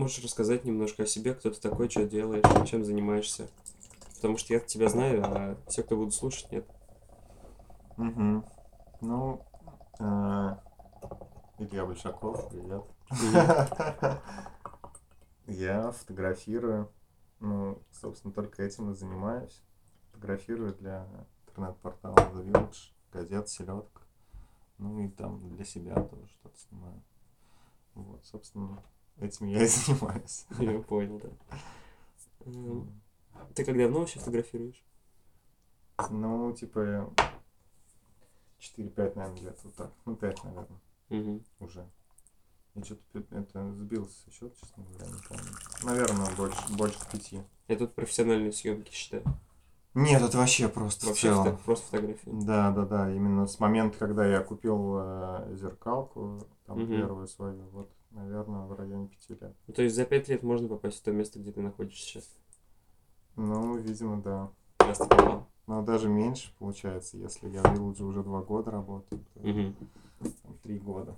Можешь 0.00 0.24
рассказать 0.24 0.64
немножко 0.64 1.02
о 1.02 1.06
себе, 1.06 1.34
кто 1.34 1.50
ты 1.50 1.60
такой, 1.60 1.90
что 1.90 2.06
делаешь, 2.06 2.42
чем 2.66 2.86
занимаешься? 2.86 3.50
Потому 4.14 4.38
что 4.38 4.54
я 4.54 4.60
тебя 4.60 4.88
знаю, 4.88 5.22
а 5.22 5.58
все, 5.68 5.82
кто 5.82 5.94
будут 5.94 6.14
слушать, 6.14 6.50
нет. 6.50 6.66
Угу. 7.98 8.42
Ну, 9.02 9.46
э, 9.98 10.56
Илья 11.58 11.84
Большаков, 11.84 12.48
привет. 12.48 12.82
Я 15.46 15.92
фотографирую, 15.92 16.90
ну, 17.40 17.82
собственно, 17.92 18.32
только 18.32 18.62
этим 18.62 18.90
и 18.92 18.94
занимаюсь. 18.94 19.60
Фотографирую 20.12 20.74
для 20.76 21.06
интернет-портала 21.46 22.14
The 22.14 22.42
Village, 22.42 22.94
газет 23.12 23.50
«Селедка». 23.50 24.00
Ну 24.78 24.98
и 25.00 25.08
там 25.10 25.38
для 25.50 25.64
себя 25.66 25.94
тоже 25.96 26.26
что-то 26.26 26.58
снимаю. 26.58 27.02
Вот, 27.94 28.24
собственно, 28.24 28.82
этим 29.20 29.46
я 29.46 29.62
и 29.62 29.66
занимаюсь. 29.68 30.46
Я 30.58 30.78
понял, 30.80 31.20
да. 31.20 31.58
Эм, 32.46 33.00
Ты 33.54 33.64
как 33.64 33.76
давно 33.76 34.00
вообще 34.00 34.18
фотографируешь? 34.18 34.82
Ну, 36.10 36.52
типа, 36.52 37.12
4-5, 38.58 39.16
наверное, 39.16 39.42
лет, 39.42 39.58
вот 39.64 39.74
так. 39.74 39.90
Ну, 40.04 40.16
5, 40.16 40.44
наверное, 40.44 40.80
Мгм. 41.08 41.44
уже. 41.60 41.86
Я 42.74 42.84
что-то 42.84 43.22
это 43.36 43.72
сбился 43.74 44.14
со 44.24 44.30
счета, 44.30 44.54
честно 44.60 44.84
говоря, 44.84 45.06
не 45.06 45.20
помню. 45.28 45.44
Наверное, 45.82 46.36
больше, 46.36 46.72
больше 46.76 46.98
пяти. 47.10 47.42
Я 47.68 47.76
тут 47.76 47.94
профессиональные 47.94 48.52
съемки 48.52 48.92
считаю. 48.92 49.24
Нет, 49.94 50.22
это 50.22 50.38
вообще 50.38 50.68
просто 50.68 51.06
в 51.06 51.08
Вообще 51.08 51.28
целом. 51.32 51.44
фото- 51.56 51.64
просто 51.64 51.86
фотографии. 51.86 52.30
Да, 52.32 52.70
да, 52.70 52.84
да. 52.86 53.12
Именно 53.12 53.46
с 53.48 53.58
момента, 53.58 53.98
когда 53.98 54.24
я 54.24 54.40
купил 54.40 54.98
э, 55.00 55.56
зеркалку, 55.56 56.46
там 56.64 56.78
Мгм. 56.78 56.88
первую 56.92 57.26
свою, 57.26 57.68
вот, 57.70 57.90
наверное, 58.10 58.66
в 58.66 58.74
районе 58.74 59.08
пяти 59.08 59.34
лет. 59.34 59.54
Ну, 59.66 59.74
То 59.74 59.82
есть 59.82 59.96
за 59.96 60.04
пять 60.04 60.28
лет 60.28 60.42
можно 60.42 60.68
попасть 60.68 60.98
в 60.98 61.02
то 61.02 61.12
место, 61.12 61.38
где 61.38 61.52
ты 61.52 61.60
находишься 61.60 62.04
сейчас. 62.04 62.36
Ну, 63.36 63.76
видимо, 63.76 64.20
да. 64.22 64.50
Раз 64.78 64.98
ты 64.98 65.08
попал. 65.08 65.46
Но 65.66 65.82
даже 65.82 66.08
меньше 66.08 66.52
получается, 66.58 67.16
если 67.16 67.48
я 67.48 67.62
в 67.62 67.72
Вилледже 67.72 68.04
уже 68.04 68.22
два 68.24 68.42
года 68.42 68.72
работаю, 68.72 69.24
то 69.34 69.40
там, 70.42 70.58
три 70.62 70.78
года. 70.78 71.16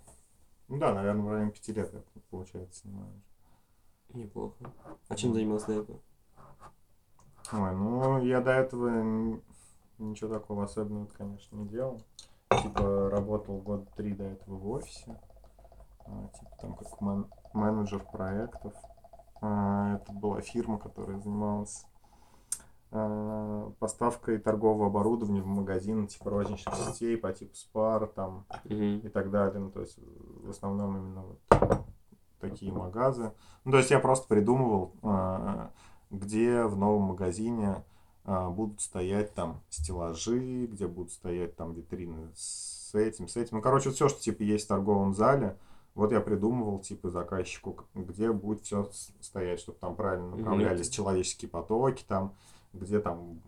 Ну 0.69 0.79
да, 0.79 0.93
наверное, 0.93 1.25
в 1.25 1.31
районе 1.31 1.51
пяти 1.53 1.73
лет 1.73 1.93
я, 1.93 2.03
получается, 2.31 2.81
снимаю. 2.81 3.13
Неплохо. 4.13 4.73
А 5.09 5.17
чем 5.17 5.33
занимался 5.33 5.69
до 5.69 5.73
этого? 5.81 6.01
Ой, 7.53 7.75
ну 7.75 8.23
я 8.23 8.41
до 8.41 8.51
этого 8.51 9.41
ничего 9.99 10.35
такого 10.35 10.65
особенного, 10.65 11.07
конечно, 11.07 11.57
не 11.57 11.69
делал. 11.69 12.03
Типа 12.63 13.09
работал 13.11 13.59
год 13.59 13.89
три 13.97 14.13
до 14.13 14.25
этого 14.25 14.57
в 14.57 14.69
офисе. 14.71 15.19
А, 16.07 16.29
типа 16.29 16.51
там 16.61 16.75
как 16.75 17.01
мен- 17.01 17.31
менеджер 17.53 18.05
проектов. 18.11 18.75
А, 19.41 19.97
это 19.97 20.13
была 20.13 20.41
фирма, 20.41 20.79
которая 20.79 21.19
занималась 21.21 21.85
а, 22.91 23.73
поставкой 23.79 24.39
торгового 24.39 24.87
оборудования 24.87 25.43
в 25.43 25.47
магазин, 25.47 26.07
типа 26.07 26.31
розничных 26.31 26.75
сетей 26.75 27.17
по 27.17 27.33
типу 27.33 27.55
Спар 27.55 28.07
там 28.07 28.47
и 28.65 29.09
так 29.13 29.31
далее. 29.31 29.61
Ну, 29.61 29.71
то 29.71 29.81
есть 29.81 29.99
в 29.99 30.51
основном 30.51 30.97
именно 30.97 31.23
вот 31.23 31.87
такие 32.41 32.73
магазы. 32.73 33.33
Ну, 33.65 33.73
то 33.73 33.79
есть 33.79 33.91
я 33.91 34.01
просто 34.01 34.27
придумывал, 34.29 34.93
где 36.11 36.65
в 36.65 36.77
новом 36.77 37.03
магазине 37.03 37.85
будут 38.25 38.81
стоять 38.81 39.35
там 39.35 39.63
стеллажи, 39.69 40.67
где 40.67 40.87
будут 40.87 41.13
стоять 41.13 41.57
там 41.57 41.73
витрины 41.73 42.31
с 42.35 42.95
этим, 42.95 43.29
с 43.29 43.37
этим. 43.37 43.57
Ну, 43.57 43.63
короче, 43.63 43.91
все, 43.91 44.09
что 44.09 44.21
типа 44.21 44.43
есть 44.43 44.67
в 44.67 44.69
торговом 44.69 45.15
зале, 45.15 45.57
вот 45.95 46.13
я 46.13 46.21
придумывал 46.21 46.79
типа 46.81 47.11
заказчику, 47.11 47.77
где 47.95 48.33
будет 48.33 48.63
все 48.63 48.89
стоять, 49.21 49.61
чтобы 49.61 49.79
там 49.79 49.95
правильно 49.95 50.37
направлялись 50.37 50.89
человеческие 50.89 51.51
потоки, 51.51 52.05
там, 52.07 52.35
где 52.73 53.01
там, 53.01 53.41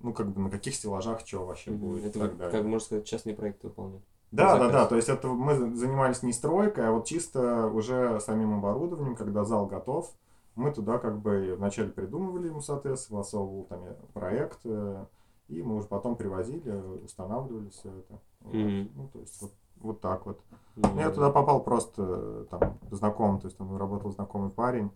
ну, 0.00 0.12
как 0.14 0.28
бы 0.32 0.40
на 0.40 0.50
каких 0.50 0.74
стеллажах 0.74 1.20
что 1.26 1.44
вообще 1.46 1.70
Мгм. 1.70 1.80
будет. 1.80 2.04
Это 2.06 2.18
вот, 2.20 2.36
далее. 2.38 2.52
как 2.52 2.64
можно 2.66 2.80
сказать, 2.86 3.04
частный 3.06 3.34
проект 3.34 3.62
выполнять. 3.62 4.02
Да, 4.30 4.58
да, 4.58 4.70
да. 4.70 4.86
То 4.86 4.96
есть 4.96 5.08
это 5.08 5.28
мы 5.28 5.56
за- 5.56 5.74
занимались 5.74 6.22
не 6.22 6.32
стройкой, 6.32 6.88
а 6.88 6.92
вот 6.92 7.04
чисто 7.04 7.66
уже 7.66 8.20
самим 8.20 8.54
оборудованием, 8.54 9.16
когда 9.16 9.44
зал 9.44 9.66
готов, 9.66 10.14
мы 10.54 10.72
туда 10.72 10.98
как 10.98 11.18
бы 11.20 11.54
вначале 11.56 11.90
придумывали 11.90 12.46
ему, 12.48 12.60
соответственно, 12.60 13.22
согласовывал 13.22 13.64
там 13.64 13.82
проект, 14.14 14.60
э, 14.64 15.04
и 15.48 15.62
мы 15.62 15.76
уже 15.76 15.88
потом 15.88 16.16
привозили, 16.16 16.70
устанавливали 17.04 17.68
все 17.70 17.88
это. 17.90 18.20
Вот. 18.40 18.54
Мгм. 18.54 18.90
Ну, 18.94 19.08
то 19.12 19.18
есть 19.18 19.42
вот, 19.42 19.52
вот 19.80 20.00
так 20.00 20.26
вот. 20.26 20.40
Ну, 20.76 20.98
Я 20.98 21.10
туда 21.10 21.30
попал 21.30 21.62
просто 21.62 22.02
э, 22.06 22.46
там 22.50 22.78
знакомый, 22.90 23.40
то 23.40 23.46
есть 23.46 23.56
там 23.56 23.76
работал 23.76 24.10
знакомый 24.12 24.50
парень, 24.50 24.90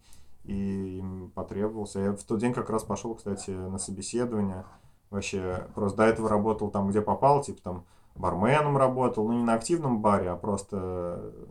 и 0.45 0.99
им 0.99 1.31
потребовался. 1.35 2.01
Я 2.01 2.13
в 2.13 2.23
тот 2.23 2.39
день 2.39 2.55
как 2.55 2.71
раз 2.71 2.85
пошел, 2.85 3.15
кстати, 3.15 3.51
на 3.51 3.79
собеседование. 3.79 4.65
Вообще, 5.11 5.67
просто 5.75 5.99
до 5.99 6.05
этого 6.05 6.29
работал 6.29 6.71
там, 6.71 6.89
где 6.89 7.01
попал, 7.01 7.43
типа 7.43 7.61
там 7.63 7.85
барменом 8.15 8.77
работал, 8.77 9.27
ну 9.29 9.35
не 9.35 9.45
на 9.45 9.55
активном 9.55 10.01
баре, 10.01 10.31
а 10.31 10.37
просто 10.37 10.77
э, 10.81 11.47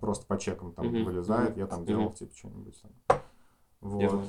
просто 0.00 0.26
по 0.26 0.38
чекам 0.38 0.72
там 0.72 0.86
Мгм, 0.86 1.04
вылезает, 1.04 1.50
мгм, 1.50 1.60
я 1.60 1.66
там 1.66 1.84
делал 1.84 2.12
типа 2.12 2.34
что-нибудь 2.34 2.82
там. 2.82 3.20
Вот. 3.80 4.10
понял. 4.10 4.22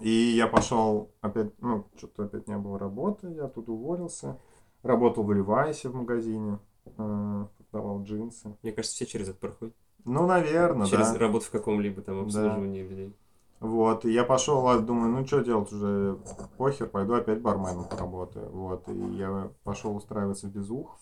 И 0.00 0.10
я 0.10 0.46
пошел 0.46 1.10
опять, 1.20 1.52
ну, 1.60 1.86
что-то 1.96 2.24
опять 2.24 2.46
не 2.46 2.56
было 2.56 2.78
работы, 2.78 3.28
я 3.32 3.48
тут 3.48 3.68
уволился. 3.68 4.38
Работал 4.82 5.24
в 5.24 5.32
Левайсе 5.32 5.88
в 5.88 5.94
магазине, 5.96 6.60
продавал 6.88 8.02
джинсы. 8.02 8.56
Мне 8.62 8.72
кажется, 8.72 8.96
все 8.96 9.06
через 9.06 9.28
это 9.28 9.38
проходят. 9.38 9.74
Ну, 10.04 10.26
наверное, 10.26 10.86
через 10.86 11.10
да. 11.12 11.18
работу 11.18 11.46
в 11.46 11.50
каком-либо 11.50 12.02
там 12.02 12.20
обслуживании 12.20 12.82
людей. 12.82 13.16
Вот, 13.60 14.04
и 14.04 14.12
я 14.12 14.22
пошел, 14.22 14.68
а 14.68 14.78
думаю, 14.78 15.10
ну 15.10 15.26
что 15.26 15.40
делать 15.40 15.72
уже, 15.72 16.16
похер, 16.56 16.88
пойду 16.88 17.14
опять 17.14 17.40
барменом 17.40 17.88
поработаю. 17.88 18.50
Вот, 18.50 18.88
и 18.88 19.16
я 19.16 19.50
пошел 19.64 19.96
устраиваться 19.96 20.46
в 20.46 20.50
Безухов. 20.50 20.98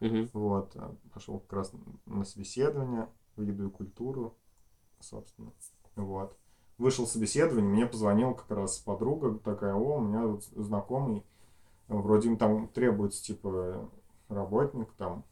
Мгм. 0.00 0.28
Вот, 0.32 0.72
а, 0.74 0.96
пошел 1.12 1.38
как 1.38 1.52
раз 1.52 1.72
на 2.06 2.24
собеседование 2.24 3.08
в 3.36 3.42
еду 3.42 3.68
и 3.68 3.70
культуру, 3.70 4.36
собственно. 4.98 5.52
Вот. 5.94 6.36
Вышел 6.78 7.06
собеседование, 7.06 7.70
мне 7.70 7.86
позвонила 7.86 8.32
как 8.32 8.50
раз 8.50 8.78
подруга 8.78 9.38
такая, 9.38 9.74
о, 9.74 9.98
у 9.98 10.00
меня 10.00 10.26
вот 10.26 10.42
знакомый, 10.44 11.22
вроде 11.86 12.28
им 12.28 12.38
там 12.38 12.68
требуется, 12.68 13.22
типа, 13.22 13.88
работник, 14.28 14.90
там, 14.94 15.24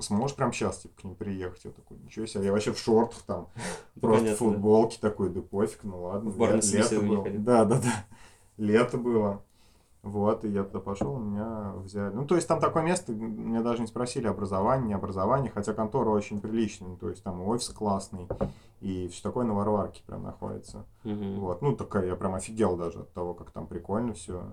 сможешь 0.00 0.36
прям 0.36 0.52
сейчас, 0.52 0.78
типа, 0.78 1.00
к 1.00 1.04
ним 1.04 1.14
приехать? 1.14 1.64
Я 1.64 1.70
такой, 1.70 1.96
ничего 1.98 2.26
себе, 2.26 2.44
я 2.44 2.52
вообще 2.52 2.72
в 2.72 2.78
шортах 2.78 3.22
там, 3.22 3.48
Ну, 3.94 4.00
просто 4.00 4.24
понятно, 4.24 4.34
в 4.34 4.50
футболке 4.50 4.98
такой, 5.00 5.30
да 5.30 5.40
пофиг, 5.40 5.84
ну 5.84 6.02
ладно. 6.02 6.30
В 6.30 6.38
бар 6.38 6.56
лето 6.56 7.00
было. 7.00 7.30
Да, 7.30 7.64
да, 7.64 7.80
да. 7.80 8.06
Лето 8.56 8.98
было. 8.98 9.42
Вот, 10.04 10.44
и 10.44 10.50
я 10.50 10.64
туда 10.64 10.80
пошел, 10.80 11.16
меня 11.16 11.72
взяли. 11.76 12.12
Ну, 12.12 12.26
то 12.26 12.36
есть 12.36 12.46
там 12.46 12.60
такое 12.60 12.82
место, 12.82 13.14
меня 13.14 13.62
даже 13.62 13.80
не 13.80 13.86
спросили 13.86 14.26
образование, 14.26 14.88
не 14.88 14.94
образование, 14.94 15.50
хотя 15.50 15.72
контора 15.72 16.10
очень 16.10 16.40
приличная, 16.40 16.90
ну, 16.90 16.96
то 16.98 17.08
есть 17.08 17.22
там 17.22 17.40
офис 17.40 17.70
классный, 17.70 18.28
и 18.80 19.08
все 19.08 19.22
такое 19.22 19.46
на 19.46 19.54
Варварке 19.54 20.02
прям 20.06 20.22
находится. 20.22 20.84
да. 21.04 21.10
Мгм. 21.10 21.40
Вот, 21.40 21.62
ну, 21.62 21.74
такая, 21.74 22.04
я 22.06 22.16
прям 22.16 22.34
офигел 22.34 22.76
даже 22.76 23.00
от 23.00 23.14
того, 23.14 23.32
как 23.32 23.50
там 23.50 23.66
прикольно 23.66 24.12
все. 24.12 24.44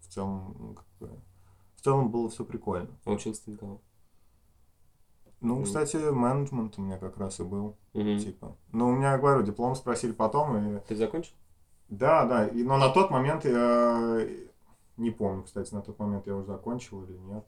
В 0.00 0.08
целом, 0.08 0.56
ну, 0.58 0.72
как 0.72 0.86
бы, 0.98 1.10
в 1.76 1.82
целом 1.82 2.10
было 2.10 2.30
все 2.30 2.42
прикольно. 2.42 2.88
А 3.04 3.10
учился 3.10 3.44
ты 3.44 3.50
на 3.50 3.58
кого? 3.58 3.80
Ну, 5.40 5.62
кстати, 5.62 5.96
менеджмент 5.96 6.78
у 6.78 6.82
меня 6.82 6.98
как 6.98 7.16
раз 7.16 7.40
и 7.40 7.44
был, 7.44 7.76
Мгм. 7.94 8.18
типа. 8.18 8.56
Ну, 8.72 8.88
у 8.88 8.92
меня, 8.92 9.16
говорю, 9.18 9.42
диплом 9.42 9.74
спросили 9.74 10.12
потом, 10.12 10.56
и 10.76 10.80
Ты 10.80 10.96
закончил? 10.96 11.32
Да, 11.88 12.24
да, 12.26 12.46
и, 12.46 12.62
но 12.62 12.76
на 12.76 12.90
тот 12.90 13.10
момент 13.10 13.44
я 13.44 14.26
не 14.96 15.10
помню, 15.10 15.42
кстати, 15.42 15.74
на 15.74 15.80
тот 15.82 15.98
момент 15.98 16.26
я 16.26 16.36
уже 16.36 16.46
закончил 16.46 17.02
или 17.04 17.16
нет. 17.16 17.44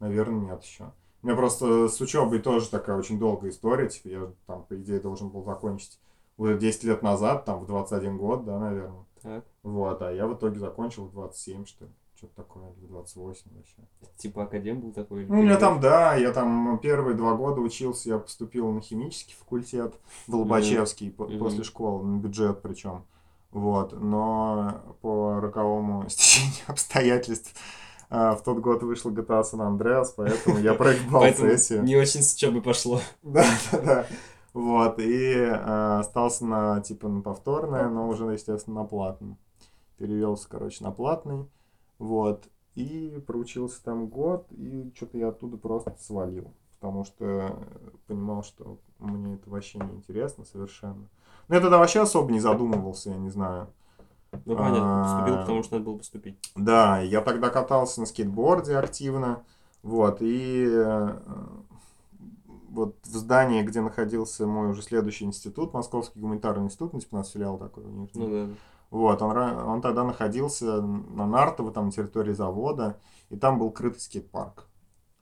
Наверное, 0.00 0.52
нет 0.52 0.62
еще. 0.62 0.92
У 1.22 1.26
меня 1.26 1.36
просто 1.36 1.88
с 1.88 2.00
учебой 2.00 2.38
тоже 2.38 2.68
такая 2.70 2.96
очень 2.96 3.18
долгая 3.18 3.50
история. 3.50 3.88
Типа 3.88 4.08
я 4.08 4.32
там, 4.46 4.64
по 4.64 4.76
идее, 4.76 5.00
должен 5.00 5.28
был 5.28 5.42
закончить 5.44 6.00
уже 6.36 6.56
10 6.58 6.84
лет 6.84 7.02
назад, 7.02 7.44
там, 7.44 7.60
в 7.60 7.66
21 7.66 8.16
год, 8.16 8.44
да, 8.44 8.58
наверное. 8.58 9.04
Так. 9.20 9.44
Вот, 9.62 10.00
а 10.00 10.12
я 10.12 10.26
в 10.26 10.34
итоге 10.34 10.58
закончил 10.58 11.06
в 11.06 11.12
27, 11.12 11.66
что 11.66 11.84
ли. 11.86 11.90
Что-то 12.18 12.34
такое, 12.34 12.72
или 12.78 12.86
в 12.86 12.88
28 12.88 13.42
вообще. 13.56 13.76
Типа 14.16 14.42
академ 14.42 14.80
был 14.80 14.90
такой? 14.92 15.26
Ну, 15.26 15.38
у 15.38 15.42
меня 15.44 15.56
там, 15.56 15.78
да, 15.80 16.16
я 16.16 16.32
там 16.32 16.76
первые 16.80 17.16
два 17.16 17.34
года 17.34 17.60
учился, 17.60 18.08
я 18.08 18.18
поступил 18.18 18.72
на 18.72 18.80
химический 18.80 19.36
факультет 19.38 19.94
Лобачевский 20.26 21.12
по- 21.12 21.26
Мгм. 21.28 21.38
после 21.38 21.62
школы, 21.62 22.04
на 22.04 22.18
бюджет 22.18 22.60
причем. 22.60 23.04
Вот, 23.52 23.92
но 23.92 24.96
по 25.00 25.38
роковому 25.38 26.06
стечению 26.08 26.54
обстоятельств 26.66 27.54
а, 28.10 28.34
в 28.34 28.42
тот 28.42 28.58
год 28.58 28.82
вышла 28.82 29.10
GTA 29.10 29.42
San 29.44 29.60
Andreas, 29.78 30.06
поэтому 30.16 30.58
я 30.58 30.74
проиграл 30.74 31.22
сессию. 31.32 31.84
не 31.84 31.94
очень 31.96 32.22
с 32.22 32.34
учебой 32.34 32.62
пошло. 32.62 33.00
Да, 33.22 33.44
да, 33.70 33.80
да. 33.80 34.06
Вот, 34.54 34.98
и 34.98 35.34
а, 35.38 36.00
остался 36.00 36.44
на, 36.44 36.80
типа, 36.80 37.06
на 37.06 37.20
повторное, 37.22 37.88
но 37.88 38.08
уже, 38.08 38.24
естественно, 38.24 38.80
на 38.80 38.86
платном. 38.88 39.38
Перевелся, 39.98 40.48
короче, 40.48 40.82
на 40.82 40.90
платный. 40.90 41.46
Вот. 41.98 42.48
И 42.74 43.22
проучился 43.26 43.82
там 43.82 44.06
год, 44.08 44.46
и 44.52 44.92
что-то 44.94 45.18
я 45.18 45.28
оттуда 45.28 45.56
просто 45.56 45.94
свалил. 45.98 46.54
потому 46.78 47.04
что 47.04 47.24
э, 47.24 47.90
понимал, 48.06 48.44
что 48.44 48.78
мне 49.00 49.34
это 49.34 49.50
вообще 49.50 49.78
не 49.80 49.90
интересно 49.96 50.44
совершенно. 50.44 51.08
Но 51.48 51.54
я 51.56 51.60
тогда 51.60 51.78
вообще 51.78 52.00
особо 52.02 52.30
не 52.32 52.40
задумывался, 52.40 53.10
я 53.10 53.16
не 53.16 53.30
знаю. 53.30 53.68
Ну, 54.44 54.56
понятно, 54.56 55.02
поступил, 55.02 55.34
А, 55.34 55.38
потому 55.40 55.62
что 55.62 55.74
надо 55.74 55.84
было 55.86 55.96
поступить. 55.98 56.38
Да, 56.54 57.00
я 57.00 57.20
тогда 57.22 57.50
катался 57.50 58.00
на 58.00 58.06
скейтборде 58.06 58.76
активно, 58.76 59.42
вот, 59.82 60.18
и 60.20 60.66
э, 60.68 61.18
вот 62.68 62.96
в 63.04 63.08
здании, 63.16 63.62
где 63.62 63.80
находился 63.80 64.46
мой 64.46 64.68
уже 64.70 64.82
следующий 64.82 65.24
институт, 65.24 65.72
Московский 65.72 66.20
гуманитарный 66.20 66.66
институт, 66.66 66.92
ну, 66.92 67.00
типа 67.00 67.14
у 67.16 67.18
нас 67.18 67.30
филиал 67.30 67.58
такой. 67.58 67.84
Ну 67.84 68.08
да. 68.14 68.48
Вот, 68.90 69.20
он, 69.20 69.36
он 69.36 69.82
тогда 69.82 70.04
находился 70.04 70.80
на 70.80 71.26
Нартово, 71.26 71.72
там, 71.72 71.86
на 71.86 71.92
территории 71.92 72.32
завода, 72.32 72.98
и 73.28 73.36
там 73.36 73.58
был 73.58 73.70
крытый 73.70 74.00
скейт-парк. 74.00 74.66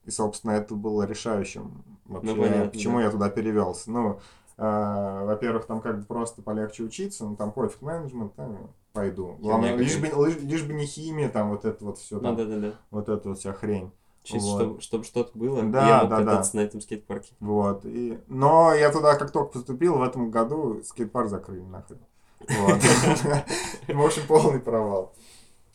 И, 0.05 0.11
собственно, 0.11 0.53
это 0.53 0.75
было 0.75 1.03
решающим 1.03 1.85
вообще, 2.05 2.35
Ну, 2.35 2.43
понятно, 2.43 2.71
почему 2.71 2.99
да. 2.99 3.05
я 3.05 3.11
туда 3.11 3.29
перевелся. 3.29 3.91
Ну, 3.91 4.21
э, 4.57 5.25
во-первых, 5.25 5.67
там 5.67 5.81
как 5.81 5.99
бы 5.99 6.05
просто 6.05 6.43
полегче 6.43 6.85
учиться, 6.85 7.25
ну, 7.25 7.35
там 7.35 7.51
пофиг 7.51 7.83
менеджмент, 7.83 8.33
ну, 8.37 8.71
пойду. 8.93 9.37
Главное, 9.41 9.75
лишь 9.75 9.99
бы, 9.99 10.07
лишь, 10.27 10.41
лишь 10.41 10.63
бы 10.63 10.73
не 10.75 10.87
химия, 10.87 11.29
там 11.29 11.51
вот 11.51 11.65
это 11.65 11.85
вот 11.85 11.99
все, 11.99 12.17
Ну 12.17 12.23
там, 12.23 12.37
да, 12.37 12.45
да, 12.45 12.57
да. 12.61 12.73
вот 12.93 13.09
эта 13.09 13.29
вот 13.31 13.39
вся 13.39 13.53
хрень. 13.53 13.91
Чисто, 14.23 14.49
Вот. 14.49 14.61
чтобы, 14.61 14.81
чтобы 14.81 15.05
что-то 15.05 15.39
было, 15.39 15.63
Да, 15.63 15.89
я 15.89 16.01
мог 16.03 16.11
да, 16.11 16.19
да. 16.19 16.25
кататься 16.25 16.57
на 16.57 16.61
этом 16.61 16.81
скейт-парке. 16.81 17.35
Вот. 17.41 17.85
И... 17.85 18.19
Но 18.27 18.75
я 18.75 18.91
туда 18.91 19.17
как 19.17 19.31
только 19.31 19.53
поступил, 19.53 19.99
в 19.99 20.03
этом 20.03 20.31
году 20.31 20.83
скейт-парк 20.85 21.29
закрыли 21.29 21.63
нахрен. 21.63 21.99
Вот. 22.41 22.81
В 23.89 24.05
общем, 24.05 24.23
полный 24.27 24.61
провал. 24.61 25.13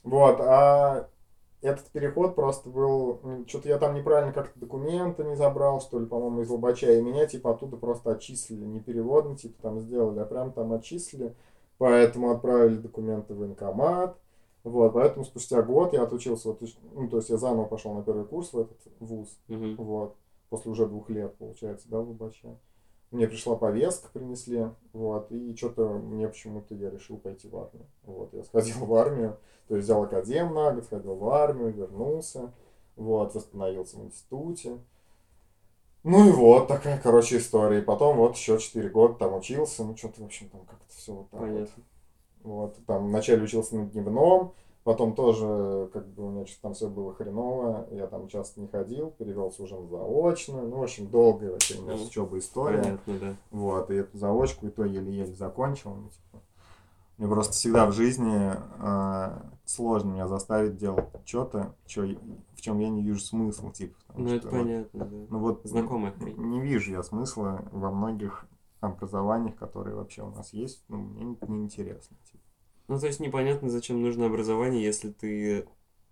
Вот. 0.04 0.40
А 0.42 1.08
этот 1.62 1.86
переход 1.88 2.36
просто 2.36 2.70
был... 2.70 3.20
Что-то 3.48 3.70
я 3.70 3.78
там 3.78 3.94
неправильно 3.96 4.34
как-то 4.34 4.60
документы 4.60 5.24
не 5.24 5.36
забрал, 5.36 5.82
что 5.82 6.00
ли, 6.00 6.06
по-моему, 6.06 6.42
из 6.42 6.50
Лобача. 6.50 6.92
И 6.92 7.02
меня, 7.02 7.26
типа, 7.26 7.52
оттуда 7.52 7.78
просто 7.78 8.12
отчислили. 8.12 8.66
Не 8.66 8.80
переводно, 8.80 9.38
типа, 9.38 9.62
там 9.62 9.80
сделали, 9.80 10.20
а 10.20 10.26
прям 10.26 10.52
там 10.52 10.74
отчислили. 10.74 11.36
Поэтому 11.78 12.32
отправили 12.32 12.78
документы 12.78 13.34
в 13.34 13.38
военкомат. 13.38 14.18
Вот, 14.64 14.94
поэтому 14.94 15.26
спустя 15.26 15.62
год 15.64 15.94
я 15.94 16.04
отучился, 16.04 16.50
вот, 16.50 16.62
ну, 16.94 17.08
то 17.08 17.18
есть 17.18 17.30
я 17.30 17.38
заново 17.38 17.66
пошел 17.66 17.96
на 17.96 18.04
первый 18.04 18.26
курс 18.26 18.54
в 18.54 18.60
этот 18.60 18.78
вуз. 19.00 19.36
Мгм. 19.48 19.76
Вот. 19.76 20.16
После 20.50 20.72
уже 20.72 20.86
двух 20.86 21.10
лет, 21.10 21.36
получается, 21.38 21.88
да, 21.90 22.00
в 22.00 22.10
Лубаче. 22.10 22.58
Мне 23.12 23.28
пришла 23.28 23.58
повестка, 23.58 24.10
принесли, 24.14 24.70
вот, 24.94 25.32
и 25.34 25.54
что-то 25.56 25.90
мне 25.90 26.30
почему-то 26.30 26.74
я 26.76 26.90
решил 26.90 27.18
пойти 27.18 27.50
в 27.50 27.58
армию. 27.58 27.86
Вот, 28.04 28.34
я 28.34 28.42
сходил 28.44 28.86
в 28.86 28.94
армию, 28.96 29.38
то 29.68 29.76
есть 29.76 29.86
взял 29.86 30.04
академ 30.04 30.54
на 30.54 30.72
год, 30.72 30.86
сходил 30.86 31.16
в 31.16 31.30
армию, 31.30 31.74
вернулся, 31.74 32.54
вот, 32.96 33.36
восстановился 33.36 33.98
в 33.98 34.06
институте. 34.06 34.78
Ну 36.04 36.30
и 36.30 36.32
вот 36.32 36.70
такая, 36.70 37.00
короче, 37.00 37.38
история. 37.38 37.80
И 37.80 37.84
потом 37.84 38.18
вот 38.18 38.36
еще 38.36 38.58
4 38.58 38.90
года 38.90 39.16
там 39.16 39.36
учился, 39.36 39.84
ну 39.84 39.96
что-то, 39.98 40.22
в 40.22 40.26
общем, 40.26 40.50
там 40.50 40.62
как-то 40.66 40.96
все 40.96 41.14
вот 41.14 41.30
так 41.30 41.42
вот. 41.42 41.50
Понятно. 41.50 41.84
Вот, 42.44 42.76
там 42.88 43.08
вначале 43.08 43.44
учился 43.44 43.76
на 43.76 43.86
дневном, 43.86 44.54
потом 44.84 45.14
тоже, 45.16 45.90
как 45.94 46.08
бы, 46.08 46.28
у 46.28 46.30
меня 46.32 46.46
что-то 46.46 46.62
там 46.64 46.74
все 46.74 46.90
было 46.90 47.14
хреново, 47.14 47.88
я 47.92 48.08
там 48.08 48.28
часто 48.28 48.60
не 48.62 48.68
ходил, 48.68 49.12
перевелся 49.12 49.64
уже 49.64 49.76
на 49.76 49.88
заочную, 49.88 50.68
ну, 50.68 50.78
в 50.78 50.84
общем, 50.84 51.08
долгая 51.10 51.52
вообще 51.52 51.80
у 51.80 51.84
меня 51.84 51.98
с 51.98 52.02
Ну, 52.02 52.06
учебой 52.08 52.40
история, 52.40 52.82
Понятно, 52.82 53.20
да. 53.20 53.36
вот, 53.52 53.92
и 53.92 53.96
эту 53.96 54.18
заочку 54.18 54.68
и 54.68 54.70
то 54.70 54.84
еле-еле 54.86 55.34
закончил, 55.34 55.92
ну, 55.96 56.10
типа, 56.10 56.44
мне 57.18 57.28
просто 57.28 57.54
всегда 57.54 57.86
в 57.86 57.92
жизни 57.92 58.52
э, 58.80 59.42
сложно 59.66 60.12
меня 60.14 60.28
заставить 60.28 60.78
делать 60.78 61.06
что-то, 61.26 61.76
чё, 61.86 62.08
в 62.56 62.62
чем 62.62 62.80
я 62.80 62.90
не 62.90 63.04
вижу 63.04 63.20
смысла, 63.20 63.72
типа, 63.72 63.96
Ну, 64.16 64.26
это 64.28 64.40
что 64.48 64.50
вот- 64.50 64.60
понятно, 64.64 65.06
да. 65.06 65.18
ну 65.30 65.40
вот 65.40 65.62
Знакомая 65.64 66.14
хрень. 66.14 66.36
не 66.38 66.60
вижу 66.62 66.92
я 66.92 67.04
смысла 67.04 67.64
во 67.72 67.92
многих 67.92 68.48
образованиях, 68.80 69.56
которые 69.58 69.96
вообще 69.96 70.24
у 70.24 70.30
нас 70.32 70.52
есть, 70.54 70.84
ну, 70.88 70.98
мне 70.98 71.24
не- 71.24 71.38
неинтересно, 71.48 72.18
типа. 72.26 72.41
Ну, 72.92 73.00
то 73.00 73.08
есть 73.08 73.22
непонятно, 73.22 73.70
зачем 73.70 74.02
нужно 74.02 74.26
образование, 74.26 74.84
если 74.84 75.12
ты 75.12 75.66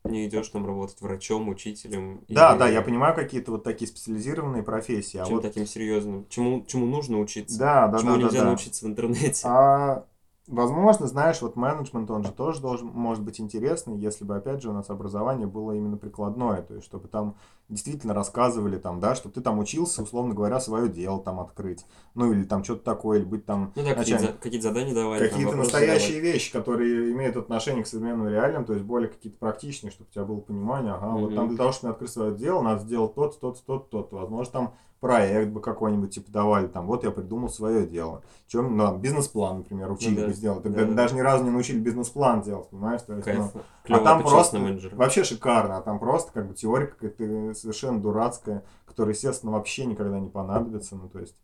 не 0.06 0.26
идешь 0.26 0.48
там 0.48 0.66
работать 0.66 1.02
врачом, 1.02 1.50
учителем. 1.50 2.24
Да, 2.30 2.52
или 2.52 2.60
да, 2.60 2.70
я 2.70 2.82
понимаю 2.82 3.14
какие-то 3.14 3.52
вот 3.52 3.66
такие 3.66 3.86
специализированные 3.86 4.64
профессии, 4.64 5.18
а 5.18 5.26
чем 5.26 5.36
вот 5.36 5.42
таким 5.42 5.66
серьезным. 5.66 6.26
Чему, 6.30 6.64
чему 6.66 6.86
нужно 6.86 7.20
учиться? 7.20 7.60
да, 7.60 7.90
да, 7.90 8.00
чему 8.00 8.12
да, 8.12 8.16
да, 8.16 8.24
нельзя 8.24 8.40
да. 8.40 8.46
научиться 8.46 8.86
в 8.86 8.88
интернете? 8.88 9.42
А 9.44 10.06
возможно, 10.50 11.08
знаешь, 11.08 11.42
вот 11.42 11.56
менеджмент, 11.56 12.10
он 12.12 12.24
же 12.24 12.32
тоже 12.32 12.60
должен, 12.62 12.88
может 12.88 13.24
быть 13.24 13.40
интересный, 13.40 13.98
если 13.98 14.26
бы, 14.26 14.36
опять 14.36 14.62
же, 14.62 14.70
у 14.70 14.74
нас 14.74 14.90
образование 14.90 15.48
было 15.48 15.72
именно 15.74 15.96
прикладное, 15.98 16.62
то 16.64 16.74
есть, 16.74 16.86
чтобы 16.86 17.08
там 17.08 17.36
действительно 17.70 18.14
рассказывали 18.14 18.78
там, 18.78 19.00
да, 19.00 19.14
что 19.16 19.30
ты 19.30 19.42
там 19.42 19.60
учился, 19.60 20.02
условно 20.04 20.34
говоря, 20.34 20.60
свое 20.60 20.90
дело 20.90 21.22
там 21.22 21.40
открыть, 21.40 21.86
ну, 22.16 22.32
или 22.34 22.44
там 22.44 22.64
что-то 22.64 22.84
такое, 22.84 23.20
или 23.20 23.26
быть 23.26 23.46
там 23.46 23.72
Ну 23.76 23.84
да, 23.84 23.96
начальник- 23.96 24.40
какие-то 24.40 24.68
задания 24.70 24.94
давали, 24.94 25.28
какие-то 25.28 25.56
настоящие 25.56 26.14
задавали. 26.16 26.34
вещи, 26.34 26.52
которые 26.52 27.12
имеют 27.12 27.38
отношение 27.38 27.84
к 27.84 27.88
современным 27.88 28.28
реалиям, 28.28 28.66
то 28.66 28.74
есть 28.74 28.86
более 28.86 29.10
какие-то 29.10 29.38
практичные, 29.38 29.92
чтобы 29.92 30.10
у 30.10 30.14
тебя 30.14 30.26
было 30.26 30.40
понимание, 30.42 30.94
ага, 30.94 31.12
вот 31.12 31.28
Мгм. 31.28 31.36
там 31.36 31.48
для 31.50 31.58
того, 31.58 31.72
чтобы 31.72 31.94
открыть 31.94 32.12
свое 32.12 32.36
дело, 32.36 32.62
надо 32.62 32.82
сделать 32.82 33.14
тот, 33.14 33.40
тот, 33.40 33.64
тот, 33.66 33.90
тот, 33.90 34.12
возможно, 34.12 34.52
там 34.52 34.74
проект 35.00 35.52
бы 35.52 35.62
какой-нибудь 35.62 36.14
типа 36.14 36.32
давали, 36.32 36.68
там, 36.68 36.86
вот 36.88 37.04
я 37.04 37.12
придумал 37.12 37.50
свое 37.50 37.86
дело. 37.88 38.22
Чем, 38.48 38.76
ну, 38.76 38.98
бизнес-план, 38.98 39.60
например, 39.60 39.92
учили 39.92 40.16
Ну 40.16 40.22
да, 40.22 40.28
бы 40.28 40.34
сделать. 40.34 40.64
да, 40.64 40.70
Тогда 40.70 40.86
да. 40.86 40.94
даже 40.94 41.16
ни 41.16 41.22
разу 41.22 41.44
не 41.44 41.52
научили 41.52 41.80
бизнес-план 41.80 42.42
делать, 42.42 42.68
понимаешь? 42.70 43.02
То 43.04 43.14
есть, 43.16 43.28
ну, 43.28 43.34
Кайф. 43.34 43.52
Клево, 43.84 44.02
а 44.02 44.04
там 44.04 44.24
просто 44.24 44.60
менеджер. 44.60 44.96
вообще 44.96 45.24
шикарно, 45.24 45.78
а 45.78 45.82
там 45.82 46.00
просто 46.00 46.32
как 46.32 46.48
бы 46.48 46.54
теория 46.54 46.88
какая-то 46.88 47.54
совершенно 47.54 48.00
дурацкая, 48.02 48.64
которая, 48.86 49.14
естественно, 49.14 49.52
вообще 49.54 49.86
никогда 49.86 50.20
не 50.20 50.30
понадобится, 50.30 50.96
ну, 50.96 51.08
то 51.08 51.20
есть, 51.20 51.36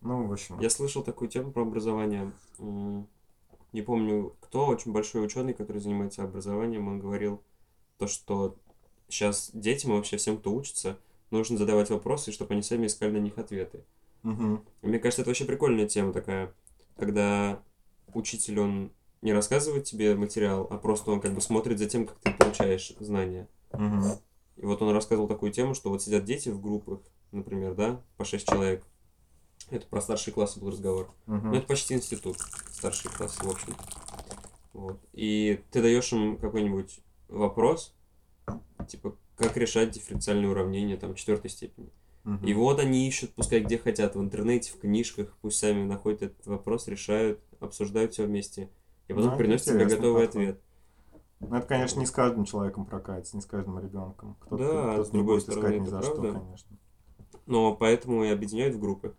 ну, 0.00 0.26
в 0.26 0.32
общем. 0.32 0.58
Я 0.60 0.70
слышал 0.70 1.02
такую 1.02 1.28
тему 1.28 1.52
про 1.52 1.62
образование. 1.62 2.32
Не 2.58 3.82
помню, 3.82 4.34
кто, 4.40 4.66
очень 4.66 4.92
большой 4.92 5.24
ученый, 5.24 5.52
который 5.54 5.80
занимается 5.80 6.22
образованием, 6.22 6.88
он 6.88 6.98
говорил 7.00 7.42
то, 7.98 8.06
что 8.06 8.56
сейчас 9.08 9.50
детям 9.52 9.92
и 9.92 9.96
вообще 9.96 10.16
всем, 10.16 10.38
кто 10.38 10.54
учится, 10.54 10.96
нужно 11.30 11.58
задавать 11.58 11.90
вопросы, 11.90 12.32
чтобы 12.32 12.54
они 12.54 12.62
сами 12.62 12.86
искали 12.86 13.12
на 13.12 13.18
них 13.18 13.38
ответы. 13.38 13.84
И 14.24 14.86
Мне 14.86 14.98
кажется, 14.98 15.22
это 15.22 15.30
вообще 15.30 15.44
прикольная 15.44 15.86
тема 15.86 16.12
такая, 16.12 16.52
когда 16.96 17.62
учитель, 18.14 18.60
он 18.60 18.92
не 19.22 19.32
рассказывает 19.32 19.84
тебе 19.84 20.14
материал, 20.14 20.66
а 20.70 20.78
просто 20.78 21.10
он 21.10 21.20
как 21.20 21.34
бы 21.34 21.40
смотрит 21.40 21.78
за 21.78 21.88
тем, 21.88 22.06
как 22.06 22.18
ты 22.18 22.32
получаешь 22.32 22.92
знания. 23.00 23.48
Мгм. 23.72 24.04
И 24.56 24.64
вот 24.64 24.82
он 24.82 24.92
рассказывал 24.92 25.28
такую 25.28 25.52
тему, 25.52 25.74
что 25.74 25.90
вот 25.90 26.02
сидят 26.02 26.24
дети 26.24 26.48
в 26.48 26.60
группах, 26.60 27.00
например, 27.30 27.74
да, 27.74 28.02
по 28.16 28.24
6 28.24 28.46
человек. 28.48 28.84
Это 29.70 29.86
про 29.86 30.00
старшие 30.00 30.34
классы 30.34 30.60
был 30.60 30.70
разговор. 30.70 31.10
Мгм. 31.26 31.50
Ну, 31.50 31.56
это 31.56 31.66
почти 31.66 31.94
институт, 31.94 32.38
старшие 32.70 33.12
классы, 33.12 33.44
в 33.44 33.48
общем. 33.48 33.76
Вот. 34.72 35.00
И 35.12 35.62
ты 35.70 35.82
даешь 35.82 36.12
им 36.12 36.38
какой-нибудь 36.38 37.00
вопрос, 37.28 37.94
типа, 38.88 39.16
как 39.38 39.56
решать 39.56 39.90
дифференциальные 39.92 40.50
уравнения, 40.50 40.96
там, 40.96 41.14
четвертой 41.14 41.50
степени. 41.50 41.90
Мгм. 42.24 42.44
И 42.46 42.52
вот 42.54 42.80
они 42.80 43.06
ищут, 43.06 43.32
пускай 43.34 43.60
где 43.60 43.78
хотят, 43.78 44.16
в 44.16 44.20
интернете, 44.20 44.72
в 44.72 44.80
книжках, 44.80 45.34
пусть 45.40 45.58
сами 45.58 45.84
находят 45.84 46.22
этот 46.22 46.46
вопрос, 46.46 46.88
решают, 46.88 47.40
обсуждают 47.60 48.12
все 48.12 48.26
вместе. 48.26 48.68
И 49.06 49.14
потом 49.14 49.30
Ну, 49.30 49.36
приносят 49.38 49.68
тебе 49.68 49.86
готовый 49.86 50.26
подход. 50.26 50.42
ответ. 50.42 50.60
Ну, 51.40 51.56
это, 51.56 51.66
конечно, 51.66 52.00
не 52.00 52.06
с 52.06 52.10
каждым 52.10 52.44
человеком 52.44 52.84
прокатится, 52.84 53.36
не 53.36 53.42
с 53.42 53.46
каждым 53.46 53.78
ребенком. 53.78 54.36
Кто-то, 54.40 54.56
Да, 54.62 54.92
кто-то 54.94 55.04
с 55.04 55.12
не 55.12 55.18
другой 55.18 55.36
будет 55.36 55.42
стороны, 55.44 55.66
искать 55.66 55.80
ни 55.80 55.86
за 55.86 56.02
что, 56.02 56.14
правда. 56.16 56.32
конечно. 56.40 56.76
Но 57.46 57.74
поэтому 57.76 58.24
и 58.24 58.28
объединяют 58.28 58.74
в 58.74 58.80
группы. 58.80 59.14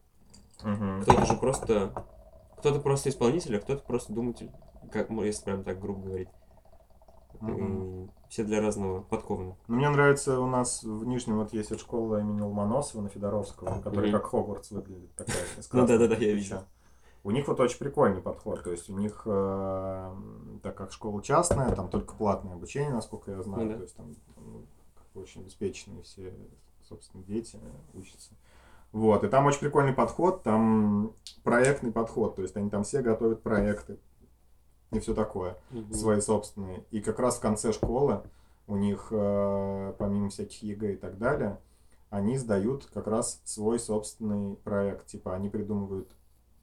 Кто-то 0.58 1.26
же 1.26 1.36
просто... 1.38 2.06
Кто-то 2.58 2.82
просто 2.82 3.10
исполнитель, 3.10 3.56
а 3.56 3.60
кто-то 3.62 3.84
просто 3.86 4.12
думатель. 4.12 4.52
Как, 4.92 5.10
если 5.10 5.46
прям 5.46 5.64
так 5.64 5.80
грубо 5.80 6.02
говорить. 6.08 6.28
Мгм. 7.40 8.12
Все 8.30 8.44
для 8.44 8.62
разного 8.62 9.02
подкованы. 9.02 9.56
Ну, 9.68 9.76
мне 9.76 9.90
нравится, 9.90 10.40
у 10.40 10.46
нас 10.46 10.84
в 10.84 11.06
Нижнем 11.06 11.38
вот 11.38 11.52
есть 11.52 11.72
вот 11.72 11.80
школа 11.80 12.20
имени 12.20 12.42
Ломоносова 12.42 13.02
на 13.02 13.10
Федоровского, 13.10 13.82
которая 13.82 14.12
как 14.12 14.28
Хогвартс 14.28 14.70
выглядит. 14.70 15.14
Такая, 15.16 15.36
Ну 15.74 15.88
да-да-да, 15.88 16.16
я 16.16 16.34
видел. 16.34 16.64
У 17.24 17.32
них 17.32 17.48
вот 17.48 17.60
очень 17.60 17.80
прикольный 17.80 18.22
подход. 18.22 18.64
То 18.64 18.72
есть 18.72 18.88
у 18.90 18.98
них, 18.98 19.24
э, 19.26 20.16
так 20.62 20.76
как 20.76 20.92
школа 20.92 21.22
частная, 21.24 21.76
там 21.76 21.90
только 21.90 22.14
платное 22.14 22.54
обучение, 22.54 22.94
насколько 22.94 23.32
я 23.32 23.42
знаю. 23.42 23.64
Ну 23.64 23.70
да. 23.72 23.76
То 23.78 23.84
есть 23.84 23.96
там 23.96 24.16
ну, 24.38 24.66
как 24.96 25.08
бы 25.14 25.22
очень 25.22 25.42
обеспеченные 25.42 26.04
все, 26.04 26.32
собственно, 26.88 27.24
дети 27.24 27.60
учатся. 27.94 28.36
Вот, 28.92 29.24
и 29.24 29.28
там 29.28 29.46
очень 29.46 29.60
прикольный 29.60 29.94
подход, 29.94 30.44
там 30.44 31.14
проектный 31.44 31.92
подход, 31.92 32.36
то 32.36 32.42
есть 32.42 32.56
они 32.58 32.72
там 32.72 32.84
все 32.84 33.02
готовят 33.02 33.44
проекты 33.44 34.00
и 34.92 35.00
все 35.00 35.14
такое 35.14 35.58
Мгм. 35.72 35.94
свои 35.94 36.22
собственные. 36.22 36.84
И 36.92 37.02
как 37.02 37.20
раз 37.20 37.38
в 37.38 37.42
конце 37.42 37.72
школы 37.72 38.22
у 38.68 38.76
них, 38.76 39.08
э, 39.12 39.94
помимо 39.98 40.30
всяких 40.30 40.64
ЕГЭ 40.64 40.94
и 40.94 40.98
так 40.98 41.18
далее, 41.18 41.60
они 42.10 42.38
сдают 42.38 42.86
как 42.94 43.08
раз 43.08 43.42
свой 43.44 43.80
собственный 43.80 44.56
проект. 44.58 45.08
Типа 45.08 45.36
они 45.36 45.50
придумывают 45.50 46.10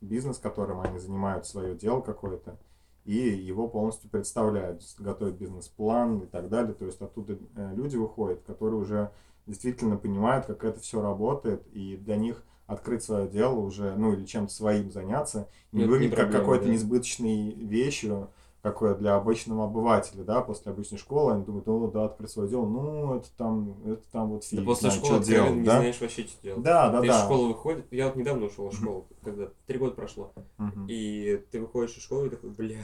бизнес, 0.01 0.39
которым 0.39 0.81
они 0.81 0.99
занимают 0.99 1.47
свое 1.47 1.75
дело 1.75 2.01
какое-то, 2.01 2.59
и 3.05 3.17
его 3.17 3.69
полностью 3.69 4.11
представляют, 4.11 4.83
готовят 4.99 5.37
бизнес-план 5.37 6.21
и 6.21 6.27
так 6.27 6.49
далее. 6.49 6.75
То 6.75 6.87
есть 6.87 7.01
оттуда 7.01 7.39
э, 7.57 7.75
люди 7.75 7.97
выходят, 7.97 8.43
которые 8.43 8.81
уже 8.81 9.11
действительно 9.47 9.97
понимают, 9.97 10.47
как 10.47 10.65
это 10.65 10.81
все 10.81 11.01
работает, 11.01 11.65
и 11.69 11.97
для 11.97 12.17
них 12.17 12.43
открыть 12.67 13.03
свое 13.03 13.29
дело 13.29 13.59
уже, 13.61 13.95
ну 13.97 14.13
или 14.13 14.25
чем-то 14.25 14.53
своим 14.53 14.91
заняться, 14.91 15.49
не 15.73 15.81
Ну, 15.81 15.85
это 15.85 15.87
не 15.87 15.87
выглядит 15.87 16.17
как 16.17 16.25
проблема, 16.27 16.45
какой-то 16.45 16.65
да. 16.65 16.71
несбыточной 16.73 17.51
вещью, 17.53 18.29
какое 18.63 18.97
для 18.97 19.15
обычного 19.15 19.65
обывателя, 19.67 20.25
да, 20.25 20.41
после 20.41 20.73
обычной 20.73 20.99
школы, 20.99 21.35
они 21.35 21.45
думают, 21.45 21.67
ну 21.67 21.89
да, 21.91 22.07
открыть 22.07 22.31
свое 22.31 22.49
дело, 22.49 22.67
ну 22.67 23.15
это 23.15 23.29
там, 23.37 23.77
это 23.85 24.03
там 24.11 24.31
вот 24.31 24.43
Да 24.43 24.57
фиг 24.57 24.65
после 24.65 24.91
знает, 24.91 25.05
школы 25.05 25.23
что 25.23 25.31
делать, 25.33 25.53
не 25.55 25.63
да? 25.65 25.79
знаешь 25.79 26.01
вообще, 26.01 26.23
что 26.27 26.43
делать. 26.43 26.63
Да, 26.63 26.91
да, 26.91 27.01
ты 27.01 27.07
да. 27.07 27.19
из 27.21 27.25
школы 27.25 27.49
выходишь, 27.49 27.85
я 27.93 28.07
вот 28.07 28.17
недавно 28.17 28.47
ушел 28.47 28.69
из 28.69 28.77
школы, 28.77 29.05
когда 29.23 29.49
три 29.67 29.79
года 29.79 29.95
прошло, 29.95 30.33
Мгм. 30.59 30.87
и 30.89 31.41
ты 31.53 31.61
выходишь 31.61 31.97
из 31.97 32.03
школы 32.03 32.27
и 32.27 32.31
такой, 32.31 32.51
бля, 32.51 32.79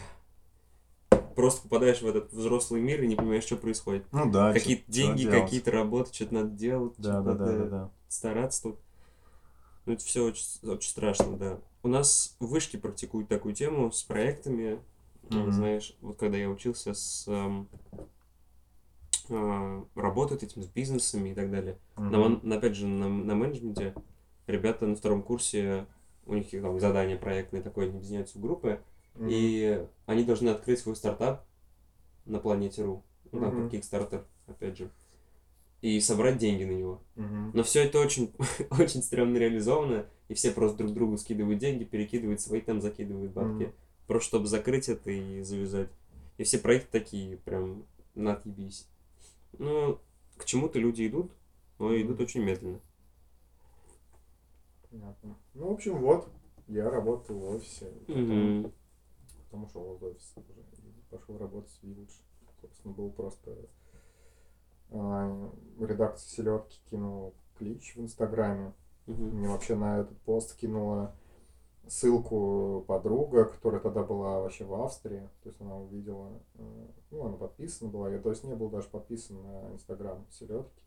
просто 1.34 1.62
попадаешь 1.62 2.00
в 2.02 2.06
этот 2.06 2.32
взрослый 2.32 2.80
мир 2.80 3.02
и 3.02 3.08
не 3.08 3.16
понимаешь, 3.16 3.42
что 3.44 3.56
происходит. 3.56 4.04
Ну 4.12 4.30
да. 4.30 4.52
какие-то 4.52 4.84
деньги, 4.86 5.24
какие-то 5.26 5.72
работы, 5.72 6.12
что-то 6.14 6.34
надо 6.34 6.50
делать, 6.50 6.92
Да, 6.98 7.20
да, 7.22 7.32
да, 7.34 7.46
да, 7.46 7.64
да. 7.66 7.90
стараться 8.08 8.62
тут. 8.62 8.76
Ну, 9.84 9.92
это 9.94 10.04
все 10.04 10.24
очень, 10.24 10.44
очень 10.68 10.90
страшно, 10.90 11.36
да. 11.36 11.58
У 11.82 11.88
нас 11.88 12.36
в 12.38 12.46
вышке 12.46 12.78
практикуют 12.78 13.28
такую 13.28 13.54
тему 13.54 13.90
с 13.90 14.02
проектами. 14.02 14.80
Мгм. 15.30 15.50
Знаешь, 15.52 15.96
вот 16.00 16.18
когда 16.18 16.36
я 16.38 16.48
учился 16.48 16.94
с 16.94 17.26
э, 19.28 19.82
работать 19.94 20.42
этим 20.42 20.62
с 20.62 20.66
бизнесами 20.66 21.30
и 21.30 21.34
так 21.34 21.50
далее. 21.50 21.78
Ман- 21.96 22.40
на- 22.42 22.56
опять 22.56 22.74
же, 22.76 22.86
на, 22.86 23.08
на 23.08 23.34
менеджменте 23.34 23.94
ребята 24.46 24.86
на 24.86 24.94
втором 24.96 25.22
курсе, 25.22 25.86
у 26.26 26.34
них 26.34 26.50
там 26.50 26.78
задание 26.80 27.16
проектное 27.16 27.62
такое, 27.62 27.86
они 27.88 27.96
объединяются 27.96 28.38
в 28.38 28.42
группы, 28.42 28.80
Мгм. 29.14 29.28
и 29.30 29.86
они 30.06 30.24
должны 30.24 30.48
открыть 30.50 30.78
свой 30.80 30.96
стартап 30.96 31.44
на 32.24 32.38
планете 32.38 32.84
РУ. 32.84 33.02
Ну, 33.30 33.40
там 33.40 33.54
Мгм. 33.56 33.70
как 33.70 33.80
Kickstarter, 33.80 34.24
опять 34.46 34.76
же. 34.78 34.90
И 35.82 36.00
собрать 36.00 36.38
деньги 36.38 36.62
на 36.64 36.70
него. 36.72 37.02
Мгм. 37.16 37.50
Но 37.54 37.62
все 37.64 37.82
это 37.84 37.98
очень, 37.98 38.32
очень 38.70 39.02
стрёмно 39.02 39.36
реализовано, 39.36 40.06
и 40.28 40.34
все 40.34 40.52
просто 40.52 40.78
друг 40.78 40.94
другу 40.94 41.18
скидывают 41.18 41.58
деньги, 41.58 41.84
перекидывают 41.84 42.40
свои, 42.40 42.60
там 42.60 42.80
закидывают 42.80 43.32
бабки. 43.32 43.64
Мгм. 43.64 43.72
Просто 44.06 44.28
чтобы 44.28 44.46
закрыть 44.46 44.88
это 44.88 45.10
и 45.10 45.42
завязать. 45.42 45.90
И 46.38 46.44
все 46.44 46.58
проекты 46.58 46.88
такие, 47.00 47.36
прям, 47.36 47.84
на 48.14 48.34
отъебись. 48.34 48.86
Ну, 49.58 49.98
к 50.36 50.44
чему-то 50.44 50.78
люди 50.78 51.06
идут, 51.06 51.32
но 51.78 51.94
идут 52.00 52.20
очень 52.20 52.42
медленно. 52.42 52.80
Понятно. 54.90 55.36
Ну, 55.54 55.68
в 55.68 55.72
общем, 55.72 55.98
вот, 55.98 56.28
я 56.68 56.88
работал 56.90 57.36
в 57.36 57.56
офисе. 57.56 57.86
Потом, 58.06 58.22
Мгм. 58.22 58.72
потом 59.44 59.64
ушел 59.64 59.96
из 59.96 60.02
офиса 60.02 60.40
уже 60.40 60.60
и 60.60 60.92
пошел 61.10 61.38
работать 61.38 61.72
в 61.82 61.84
Village. 61.84 62.12
Собственно, 62.60 62.94
был 62.94 63.10
просто... 63.10 63.50
редакция 65.80 66.28
селедки 66.28 66.78
кинула 66.90 67.32
клич 67.58 67.94
в 67.96 68.00
Инстаграме. 68.00 68.72
Мгм. 69.06 69.38
Мне 69.38 69.48
вообще 69.48 69.74
на 69.74 70.00
этот 70.00 70.18
пост 70.20 70.56
кинула 70.56 71.14
ссылку 71.88 72.84
подруга, 72.86 73.44
которая 73.46 73.80
тогда 73.80 74.02
была 74.02 74.40
вообще 74.40 74.64
в 74.64 74.74
Австрии. 74.74 75.28
То 75.42 75.48
есть 75.48 75.60
она 75.60 75.76
увидела, 75.76 76.40
э, 76.54 76.86
ну, 77.10 77.26
она 77.26 77.36
подписана 77.36 77.90
была. 77.90 78.10
Я, 78.10 78.18
то 78.20 78.30
есть, 78.30 78.44
не 78.44 78.54
был 78.54 78.70
даже 78.70 78.88
подписан 78.88 79.42
на 79.42 79.72
Инстаграм 79.72 80.24
селедки. 80.30 80.82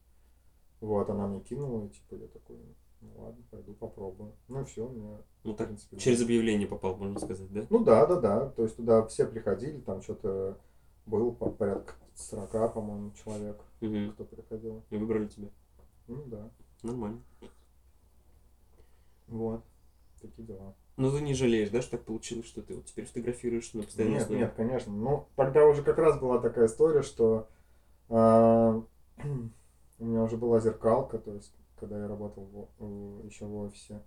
Вот, 0.81 1.09
она 1.09 1.27
мне 1.27 1.39
кинула, 1.39 1.85
и 1.85 1.89
типа 1.89 2.15
я 2.15 2.27
такой, 2.27 2.57
ну 3.01 3.09
ладно, 3.17 3.43
пойду 3.50 3.74
попробую. 3.74 4.33
Ну 4.47 4.63
все, 4.65 4.85
у 4.85 4.89
меня, 4.89 5.17
Ну 5.43 5.53
в 5.53 5.55
так, 5.55 5.67
принципе, 5.67 5.97
через 5.97 6.21
объявление 6.21 6.67
попал, 6.67 6.95
можно 6.97 7.19
сказать, 7.19 7.51
да? 7.51 7.65
Ну 7.69 7.83
да, 7.83 8.05
да, 8.05 8.19
да. 8.19 8.50
То 8.50 8.63
есть 8.63 8.75
туда 8.75 9.05
все 9.07 9.25
приходили, 9.25 9.79
там 9.79 10.01
что-то 10.01 10.57
было 11.05 11.31
по 11.31 11.50
порядка 11.50 11.93
40, 12.15 12.74
по-моему, 12.74 13.12
человек, 13.12 13.62
Мгм. 13.81 14.13
кто 14.13 14.24
приходил. 14.25 14.84
И 14.89 14.98
выбрали 14.98 15.27
тебя. 15.27 15.50
Ну 16.07 16.24
да. 16.25 16.50
Нормально. 16.84 17.22
Вот. 19.27 19.63
Такие 20.22 20.48
дела. 20.48 20.74
Но 20.98 21.12
ты 21.12 21.22
не 21.22 21.34
жалеешь, 21.34 21.69
да, 21.72 21.81
что 21.81 21.98
так 21.98 22.05
получилось, 22.05 22.45
что 22.45 22.62
ты 22.62 22.75
вот 22.75 22.86
теперь 22.86 23.05
фотографируешь 23.05 23.74
на 23.74 23.84
постоянной 23.84 24.13
Нет, 24.15 24.24
основе? 24.24 24.41
нет, 24.41 24.53
конечно. 24.55 24.93
Ну, 24.93 25.27
тогда 25.36 25.65
уже 25.65 25.84
как 25.84 25.98
раз 25.98 26.19
была 26.19 26.39
такая 26.39 26.67
история, 26.67 27.01
что 27.01 27.50
а, 28.07 28.81
у 30.00 30.05
меня 30.05 30.24
уже 30.24 30.38
была 30.38 30.60
зеркалка, 30.60 31.17
то 31.19 31.34
есть, 31.34 31.53
когда 31.77 32.00
я 32.00 32.07
работал 32.07 32.45
в- 32.45 32.84
в- 32.84 33.25
еще 33.25 33.45
в 33.45 33.55
офисе, 33.57 34.01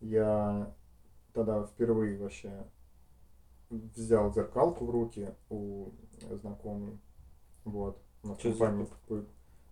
я 0.00 0.74
тогда 1.34 1.66
впервые 1.66 2.16
вообще 2.18 2.64
взял 3.70 4.32
зеркалку 4.32 4.86
в 4.86 4.90
руки 4.90 5.28
у 5.50 5.90
знакомой. 6.40 6.98
Вот. 7.64 7.98
На 8.22 8.34
за 8.34 8.40
компании 8.42 8.86
такой 8.86 9.24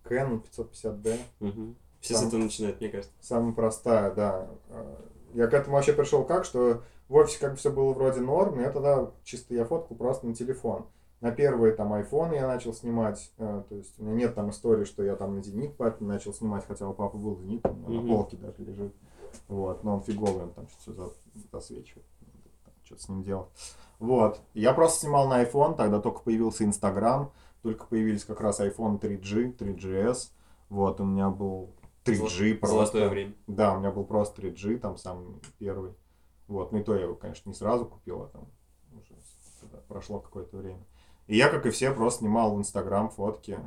Canon 0.03 0.41
550D. 0.43 1.17
Мгм. 1.39 1.75
Все 2.01 2.15
с 2.15 2.23
этого 2.23 2.41
начинают, 2.41 2.79
мне 2.79 2.89
кажется. 2.89 3.13
Самая 3.21 3.53
простая, 3.53 4.13
да. 4.13 4.49
Э, 4.69 4.95
Я 5.33 5.47
к 5.47 5.53
этому 5.53 5.75
вообще 5.75 5.93
пришел 5.93 6.23
как, 6.25 6.45
что 6.45 6.83
в 7.09 7.15
офисе 7.15 7.39
как 7.39 7.51
бы 7.51 7.57
все 7.57 7.71
было 7.71 7.93
вроде 7.93 8.19
норм, 8.21 8.59
я 8.59 8.69
тогда 8.71 9.09
чисто 9.23 9.53
я 9.55 9.65
фотку 9.65 9.95
просто 9.95 10.27
на 10.27 10.35
телефон. 10.35 10.85
На 11.21 11.31
первые 11.31 11.73
там 11.73 11.93
айфоны 11.93 12.35
я 12.35 12.47
начал 12.47 12.73
снимать, 12.73 13.31
э, 13.37 13.63
то 13.69 13.75
есть 13.75 13.97
у 13.99 14.03
меня 14.03 14.15
нет 14.15 14.35
там 14.35 14.49
истории, 14.49 14.83
что 14.83 15.03
я 15.03 15.15
там 15.15 15.35
на 15.35 15.41
зенит 15.43 15.75
папе 15.77 16.03
начал 16.05 16.33
снимать, 16.33 16.65
хотя 16.67 16.87
у 16.87 16.93
папы 16.93 17.17
был 17.17 17.33
у 17.33 17.37
меня 17.39 17.59
Мгм. 17.63 17.95
на 18.07 18.15
полке 18.15 18.37
даже 18.37 18.55
лежит. 18.59 18.93
Вот, 19.47 19.83
но 19.83 19.95
он 19.95 20.01
фиговый, 20.03 20.43
он 20.43 20.51
там 20.53 20.67
что-то 20.67 21.11
все 21.35 21.47
засвечивает, 21.51 22.05
что-то 22.83 23.01
с 23.01 23.09
ним 23.09 23.23
делать. 23.23 23.47
Вот, 23.99 24.39
я 24.53 24.73
просто 24.73 24.99
снимал 24.99 25.27
на 25.29 25.41
iPhone, 25.43 25.75
тогда 25.75 25.99
только 26.01 26.19
появился 26.19 26.65
Инстаграм, 26.65 27.31
только 27.63 27.85
появились 27.85 28.25
как 28.25 28.41
раз 28.41 28.59
iPhone 28.59 28.99
3G, 28.99 29.57
3GS, 29.57 30.31
вот, 30.69 30.99
у 30.99 31.05
меня 31.05 31.29
был 31.29 31.73
3G 32.05 32.55
просто. 32.55 32.75
Золотое 32.75 33.09
время. 33.09 33.33
Да, 33.47 33.75
у 33.75 33.79
меня 33.79 33.91
был 33.91 34.03
просто 34.03 34.41
3G, 34.41 34.77
там 34.77 34.97
самый 34.97 35.41
первый. 35.57 35.93
Вот, 36.47 36.71
ну 36.71 36.79
и 36.79 36.83
то 36.83 36.93
я 36.95 37.03
его, 37.03 37.15
конечно, 37.15 37.49
не 37.49 37.55
сразу 37.55 37.85
купил, 37.85 38.23
а 38.23 38.27
там 38.27 38.47
уже 38.93 39.15
прошло 39.87 40.19
какое-то 40.19 40.57
время. 40.57 40.85
И 41.27 41.37
я, 41.37 41.49
как 41.49 41.65
и 41.65 41.69
все, 41.69 41.93
просто 41.93 42.19
снимал 42.19 42.53
в 42.53 42.59
Инстаграм 42.59 43.09
фотки. 43.09 43.57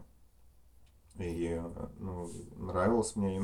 И, 1.18 1.60
ну, 1.98 2.30
нравилось 2.56 3.16
мне. 3.16 3.38
И 3.38 3.42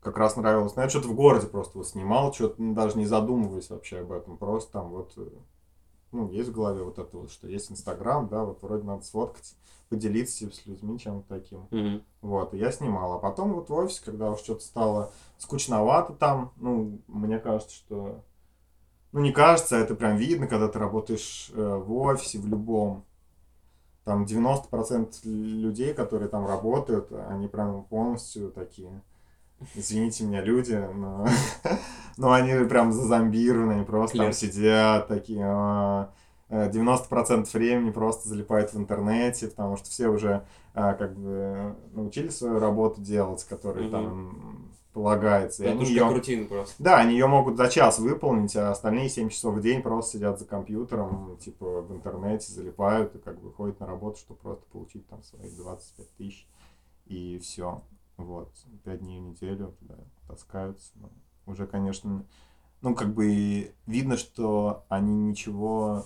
как 0.00 0.16
раз 0.16 0.36
нравилось. 0.36 0.74
Ну, 0.74 0.82
я 0.82 0.88
что-то 0.88 1.08
в 1.08 1.14
городе 1.14 1.46
просто 1.46 1.76
вот 1.76 1.86
снимал, 1.86 2.32
что-то 2.32 2.62
ну, 2.62 2.74
даже 2.74 2.96
не 2.96 3.04
задумываясь 3.04 3.68
вообще 3.68 3.98
об 3.98 4.12
этом. 4.12 4.38
Просто 4.38 4.72
там 4.72 4.88
вот, 4.90 5.12
э, 5.18 5.28
ну, 6.12 6.30
есть 6.30 6.50
в 6.50 6.52
голове 6.52 6.82
вот 6.82 6.98
это 6.98 7.16
вот, 7.16 7.30
что 7.30 7.48
есть 7.48 7.70
Инстаграм, 7.70 8.28
да, 8.28 8.44
вот 8.44 8.62
вроде 8.62 8.84
надо 8.84 9.04
сфоткать, 9.04 9.54
поделиться 9.88 10.50
с 10.50 10.66
людьми 10.66 10.98
чем-то 10.98 11.28
таким. 11.28 11.66
Мгм. 11.70 12.02
Вот, 12.20 12.54
и 12.54 12.58
я 12.58 12.70
снимал. 12.72 13.14
А 13.14 13.18
потом 13.18 13.54
вот 13.54 13.68
в 13.68 13.74
офисе, 13.74 14.02
когда 14.04 14.30
уж 14.30 14.40
что-то 14.40 14.62
стало 14.64 15.12
скучновато 15.38 16.14
там, 16.14 16.52
ну, 16.56 17.00
мне 17.06 17.38
кажется, 17.38 17.74
что... 17.74 18.22
Ну, 19.12 19.20
не 19.20 19.32
кажется, 19.32 19.76
а 19.76 19.80
это 19.80 19.94
прям 19.94 20.16
видно, 20.16 20.46
когда 20.46 20.68
ты 20.68 20.78
работаешь 20.78 21.50
э, 21.54 21.76
в 21.76 21.96
офисе, 21.96 22.38
в 22.38 22.46
любом. 22.46 23.04
Там 24.04 24.24
90% 24.24 25.24
людей, 25.24 25.94
которые 25.94 26.28
там 26.28 26.46
работают, 26.46 27.10
они 27.12 27.48
прям 27.48 27.84
полностью 27.84 28.50
такие... 28.50 29.02
Извините 29.74 30.24
меня, 30.24 30.40
люди, 30.42 30.74
но, 30.74 31.26
но 32.16 32.32
они 32.32 32.52
прям 32.68 32.92
зазомбированы, 32.92 33.84
просто 33.84 34.16
там 34.18 34.26
Клерки. 34.26 34.46
сидят 34.46 35.08
такие... 35.08 35.44
а, 35.44 36.10
э, 36.48 36.70
90% 36.70 37.52
времени 37.52 37.90
просто 37.90 38.28
залипают 38.28 38.72
в 38.72 38.78
интернете, 38.78 39.48
потому 39.48 39.76
что 39.76 39.90
все 39.90 40.08
уже 40.08 40.44
а, 40.74 40.94
как 40.94 41.16
бы 41.18 41.74
научились 41.92 42.36
свою 42.38 42.58
работу 42.60 43.00
делать, 43.00 43.44
которая 43.44 43.84
Мгм. 43.84 43.90
там 43.92 44.68
полагается. 44.92 45.64
И 45.64 45.66
Это 45.66 45.80
они 45.80 45.94
как 45.96 46.12
рутина 46.12 46.46
просто. 46.46 46.74
да, 46.82 46.98
они 46.98 47.12
ее 47.12 47.26
могут 47.26 47.56
за 47.56 47.68
час 47.68 47.98
выполнить, 47.98 48.56
а 48.56 48.70
остальные 48.70 49.08
7 49.08 49.28
часов 49.28 49.54
в 49.54 49.60
день 49.60 49.82
просто 49.82 50.12
сидят 50.18 50.38
за 50.38 50.44
компьютером, 50.46 51.36
типа 51.40 51.82
в 51.82 51.92
интернете, 51.92 52.52
залипают 52.52 53.14
и 53.14 53.18
как 53.18 53.40
бы 53.40 53.52
ходят 53.52 53.78
на 53.80 53.86
работу, 53.86 54.18
чтобы 54.18 54.40
просто 54.40 54.64
получить 54.72 55.06
там 55.08 55.22
свои 55.22 55.50
25 55.50 56.10
тысяч. 56.16 56.46
И 57.06 57.38
все. 57.42 57.82
Вот. 58.18 58.52
5 58.84 59.00
дней 59.00 59.20
в 59.20 59.24
неделю 59.24 59.74
туда 59.80 59.94
таскаются. 60.26 60.92
Ну, 60.96 61.10
уже, 61.46 61.66
конечно, 61.66 62.26
ну, 62.82 62.94
как 62.94 63.14
бы 63.14 63.74
видно, 63.86 64.16
что 64.18 64.84
они 64.88 65.14
ничего, 65.16 66.04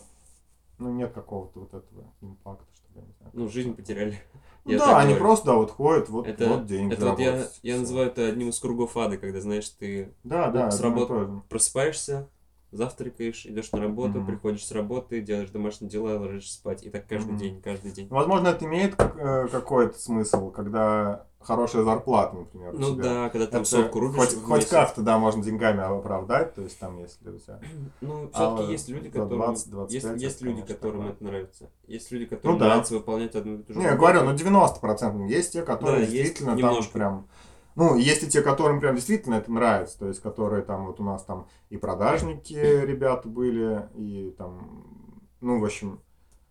ну, 0.79 0.93
нет 0.93 1.13
какого-то 1.13 1.61
вот 1.61 1.75
этого 1.75 2.05
импакта, 2.21 2.67
чтобы, 2.75 3.01
я 3.01 3.07
не 3.07 3.13
знаю. 3.15 3.31
Ну, 3.35 3.49
жизнь 3.49 3.75
потеряли. 3.75 4.19
Ну 4.65 4.73
Я 4.73 4.79
да, 4.79 4.99
они 4.99 5.09
говорю. 5.15 5.25
просто, 5.25 5.47
да, 5.47 5.55
вот 5.57 5.71
ходят, 5.73 6.09
вот, 6.09 6.27
Это, 6.29 6.49
вот 6.49 6.67
деньги 6.67 6.93
это 6.95 7.11
вот 7.11 7.19
я, 7.19 7.49
я 7.63 7.79
называю 7.81 8.07
это 8.09 8.29
одним 8.29 8.51
из 8.51 8.61
кругов 8.61 8.97
ада, 8.97 9.17
когда, 9.17 9.41
знаешь, 9.41 9.69
ты 9.71 10.15
Да, 10.23 10.51
да, 10.51 10.71
с 10.71 10.77
одно 10.77 10.89
и 10.89 10.93
работ- 10.93 11.09
то 11.09 11.25
же. 11.25 11.43
просыпаешься, 11.49 12.29
завтракаешь, 12.73 13.47
идешь 13.47 13.71
на 13.73 13.81
работу, 13.81 14.19
Мгм. 14.19 14.27
приходишь 14.27 14.67
с 14.67 14.73
работы, 14.73 15.21
делаешь 15.21 15.51
домашние 15.51 15.91
дела, 15.91 16.19
ложишься 16.19 16.55
спать. 16.55 16.85
И 16.85 16.91
так 16.91 17.07
каждый 17.07 17.33
Мгм. 17.33 17.39
день, 17.39 17.63
каждый 17.63 17.93
день. 17.93 18.09
Возможно, 18.09 18.49
это 18.49 18.65
имеет 18.65 18.95
э, 18.99 19.49
какой-то 19.49 19.99
смысл, 19.99 20.51
когда 20.51 21.27
хорошая 21.39 21.83
зарплата, 21.83 22.37
например, 22.37 22.73
Ну 22.73 22.95
да, 22.95 23.29
когда 23.29 23.47
там 23.47 23.63
Это 23.63 23.71
сотку 23.71 24.01
рубишь 24.01 24.17
хоть, 24.17 24.43
хоть 24.43 24.69
как-то, 24.69 25.03
да, 25.03 25.19
можно 25.19 25.43
деньгами 25.43 25.83
оправдать, 25.83 26.55
то 26.55 26.63
есть 26.63 26.79
там, 26.79 26.99
если 26.99 27.29
у 27.29 27.39
тебя... 27.39 27.61
Ну, 28.01 28.31
А 28.33 28.37
все-таки 28.57 28.73
есть 28.73 28.89
люди, 28.89 29.11
которым... 29.11 29.55
20-25 29.55 29.91
есть, 29.91 30.07
это, 30.07 30.17
есть 30.17 30.41
люди, 30.41 30.55
конечно, 30.55 30.75
которым 30.75 31.09
это 31.09 31.25
нравится. 31.25 31.71
Есть 31.87 32.11
люди, 32.11 32.27
которым 32.27 32.55
Ну 32.55 32.59
да. 32.59 32.67
нравится 32.69 32.95
выполнять 32.95 33.35
одну 33.35 33.59
и 33.59 33.63
ту 33.63 33.75
же 33.75 33.79
Не, 33.81 33.85
я 33.87 33.97
говорю, 33.97 34.25
ну 34.25 34.35
90% 34.35 35.29
есть 35.29 35.53
те, 35.53 35.63
которые 35.63 35.97
Да, 35.97 36.01
есть 36.01 36.13
действительно 36.13 36.59
там 36.59 36.85
прям... 36.93 37.29
Ну, 37.75 37.97
есть 37.97 38.23
и 38.23 38.29
те, 38.29 38.43
которым 38.43 38.81
прям 38.81 38.97
действительно 38.97 39.35
это 39.35 39.51
нравится, 39.51 39.99
то 39.99 40.09
есть 40.09 40.21
которые 40.21 40.63
там, 40.63 40.87
вот 40.87 41.01
у 41.01 41.05
нас 41.05 41.25
там 41.25 41.49
и 41.71 41.77
продажники 41.77 42.55
ребята 42.55 43.29
были, 43.29 43.89
и 43.95 44.35
там, 44.37 45.19
ну, 45.41 45.61
в 45.61 45.65
общем, 45.65 46.01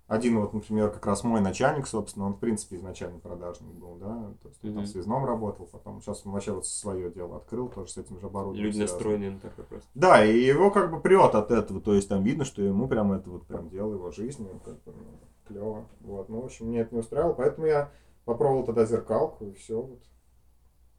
один 0.07 0.41
вот, 0.41 0.51
например, 0.51 0.89
как 0.89 1.05
раз 1.05 1.23
мой 1.23 1.39
начальник, 1.39 1.87
собственно, 1.87 2.25
он, 2.25 2.33
в 2.33 2.39
принципе, 2.39 2.75
изначально 2.75 3.19
продажник 3.19 3.71
был, 3.71 3.95
да, 3.95 4.33
то 4.41 4.49
есть 4.49 4.61
он 4.61 4.73
там 4.73 4.85
связном 4.85 5.23
работал, 5.23 5.69
потом 5.71 6.01
сейчас 6.01 6.25
он 6.25 6.33
вообще 6.33 6.51
вот 6.51 6.65
свое 6.65 7.09
дело 7.09 7.37
открыл, 7.37 7.69
тоже 7.69 7.91
с 7.91 7.97
этим 7.97 8.19
же 8.19 8.25
оборудованием 8.25 8.65
Люди 8.65 8.75
связано. 8.75 8.97
настроены 8.97 9.31
на 9.31 9.39
такой 9.39 9.63
просто. 9.63 9.89
Да, 9.95 10.25
и 10.25 10.37
его 10.37 10.69
как 10.69 10.91
бы 10.91 10.99
прет 10.99 11.33
от 11.33 11.51
этого, 11.51 11.79
то 11.79 11.93
есть 11.93 12.09
там 12.09 12.23
видно, 12.23 12.43
что 12.43 12.61
ему 12.61 12.89
прям 12.89 13.13
это 13.13 13.29
вот 13.29 13.47
прям 13.47 13.69
дело 13.69 13.93
его 13.93 14.11
жизни, 14.11 14.49
как 14.65 14.83
бы, 14.83 14.91
ну, 14.91 15.19
клево. 15.47 15.85
Вот, 16.01 16.27
ну, 16.27 16.41
в 16.41 16.45
общем, 16.45 16.67
мне 16.67 16.79
это 16.79 16.93
не 16.93 16.99
устраивало, 16.99 17.31
поэтому 17.31 17.67
я 17.67 17.89
попробовал 18.25 18.65
тогда 18.65 18.85
зеркалку, 18.85 19.45
и 19.45 19.53
все, 19.53 19.81
вот. 19.81 20.01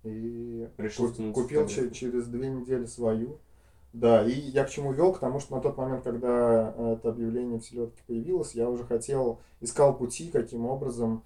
И 0.04 0.68
Решил 0.78 1.08
купил 1.32 1.66
че- 1.66 1.74
фотографом. 1.74 1.90
через 1.92 2.26
две 2.26 2.48
недели 2.50 2.86
свою. 2.86 3.38
Да, 3.92 4.24
и 4.26 4.30
я 4.32 4.64
к 4.64 4.70
чему 4.70 4.92
вел, 4.92 5.12
потому 5.12 5.38
что 5.38 5.54
на 5.54 5.60
тот 5.60 5.76
момент, 5.76 6.02
когда 6.02 6.72
э, 6.76 6.92
это 6.94 7.10
объявление 7.10 7.60
в 7.60 7.64
селедке 7.64 8.02
появилось, 8.06 8.54
я 8.54 8.68
уже 8.70 8.84
хотел, 8.84 9.38
искал 9.60 9.94
пути, 9.96 10.30
каким 10.30 10.64
образом, 10.66 11.22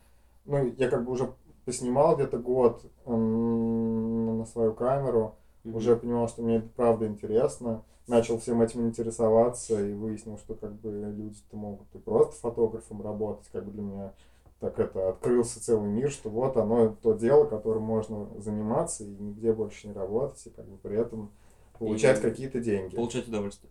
ну, 0.46 0.66
я 0.76 0.88
как 0.90 1.04
бы 1.04 1.12
уже 1.12 1.32
поснимал 1.64 2.16
где-то 2.16 2.38
год 2.38 2.82
на 3.06 4.44
свою 4.46 4.72
камеру, 4.74 5.34
Мгм. 5.64 5.76
уже 5.76 5.96
понимал, 5.96 6.28
что 6.28 6.42
мне 6.42 6.56
это 6.56 6.68
правда 6.76 7.06
интересно, 7.06 7.82
начал 8.06 8.38
всем 8.38 8.62
этим 8.62 8.86
интересоваться 8.86 9.84
и 9.84 9.92
выяснил, 9.94 10.36
что 10.38 10.54
как 10.54 10.72
бы 10.74 10.90
люди-то 11.16 11.56
могут 11.56 11.86
и 11.94 11.98
просто 11.98 12.34
фотографом 12.40 13.02
работать, 13.02 13.48
как 13.52 13.64
бы 13.64 13.72
для 13.72 13.82
меня 13.82 14.12
так 14.60 14.78
это 14.78 15.10
открылся 15.10 15.62
целый 15.62 15.88
мир, 15.88 16.10
что 16.10 16.30
вот 16.30 16.56
оно 16.56 16.88
то 16.88 17.12
дело, 17.12 17.44
которым 17.44 17.82
можно 17.82 18.28
заниматься 18.40 19.04
и 19.04 19.08
нигде 19.08 19.52
больше 19.52 19.88
не 19.88 19.92
работать, 19.92 20.46
и 20.46 20.50
как 20.50 20.66
бы 20.66 20.78
при 20.78 20.98
этом 20.98 21.30
получать 21.78 22.20
какие-то 22.20 22.60
деньги. 22.60 22.96
Получать 22.96 23.28
удовольствие. 23.28 23.70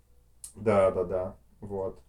Да, 0.55 0.91
да, 0.91 1.03
да, 1.03 1.35
вот. 1.59 1.99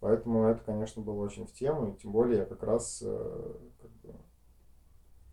Поэтому 0.00 0.44
это, 0.44 0.62
конечно, 0.64 1.02
было 1.02 1.22
очень 1.22 1.46
в 1.46 1.52
тему, 1.52 1.88
и 1.92 2.00
тем 2.00 2.12
более 2.12 2.38
я 2.38 2.44
как 2.44 2.62
раз 2.62 3.02
э, 3.04 3.54
как 3.80 3.90
бы 4.02 4.14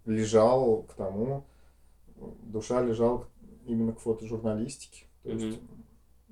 лежал 0.06 0.84
к 0.84 0.94
тому, 0.94 1.46
душа 2.16 2.82
лежала 2.82 3.28
именно 3.66 3.94
к 3.94 4.00
фотожурналистике. 4.00 5.06
То 5.24 5.30
есть 5.30 5.60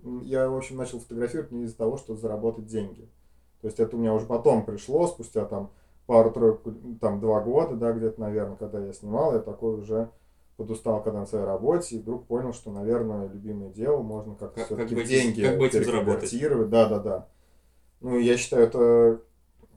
м, 0.03 0.23
я, 0.23 0.49
в 0.49 0.55
общем, 0.55 0.77
начал 0.77 0.99
фотографировать 0.99 1.51
не 1.51 1.63
из-за 1.63 1.77
того, 1.77 1.97
чтобы 1.97 2.19
заработать 2.19 2.65
деньги. 2.65 3.09
То 3.61 3.67
есть 3.67 3.79
это 3.79 3.95
у 3.95 3.99
меня 3.99 4.13
уже 4.13 4.25
потом 4.25 4.65
пришло, 4.65 5.07
спустя 5.07 5.45
там 5.45 5.71
пару-тройку, 6.09 6.73
там 6.99 7.19
два 7.19 7.39
года, 7.39 7.75
да, 7.75 7.91
где-то, 7.93 8.19
наверное, 8.19 8.55
когда 8.55 8.83
я 8.83 8.91
снимал, 8.93 9.31
я 9.33 9.39
такой 9.39 9.79
уже 9.79 10.09
подустал 10.57 11.03
когда 11.03 11.19
на 11.19 11.27
своей 11.27 11.45
работе 11.45 11.95
и 11.95 11.99
вдруг 11.99 12.25
понял, 12.25 12.51
что, 12.51 12.71
наверное, 12.71 13.27
любимое 13.27 13.69
дело 13.69 14.01
можно 14.01 14.33
как-то 14.33 14.55
Как- 14.61 14.65
все-таки 14.65 14.95
как 14.95 15.05
деньги 15.05 15.43
как 15.43 15.59
бы 15.59 15.69
переконвертировать. 15.69 16.69
Да, 16.71 16.89
да, 16.89 16.99
да. 16.99 17.27
Ну, 18.01 18.17
я 18.17 18.37
считаю, 18.37 18.63
это 18.65 19.21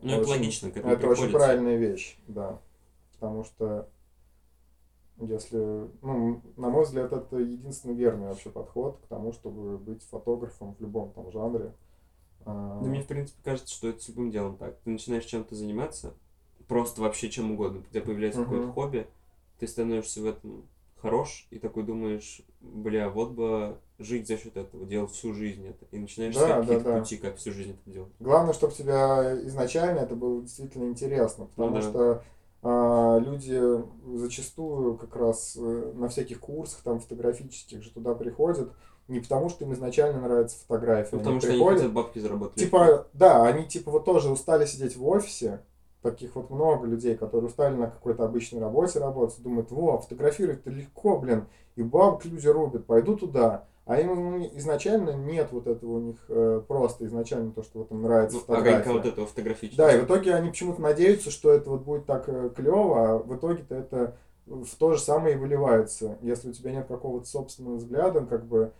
Ну, 0.00 0.10
это 0.10 0.20
очень- 0.22 0.30
логично, 0.30 0.70
к 0.70 0.76
этому 0.78 0.94
это 0.94 1.06
очень 1.06 1.30
правильная 1.30 1.76
вещь, 1.76 2.18
да. 2.26 2.58
Потому 3.12 3.44
что 3.44 3.86
если, 5.18 5.90
ну, 6.00 6.40
на 6.56 6.70
мой 6.70 6.84
взгляд, 6.84 7.12
это 7.12 7.36
единственный 7.36 7.94
верный 7.94 8.28
вообще 8.28 8.48
подход 8.48 8.98
к 9.04 9.06
тому, 9.08 9.32
чтобы 9.32 9.76
быть 9.76 10.02
фотографом 10.04 10.74
в 10.76 10.80
любом 10.80 11.12
там 11.12 11.30
жанре. 11.30 11.74
А, 12.46 12.80
Да 12.82 12.88
мне, 12.88 13.02
в 13.02 13.06
принципе, 13.06 13.38
кажется, 13.44 13.72
что 13.72 13.88
это 13.88 14.00
с 14.02 14.08
любым 14.08 14.30
делом 14.30 14.56
так. 14.56 14.76
Ты 14.80 14.90
начинаешь 14.90 15.26
чем-то 15.26 15.54
заниматься, 15.54 16.14
просто 16.72 17.00
вообще 17.02 17.30
чем 17.30 17.52
угодно. 17.52 17.80
У 17.80 17.92
тебя 17.92 18.02
появляется 18.02 18.40
Мгм. 18.40 18.50
какое-то 18.50 18.72
хобби, 18.72 19.06
ты 19.58 19.66
становишься 19.66 20.20
в 20.22 20.26
этом 20.26 20.64
хорош, 21.00 21.46
и 21.50 21.58
такой 21.58 21.82
думаешь, 21.82 22.42
бля, 22.60 23.08
вот 23.10 23.32
бы 23.32 23.76
жить 23.98 24.28
за 24.28 24.36
счет 24.38 24.56
этого, 24.56 24.86
делать 24.86 25.10
всю 25.10 25.34
жизнь 25.34 25.66
это. 25.66 25.84
И 25.90 25.98
начинаешь 25.98 26.34
Да, 26.34 26.46
да, 26.48 26.60
какие-то 26.62 26.84
да. 26.84 26.98
пути, 26.98 27.16
как 27.16 27.36
всю 27.36 27.52
жизнь 27.52 27.72
это 27.72 27.90
делать. 27.90 28.12
Главное, 28.20 28.52
чтобы 28.54 28.72
тебя 28.72 29.36
изначально 29.46 30.00
это 30.00 30.14
было 30.14 30.42
действительно 30.42 30.84
интересно, 30.88 31.46
потому 31.46 31.70
Ну 31.70 31.74
да. 31.74 31.82
что 31.82 32.22
а, 32.62 33.18
люди 33.18 33.60
зачастую 34.16 34.96
как 34.96 35.16
раз 35.16 35.56
э, 35.58 35.92
на 35.96 36.08
всяких 36.08 36.38
курсах 36.38 36.82
там 36.82 37.00
фотографических 37.00 37.82
же 37.82 37.90
туда 37.90 38.14
приходят 38.14 38.70
не 39.08 39.20
потому, 39.20 39.48
что 39.48 39.64
им 39.64 39.72
изначально 39.74 40.20
нравится 40.20 40.56
фотография, 40.60 41.16
Ну, 41.16 41.18
они 41.18 41.24
потому 41.24 41.40
что 41.40 41.48
они 41.48 41.56
приходят, 41.58 41.80
хотят 41.80 41.92
бабки 41.92 42.18
заработать. 42.20 42.56
Типа, 42.58 43.08
да, 43.12 43.44
они 43.44 43.66
типа 43.66 43.90
вот 43.90 44.04
тоже 44.04 44.30
устали 44.30 44.64
сидеть 44.64 44.96
в 44.96 45.06
офисе, 45.06 45.60
таких 46.02 46.34
вот 46.34 46.50
много 46.50 46.86
людей, 46.86 47.14
которые 47.16 47.48
устали 47.48 47.74
на 47.74 47.86
какой-то 47.86 48.24
обычной 48.24 48.60
работе 48.60 48.98
работать, 48.98 49.42
думают, 49.42 49.70
во, 49.70 49.98
фотографировать-то 49.98 50.70
легко, 50.70 51.18
блин, 51.18 51.46
и 51.76 51.82
бабки 51.82 52.26
люди 52.26 52.48
рубят, 52.48 52.86
пойду 52.86 53.16
туда. 53.16 53.64
А 53.84 54.00
им 54.00 54.14
ну, 54.14 54.50
изначально 54.54 55.10
нет 55.10 55.48
вот 55.50 55.66
этого 55.66 55.96
у 55.96 56.00
них 56.00 56.16
э, 56.28 56.62
просто 56.68 57.04
изначально 57.06 57.50
то, 57.50 57.62
что 57.64 57.80
вот 57.80 57.90
им 57.90 58.02
нравится 58.02 58.36
Ну, 58.36 58.42
фотография. 58.42 58.76
огонька 58.76 58.92
вот 58.92 59.06
этого 59.06 59.26
фотографического. 59.26 59.88
Да, 59.88 59.96
и 59.96 60.00
в 60.00 60.04
итоге 60.04 60.34
они 60.34 60.50
почему-то 60.50 60.80
надеются, 60.80 61.30
что 61.30 61.50
это 61.50 61.70
вот 61.70 61.82
будет 61.82 62.06
так 62.06 62.26
клево, 62.54 63.10
а 63.10 63.18
в 63.18 63.34
итоге-то 63.34 63.74
это 63.74 64.16
в 64.46 64.76
то 64.76 64.92
же 64.92 65.00
самое 65.00 65.34
и 65.34 65.38
выливается. 65.38 66.16
Если 66.20 66.50
у 66.50 66.52
тебя 66.52 66.70
нет 66.72 66.86
какого-то 66.86 67.26
собственного 67.26 67.76
взгляда, 67.76 68.20
как 68.24 68.46
бы 68.46 68.72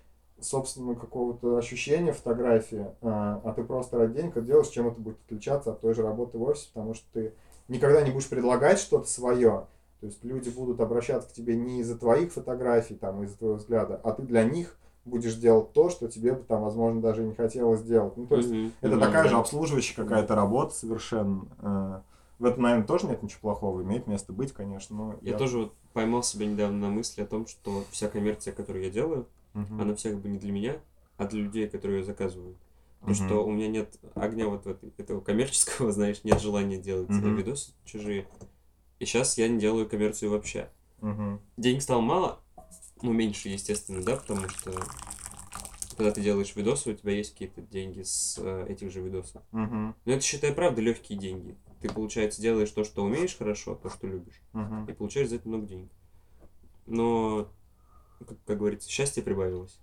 собственного 0.42 0.94
какого-то 0.94 1.56
ощущения 1.56 2.12
фотографии, 2.12 2.86
а, 3.00 3.40
а 3.44 3.52
ты 3.52 3.62
просто 3.64 3.98
ради 3.98 4.14
денег 4.14 4.32
это 4.36 4.42
делаешь, 4.46 4.68
чем 4.68 4.88
это 4.88 5.00
будет 5.00 5.16
отличаться 5.26 5.70
от 5.72 5.80
той 5.80 5.94
же 5.94 6.02
работы 6.02 6.38
в 6.38 6.42
офисе, 6.42 6.68
потому 6.72 6.94
что 6.94 7.04
ты 7.12 7.32
никогда 7.68 8.02
не 8.02 8.10
будешь 8.10 8.28
предлагать 8.28 8.78
что-то 8.78 9.08
свое. 9.08 9.66
То 10.00 10.06
есть 10.06 10.24
люди 10.24 10.50
будут 10.50 10.80
обращаться 10.80 11.28
к 11.28 11.32
тебе 11.32 11.56
не 11.56 11.80
из-за 11.80 11.96
твоих 11.96 12.32
фотографий, 12.32 12.96
там, 12.96 13.22
из-за 13.22 13.38
твоего 13.38 13.56
взгляда, 13.56 14.00
а 14.02 14.12
ты 14.12 14.22
для 14.22 14.42
них 14.42 14.76
будешь 15.04 15.34
делать 15.34 15.72
то, 15.72 15.90
что 15.90 16.08
тебе 16.08 16.32
бы 16.32 16.42
там, 16.42 16.62
возможно, 16.62 17.00
даже 17.00 17.22
не 17.22 17.34
хотелось 17.34 17.82
делать. 17.82 18.16
Ну, 18.16 18.26
то 18.26 18.36
есть 18.36 18.50
Мгм. 18.50 18.72
это 18.80 18.96
Мгм. 18.96 19.00
такая 19.00 19.28
же 19.28 19.36
обслуживающая 19.36 19.96
какая-то 19.96 20.34
работа 20.34 20.74
совершенно. 20.74 21.46
Э, 21.60 22.00
В 22.38 22.44
этом, 22.44 22.64
наверное, 22.64 22.86
тоже 22.86 23.06
нет 23.06 23.22
ничего 23.22 23.38
плохого. 23.42 23.82
Имеет 23.82 24.08
место 24.08 24.32
быть, 24.32 24.52
конечно. 24.52 24.96
Но 24.96 25.14
Я 25.22 25.36
тоже 25.38 25.58
вот 25.58 25.74
поймал 25.92 26.24
себя 26.24 26.46
недавно 26.46 26.76
на 26.78 26.88
мысли 26.88 27.22
о 27.22 27.26
том, 27.26 27.46
что 27.46 27.84
вся 27.92 28.08
коммерция, 28.08 28.52
которую 28.52 28.84
я 28.84 28.90
делаю, 28.90 29.26
Мгм. 29.54 29.80
она 29.80 29.94
вся 29.94 30.10
как 30.10 30.20
бы 30.20 30.28
не 30.28 30.38
для 30.38 30.52
меня, 30.52 30.80
а 31.16 31.26
для 31.26 31.42
людей, 31.42 31.68
которые 31.68 32.00
ее 32.00 32.04
заказывают. 32.04 32.56
Потому 33.00 33.16
Мгм. 33.16 33.26
что 33.26 33.44
у 33.44 33.50
меня 33.50 33.68
нет 33.68 33.98
огня 34.14 34.48
вот 34.48 34.66
этого 34.98 35.20
коммерческого, 35.20 35.92
знаешь, 35.92 36.24
нет 36.24 36.40
желания 36.40 36.78
делать 36.78 37.10
Мгм. 37.10 37.36
видосы 37.36 37.72
чужие. 37.84 38.26
И 38.98 39.04
сейчас 39.04 39.36
я 39.38 39.48
не 39.48 39.58
делаю 39.58 39.88
коммерцию 39.88 40.30
вообще. 40.30 40.70
Мгм. 41.00 41.40
Денег 41.56 41.82
стало 41.82 42.00
мало, 42.00 42.40
ну, 43.02 43.12
меньше, 43.12 43.48
естественно, 43.48 44.02
да, 44.02 44.16
потому 44.16 44.48
что 44.48 44.72
когда 45.96 46.12
ты 46.12 46.22
делаешь 46.22 46.54
видосы, 46.56 46.90
у 46.90 46.94
тебя 46.94 47.12
есть 47.12 47.32
какие-то 47.32 47.60
деньги 47.62 48.02
с 48.02 48.38
э, 48.40 48.66
этих 48.68 48.90
же 48.90 49.00
видосов. 49.00 49.42
Мгм. 49.52 49.94
Но 50.04 50.12
это, 50.12 50.22
считай, 50.22 50.52
правда, 50.52 50.80
легкие 50.80 51.18
деньги. 51.18 51.56
Ты, 51.80 51.92
получается, 51.92 52.40
делаешь 52.40 52.70
то, 52.70 52.84
что 52.84 53.04
умеешь 53.04 53.36
хорошо, 53.36 53.74
то, 53.74 53.90
что 53.90 54.06
любишь, 54.06 54.40
Мгм. 54.52 54.86
и 54.86 54.92
получаешь 54.92 55.28
за 55.28 55.36
это 55.36 55.48
много 55.48 55.66
денег. 55.66 55.90
Но, 56.86 57.48
как, 58.24 58.38
как 58.46 58.58
говорится, 58.58 58.90
счастье 58.90 59.22
прибавилось. 59.22 59.78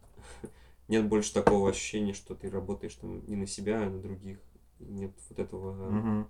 Нет 0.88 1.08
больше 1.08 1.34
такого 1.34 1.70
ощущения, 1.70 2.14
что 2.14 2.36
ты 2.36 2.50
работаешь 2.50 2.96
там 2.96 3.26
не 3.28 3.36
на 3.36 3.48
себя, 3.48 3.84
а 3.84 3.90
на 3.90 4.00
других. 4.02 4.40
Нет 4.80 5.12
вот 5.30 5.40
этого... 5.40 6.28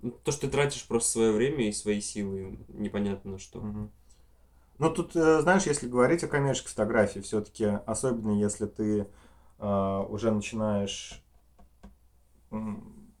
ну, 0.00 0.10
то, 0.24 0.32
что 0.32 0.42
ты 0.42 0.52
тратишь 0.52 0.86
просто 0.86 1.10
свое 1.10 1.32
время 1.32 1.68
и 1.68 1.72
свои 1.72 2.00
силы, 2.00 2.58
непонятно 2.68 3.32
на 3.32 3.38
что. 3.38 3.60
Мгм. 3.60 3.90
Ну, 4.78 4.90
тут, 4.90 5.16
э, 5.16 5.40
знаешь, 5.40 5.66
если 5.66 5.88
говорить 5.88 6.22
о 6.22 6.28
коммерческой 6.28 6.70
фотографии, 6.70 7.20
все-таки, 7.20 7.64
особенно 7.64 8.32
если 8.32 8.66
ты 8.66 9.08
э, 9.58 10.04
уже 10.08 10.30
начинаешь 10.30 11.22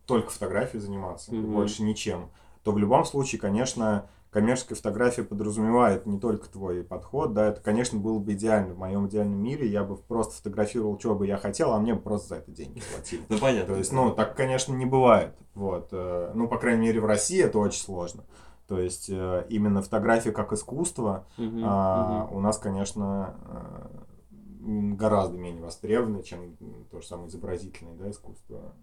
только 0.06 0.30
фотографией 0.30 0.80
заниматься, 0.80 1.34
Мгм. 1.34 1.52
больше 1.52 1.82
ничем, 1.82 2.30
то 2.62 2.72
в 2.72 2.78
любом 2.78 3.04
случае, 3.04 3.40
конечно, 3.40 4.08
коммерческая 4.30 4.76
фотография 4.76 5.22
подразумевает 5.22 6.06
не 6.06 6.18
только 6.20 6.48
твой 6.48 6.84
подход, 6.84 7.32
да, 7.32 7.48
это, 7.48 7.60
конечно, 7.60 7.98
было 7.98 8.18
бы 8.18 8.32
идеально. 8.34 8.74
В 8.74 8.78
моем 8.78 9.06
идеальном 9.08 9.38
мире 9.42 9.66
я 9.66 9.84
бы 9.84 9.96
просто 9.96 10.34
фотографировал, 10.34 10.98
что 10.98 11.14
бы 11.14 11.26
я 11.26 11.36
хотел, 11.38 11.72
а 11.72 11.78
мне 11.80 11.94
бы 11.94 12.00
просто 12.00 12.28
за 12.28 12.34
это 12.36 12.50
деньги 12.50 12.82
платили. 12.92 13.22
Ну, 13.28 13.38
понятно. 13.38 13.74
То 13.74 13.78
есть, 13.78 13.92
ну, 13.92 14.10
так, 14.12 14.36
конечно, 14.36 14.74
не 14.74 14.86
бывает. 14.86 15.34
Вот. 15.54 15.88
э, 15.92 16.32
Ну, 16.34 16.48
по 16.48 16.58
крайней 16.58 16.82
мере, 16.82 17.00
в 17.00 17.06
России 17.06 17.42
это 17.42 17.58
очень 17.58 17.80
сложно. 17.80 18.24
То 18.66 18.78
есть, 18.78 19.08
э, 19.08 19.46
именно 19.48 19.80
фотография 19.80 20.30
как 20.32 20.52
искусство 20.52 21.26
а, 21.38 22.28
у 22.30 22.40
нас, 22.40 22.58
конечно, 22.58 23.34
э, 23.46 24.94
гораздо 24.94 25.38
менее 25.38 25.62
востребованы, 25.62 26.22
чем 26.22 26.56
то 26.90 27.00
же 27.00 27.06
самое 27.06 27.28
изобразительное 27.28 27.94
да, 27.94 28.10
искусство, 28.10 28.74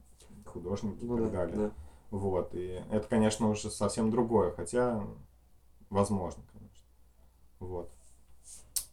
художники 0.46 1.04
Ну 1.04 1.18
и 1.18 1.22
так 1.22 1.32
да, 1.32 1.38
далее. 1.38 1.58
да. 1.58 1.72
Вот, 2.10 2.56
и 2.56 2.82
это, 2.92 3.08
конечно, 3.08 3.50
уже 3.50 3.70
совсем 3.70 4.10
другое, 4.10 4.52
хотя 4.52 5.04
возможно, 5.90 6.44
конечно. 6.54 6.86
Вот. 7.60 7.92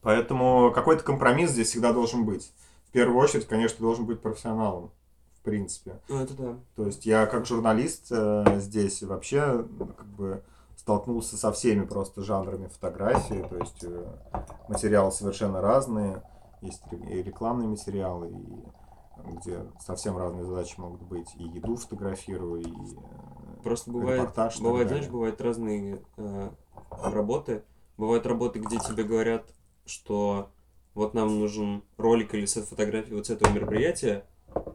Поэтому 0.00 0.72
какой-то 0.72 1.04
компромисс 1.04 1.50
здесь 1.50 1.68
всегда 1.68 1.92
должен 1.92 2.24
быть. 2.24 2.52
В 2.88 2.90
первую 2.92 3.18
очередь, 3.18 3.46
конечно, 3.46 3.78
должен 3.80 4.04
быть 4.04 4.20
профессионалом, 4.20 4.90
в 5.38 5.42
принципе. 5.42 6.00
Ну, 6.08 6.18
это 6.20 6.34
да. 6.34 6.56
То 6.76 6.86
есть 6.86 7.06
я 7.06 7.26
как 7.26 7.46
журналист 7.46 8.08
э, 8.10 8.58
здесь 8.60 9.02
вообще 9.02 9.64
ну, 9.78 9.86
как 9.86 10.06
бы 10.06 10.42
столкнулся 10.76 11.36
со 11.36 11.52
всеми 11.52 11.84
просто 11.84 12.22
жанрами 12.22 12.66
фотографии, 12.66 13.46
то 13.48 13.56
есть 13.56 13.84
э, 13.84 14.04
материалы 14.68 15.12
совершенно 15.12 15.60
разные, 15.60 16.22
есть 16.60 16.82
и 16.90 17.22
рекламные 17.22 17.68
материалы, 17.68 18.28
и 18.28 19.36
где 19.36 19.64
совсем 19.80 20.16
разные 20.16 20.44
задачи 20.44 20.74
могут 20.78 21.02
быть, 21.02 21.28
и 21.36 21.44
еду 21.44 21.76
фотографирую, 21.76 22.62
и 22.62 22.66
э, 22.66 23.62
Просто 23.62 23.90
бывает, 23.90 24.20
репортаж 24.22 24.60
бывает, 24.60 24.88
знаешь, 24.88 25.08
бывают 25.08 25.40
разные 25.40 26.02
э, 26.16 26.50
работы. 27.02 27.62
Бывают 27.96 28.26
работы, 28.26 28.58
где 28.58 28.78
тебе 28.78 29.04
говорят, 29.04 29.52
что 29.86 30.50
вот 30.94 31.14
нам 31.14 31.38
нужен 31.38 31.82
ролик 31.96 32.34
или 32.34 32.46
сет 32.46 32.64
фотографий 32.64 33.14
вот 33.14 33.26
с 33.26 33.30
этого 33.30 33.52
мероприятия, 33.52 34.26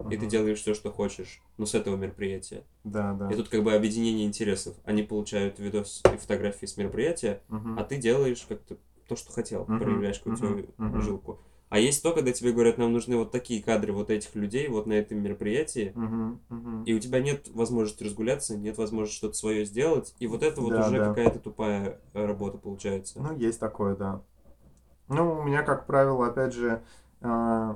и 0.09 0.17
ты 0.17 0.25
делаешь 0.25 0.59
все, 0.61 0.73
что 0.73 0.91
хочешь, 0.91 1.41
но 1.57 1.65
с 1.65 1.75
этого 1.75 1.95
мероприятия. 1.95 2.63
Да, 2.83 3.13
да. 3.13 3.31
И 3.31 3.35
тут 3.35 3.49
как 3.49 3.63
бы 3.63 3.73
объединение 3.73 4.25
интересов. 4.25 4.75
Они 4.83 5.03
получают 5.03 5.59
видос 5.59 6.01
и 6.13 6.17
фотографии 6.17 6.65
с 6.65 6.77
мероприятия, 6.77 7.41
Мгм. 7.49 7.77
а 7.77 7.83
ты 7.83 7.97
делаешь 7.97 8.45
как-то 8.47 8.77
то, 9.07 9.15
что 9.15 9.31
хотел, 9.31 9.65
Мгм, 9.67 9.79
проявляешь 9.79 10.19
какую-то 10.19 10.71
мгм. 10.77 11.01
жилку. 11.01 11.39
А 11.69 11.79
есть 11.79 12.01
то, 12.01 12.13
когда 12.13 12.31
тебе 12.31 12.53
говорят, 12.53 12.77
нам 12.77 12.93
нужны 12.93 13.17
вот 13.17 13.31
такие 13.31 13.61
кадры 13.61 13.91
вот 13.91 14.09
этих 14.09 14.33
людей 14.35 14.67
вот 14.69 14.85
на 14.85 14.93
этом 14.93 15.21
мероприятии, 15.21 15.91
Мгм, 15.95 16.39
мгм. 16.49 16.83
и 16.85 16.93
у 16.93 16.99
тебя 16.99 17.19
нет 17.19 17.49
возможности 17.49 18.03
разгуляться, 18.03 18.57
нет 18.57 18.77
возможности 18.77 19.17
что-то 19.17 19.33
свое 19.33 19.65
сделать, 19.65 20.15
и 20.19 20.27
вот 20.27 20.43
это 20.43 20.61
вот 20.61 20.71
Да, 20.71 20.87
уже 20.87 20.97
да. 20.97 21.09
какая-то 21.09 21.39
тупая 21.39 21.99
э, 22.13 22.25
работа 22.25 22.57
получается. 22.57 23.19
Ну, 23.21 23.35
есть 23.37 23.59
такое, 23.59 23.95
да. 23.95 24.21
Ну, 25.09 25.39
у 25.39 25.43
меня, 25.43 25.63
как 25.63 25.87
правило, 25.87 26.27
опять 26.27 26.53
же, 26.53 26.81
э, 27.21 27.75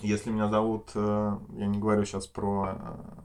если 0.00 0.30
меня 0.30 0.48
зовут, 0.48 0.90
э, 0.94 1.38
я 1.56 1.66
не 1.66 1.78
говорю 1.78 2.04
сейчас 2.06 2.26
про 2.26 2.78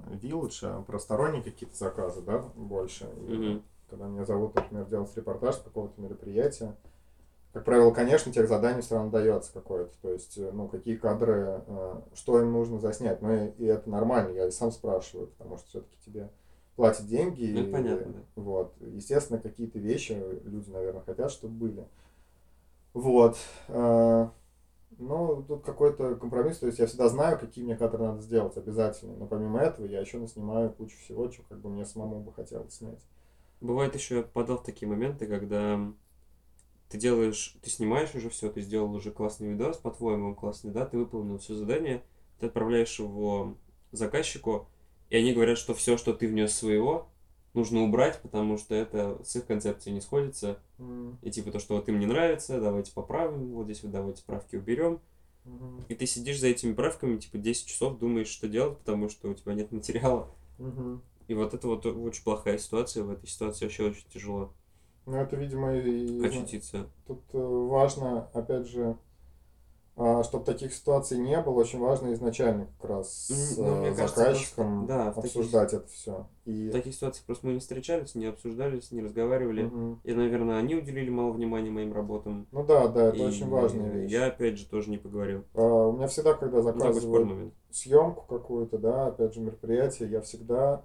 э, 0.10 0.16
Village, 0.16 0.60
а 0.64 0.82
про 0.82 1.00
сторонние 1.00 1.42
какие-то 1.44 1.78
заказы, 1.78 2.22
да, 2.22 2.40
больше. 2.56 3.10
И 3.18 3.34
Мгм. 3.34 3.64
Когда 3.90 4.08
меня 4.08 4.26
зовут, 4.26 4.56
например, 4.56 4.86
делать 4.86 5.16
репортаж 5.16 5.56
с 5.56 5.60
какого-то 5.60 6.02
мероприятия, 6.02 6.76
как 7.56 7.64
правило, 7.66 7.92
конечно, 7.92 8.34
тех 8.34 8.50
заданий 8.50 8.82
все 8.82 8.96
равно 8.96 9.12
дается 9.12 9.54
какое-то. 9.54 9.96
То 10.02 10.12
есть, 10.12 10.38
э, 10.38 10.52
ну, 10.52 10.68
какие 10.68 10.98
кадры, 10.98 11.64
э, 11.66 12.02
что 12.14 12.42
им 12.42 12.52
нужно 12.52 12.80
заснять. 12.80 13.22
Ну, 13.22 13.34
и, 13.34 13.50
и 13.60 13.66
это 13.66 13.90
нормально, 13.90 14.34
я 14.36 14.48
и 14.48 14.52
сам 14.52 14.72
спрашиваю, 14.74 15.28
потому 15.30 15.58
что 15.58 15.68
все-таки 15.70 15.98
тебе 16.06 16.30
платят 16.76 17.08
деньги. 17.08 17.46
Ну, 17.46 17.62
и, 17.62 17.72
понятно, 17.72 18.14
да. 18.14 18.20
Вот. 18.36 18.76
Естественно, 18.82 19.40
какие-то 19.40 19.80
вещи 19.80 20.12
люди, 20.44 20.70
наверное, 20.70 21.04
хотят, 21.04 21.32
чтобы 21.32 21.56
были. 21.56 21.88
Вот. 22.94 23.38
Э, 23.68 24.30
Ну, 25.00 25.44
тут 25.48 25.64
какой-то 25.66 26.16
компромисс, 26.18 26.60
то 26.60 26.68
есть 26.68 26.80
я 26.80 26.88
всегда 26.88 27.10
знаю, 27.10 27.40
какие 27.40 27.64
мне 27.66 27.78
кадры 27.78 28.04
надо 28.04 28.22
сделать 28.22 28.58
обязательно, 28.58 29.16
но 29.18 29.28
помимо 29.28 29.60
этого 29.62 29.86
я 29.88 30.02
еще 30.02 30.20
наснимаю 30.20 30.72
кучу 30.74 30.98
всего, 31.00 31.28
чего 31.30 31.46
как 31.50 31.60
бы 31.62 31.70
мне 31.70 31.86
самому 31.86 32.22
бы 32.22 32.34
хотелось 32.34 32.76
снять. 32.76 33.02
Бывает 33.62 33.96
еще 33.96 34.18
я 34.18 34.24
попадал 34.24 34.58
в 34.60 34.64
такие 34.64 34.90
моменты, 34.90 35.28
когда 35.28 35.80
ты 36.90 36.98
делаешь, 36.98 37.56
ты 37.62 37.70
снимаешь 37.70 38.14
уже 38.16 38.30
все, 38.30 38.50
ты 38.50 38.62
сделал 38.62 38.94
уже 38.94 39.12
классный 39.12 39.50
видос, 39.50 39.78
по-твоему 39.78 40.30
он 40.30 40.36
классный, 40.36 40.72
да, 40.72 40.86
ты 40.86 40.98
выполнил 40.98 41.38
все 41.38 41.56
задание, 41.56 42.04
ты 42.40 42.48
отправляешь 42.48 43.00
его 43.00 43.56
заказчику, 43.92 44.68
и 45.10 45.18
они 45.18 45.34
говорят, 45.34 45.58
что 45.58 45.74
все, 45.74 45.98
что 45.98 46.14
ты 46.14 46.28
внес 46.28 46.54
своего, 46.56 47.08
нужно 47.54 47.84
убрать, 47.84 48.22
потому 48.22 48.58
что 48.58 48.76
это 48.76 49.20
с 49.24 49.36
их 49.36 49.46
концепцией 49.46 49.94
не 49.94 50.02
сходится. 50.02 50.60
М, 50.80 51.18
И 51.22 51.32
типа 51.32 51.52
то, 51.52 51.60
что 51.60 51.76
вот 51.76 51.88
им 51.90 52.00
не 52.00 52.06
нравится, 52.06 52.60
давайте 52.60 52.92
поправим, 52.94 53.52
вот 53.54 53.66
здесь 53.66 53.84
вот 53.84 53.92
давайте 53.92 54.24
правки 54.24 54.56
уберем. 54.56 55.00
мгм, 55.46 55.86
И 55.90 55.96
ты 55.96 56.06
сидишь 56.06 56.40
за 56.40 56.48
этими 56.48 56.74
правками, 56.74 57.18
типа 57.18 57.38
10 57.38 57.68
часов 57.68 57.98
думаешь, 58.00 58.28
что 58.28 58.48
делать, 58.48 58.78
потому 58.80 59.10
что 59.10 59.30
у 59.30 59.34
тебя 59.34 59.54
нет 59.54 59.72
материала. 59.72 60.30
мгм. 60.60 61.02
И 61.28 61.34
вот 61.34 61.54
это 61.54 61.68
вот 61.68 61.86
очень 61.86 62.24
плохая 62.24 62.58
ситуация, 62.58 63.04
в 63.04 63.10
этой 63.10 63.28
ситуации 63.28 63.66
вообще 63.66 63.84
очень 63.86 64.06
тяжело 64.14 64.54
Ну, 65.06 65.18
это, 65.18 65.36
видимо, 65.36 65.76
и 65.76 66.26
очутиться. 66.26 66.88
тут 67.08 67.22
э, 67.34 67.38
важно, 67.38 68.28
опять 68.34 68.68
же, 68.68 68.98
чтобы 70.24 70.44
таких 70.44 70.74
ситуаций 70.74 71.18
не 71.18 71.40
было, 71.42 71.54
очень 71.54 71.80
важно 71.80 72.12
изначально 72.14 72.68
как 72.82 72.90
раз 72.90 73.28
с 73.28 73.58
ну, 73.58 73.76
мне 73.78 73.90
э, 73.92 73.96
кажется, 73.96 74.20
заказчиком 74.20 74.88
просто- 74.88 74.88
да, 75.06 75.12
в 75.12 75.16
таких- 75.16 75.30
обсуждать 75.38 75.74
это 75.74 75.88
все. 75.88 76.28
В 76.44 76.50
И, 76.50 76.70
таких 76.70 76.94
ситуациях 76.96 77.26
просто 77.26 77.48
мы 77.48 77.54
не 77.54 77.60
встречались, 77.60 78.14
не 78.14 78.26
обсуждались, 78.26 78.92
не 78.92 79.02
разговаривали. 79.02 79.64
Мгм. 79.64 80.02
И, 80.04 80.14
наверное, 80.14 80.58
они 80.58 80.76
уделили 80.76 81.10
мало 81.10 81.32
внимания 81.32 81.70
моим 81.72 81.94
работам. 81.94 82.46
Ну 82.52 82.66
да, 82.66 82.88
да, 82.90 83.06
это 83.08 83.18
И 83.18 83.26
очень 83.26 83.48
важная 83.48 83.90
вещь. 83.90 84.12
Я, 84.12 84.26
опять 84.28 84.58
же, 84.58 84.68
тоже 84.68 84.90
не 84.90 84.98
поговорил. 84.98 85.46
А, 85.54 85.62
У 85.88 85.94
меня 85.94 86.08
всегда, 86.08 86.34
когда 86.34 86.62
заказывают 86.62 87.54
съемку 87.72 88.26
какую-то, 88.28 88.78
да, 88.78 89.08
опять 89.08 89.34
же, 89.34 89.40
мероприятие, 89.40 90.10
я 90.10 90.20
всегда 90.20 90.82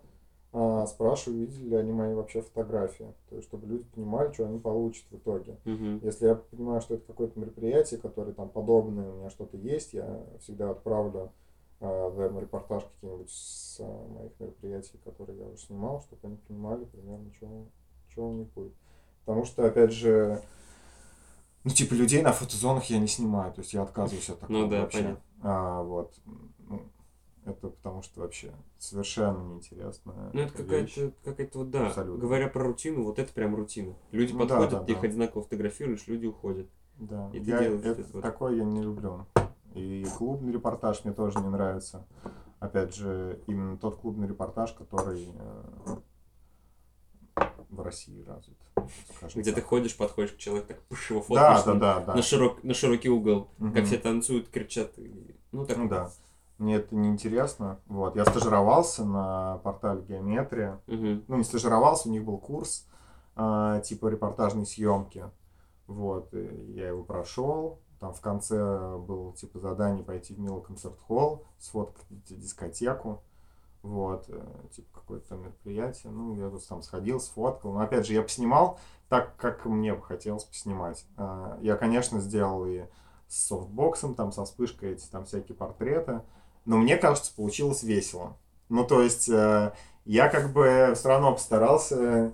а, 0.52 0.86
спрашиваю, 0.86 1.46
видели 1.46 1.68
ли 1.68 1.76
они 1.76 1.92
мои 1.92 2.12
вообще 2.14 2.42
фотографии. 2.42 3.14
То 3.28 3.36
есть, 3.36 3.48
чтобы 3.48 3.66
люди 3.66 3.84
понимали, 3.84 4.32
что 4.32 4.46
они 4.46 4.58
получат 4.58 5.04
в 5.10 5.16
итоге. 5.16 5.56
Мгм. 5.64 6.00
Если 6.02 6.26
я 6.26 6.34
понимаю, 6.34 6.80
что 6.80 6.94
это 6.94 7.06
какое-то 7.06 7.38
мероприятие, 7.38 8.00
которое 8.00 8.32
там 8.32 8.48
подобное, 8.48 9.10
у 9.10 9.16
меня 9.18 9.30
что-то 9.30 9.56
есть, 9.56 9.92
я 9.92 10.24
всегда 10.40 10.70
отправлю 10.70 11.30
а, 11.80 12.08
веб-репортаж 12.10 12.84
какие-нибудь 12.84 13.30
с 13.30 13.78
а, 13.80 14.08
моих 14.08 14.32
мероприятий, 14.40 14.98
которые 15.04 15.38
я 15.38 15.46
уже 15.46 15.58
снимал, 15.58 16.02
чтобы 16.02 16.20
они 16.26 16.36
понимали 16.36 16.84
примерно, 16.84 17.32
что, 17.36 17.48
что 18.08 18.28
у 18.28 18.32
них 18.32 18.48
будет. 18.48 18.72
Потому 19.24 19.44
что, 19.44 19.64
опять 19.66 19.92
же, 19.92 20.42
ну, 21.62 21.70
типа, 21.70 21.94
людей 21.94 22.22
на 22.22 22.32
фотозонах 22.32 22.84
я 22.86 22.98
не 22.98 23.06
снимаю, 23.06 23.52
то 23.52 23.60
есть 23.60 23.74
я 23.74 23.82
отказываюсь 23.82 24.30
от 24.30 24.40
такого 24.40 24.56
Ну 24.56 24.68
да, 24.68 24.80
вообще. 24.80 24.98
понятно. 24.98 25.22
А, 25.42 25.82
вот. 25.82 26.14
Это 27.46 27.68
потому 27.68 28.02
что 28.02 28.20
вообще 28.20 28.52
совершенно 28.78 29.38
неинтересно. 29.42 30.30
Ну, 30.32 30.40
это 30.40 30.52
какая-то, 30.52 31.12
какая-то 31.24 31.58
вот, 31.60 31.70
да, 31.70 31.86
Абсолютно. 31.86 32.20
говоря 32.20 32.48
про 32.48 32.64
рутину, 32.64 33.02
вот 33.04 33.18
это 33.18 33.32
прям 33.32 33.54
рутина. 33.56 33.94
Люди 34.12 34.32
Ну 34.32 34.40
да, 34.40 34.46
подходят, 34.58 34.70
да, 34.72 34.80
ты 34.80 34.92
да. 34.92 34.98
их 34.98 35.04
одинаково 35.04 35.42
фотографируешь, 35.42 36.06
люди 36.06 36.26
уходят. 36.26 36.68
Да, 36.98 37.30
И 37.32 37.40
ты 37.40 37.50
я, 37.50 37.58
делаешь 37.60 37.80
это, 37.84 38.02
это 38.02 38.12
вот. 38.12 38.22
такое 38.22 38.56
я 38.56 38.64
не 38.64 38.82
люблю. 38.82 39.26
И 39.74 40.04
клубный 40.18 40.52
репортаж 40.52 41.02
мне 41.04 41.14
тоже 41.14 41.38
не 41.40 41.48
нравится. 41.48 42.06
Опять 42.58 42.94
же, 42.94 43.40
именно 43.46 43.78
тот 43.78 43.96
клубный 43.96 44.28
репортаж, 44.28 44.72
который 44.74 45.32
э, 45.34 45.96
в 47.70 47.80
России 47.80 48.22
развит. 48.22 48.58
Где 49.34 49.50
ты 49.52 49.60
так. 49.60 49.64
ходишь, 49.64 49.96
подходишь 49.96 50.32
к 50.32 50.36
человеку, 50.36 50.68
так 50.68 50.82
пыш, 50.82 51.10
его 51.10 51.20
Да, 51.20 51.24
фоткаешь 51.54 51.62
да, 51.64 51.74
на, 51.74 51.80
да, 51.80 52.00
да. 52.00 52.14
на 52.16 52.22
широк, 52.22 52.62
на 52.64 52.74
широкий 52.74 53.08
угол, 53.08 53.48
Мгм. 53.58 53.72
как 53.74 53.84
все 53.86 53.98
танцуют, 53.98 54.48
кричат. 54.48 54.98
и- 54.98 55.34
Ну, 55.52 55.64
так 55.64 55.76
Ну 55.78 55.88
да. 55.88 56.10
Мне 56.60 56.76
это 56.76 56.94
не 56.94 57.08
интересно. 57.08 57.80
Вот. 57.86 58.16
Я 58.16 58.26
стажировался 58.26 59.02
на 59.02 59.58
портале 59.64 60.02
Геометрия. 60.02 60.78
Мгм. 60.86 61.24
ну, 61.26 61.36
не 61.36 61.44
стажировался, 61.44 62.08
у 62.08 62.12
них 62.12 62.22
был 62.22 62.36
курс 62.36 62.86
а, 63.34 63.80
типа 63.80 64.08
репортажной 64.08 64.66
съемки. 64.66 65.24
Вот, 65.86 66.32
я 66.32 66.88
его 66.88 67.02
прошел. 67.02 67.80
Там 67.98 68.12
в 68.12 68.20
конце 68.20 68.58
было 68.98 69.32
типа 69.34 69.58
задание 69.58 70.04
пойти 70.04 70.34
в 70.34 70.38
Мило 70.38 70.60
концерт-холл, 70.60 71.44
сфоткать 71.58 72.06
дискотеку. 72.28 73.22
Вот, 73.82 74.26
э, 74.28 74.42
типа 74.72 75.00
какое-то 75.00 75.36
мероприятие. 75.36 76.12
Ну, 76.12 76.36
я 76.36 76.50
вот 76.50 76.66
там 76.68 76.82
сходил, 76.82 77.20
сфоткал. 77.20 77.72
Но 77.72 77.80
опять 77.80 78.06
же, 78.06 78.12
я 78.12 78.22
поснимал 78.22 78.78
так, 79.08 79.34
как 79.36 79.64
мне 79.64 79.94
бы 79.94 80.02
хотелось 80.02 80.44
поснимать. 80.44 81.06
А, 81.16 81.58
Я, 81.62 81.76
конечно, 81.76 82.20
сделал 82.20 82.66
и 82.66 82.82
с 83.28 83.46
софтбоксом, 83.46 84.14
там 84.14 84.30
со 84.32 84.44
вспышкой 84.44 84.92
эти 84.92 85.06
там 85.06 85.24
всякие 85.24 85.56
портреты. 85.56 86.20
Но 86.64 86.76
мне 86.78 86.96
кажется, 86.96 87.32
получилось 87.34 87.82
весело. 87.82 88.36
Ну, 88.68 88.84
то 88.86 89.02
есть, 89.02 89.28
э, 89.28 89.72
я 90.04 90.28
как 90.28 90.52
бы 90.52 90.92
все 90.94 91.08
равно 91.08 91.32
постарался 91.32 92.32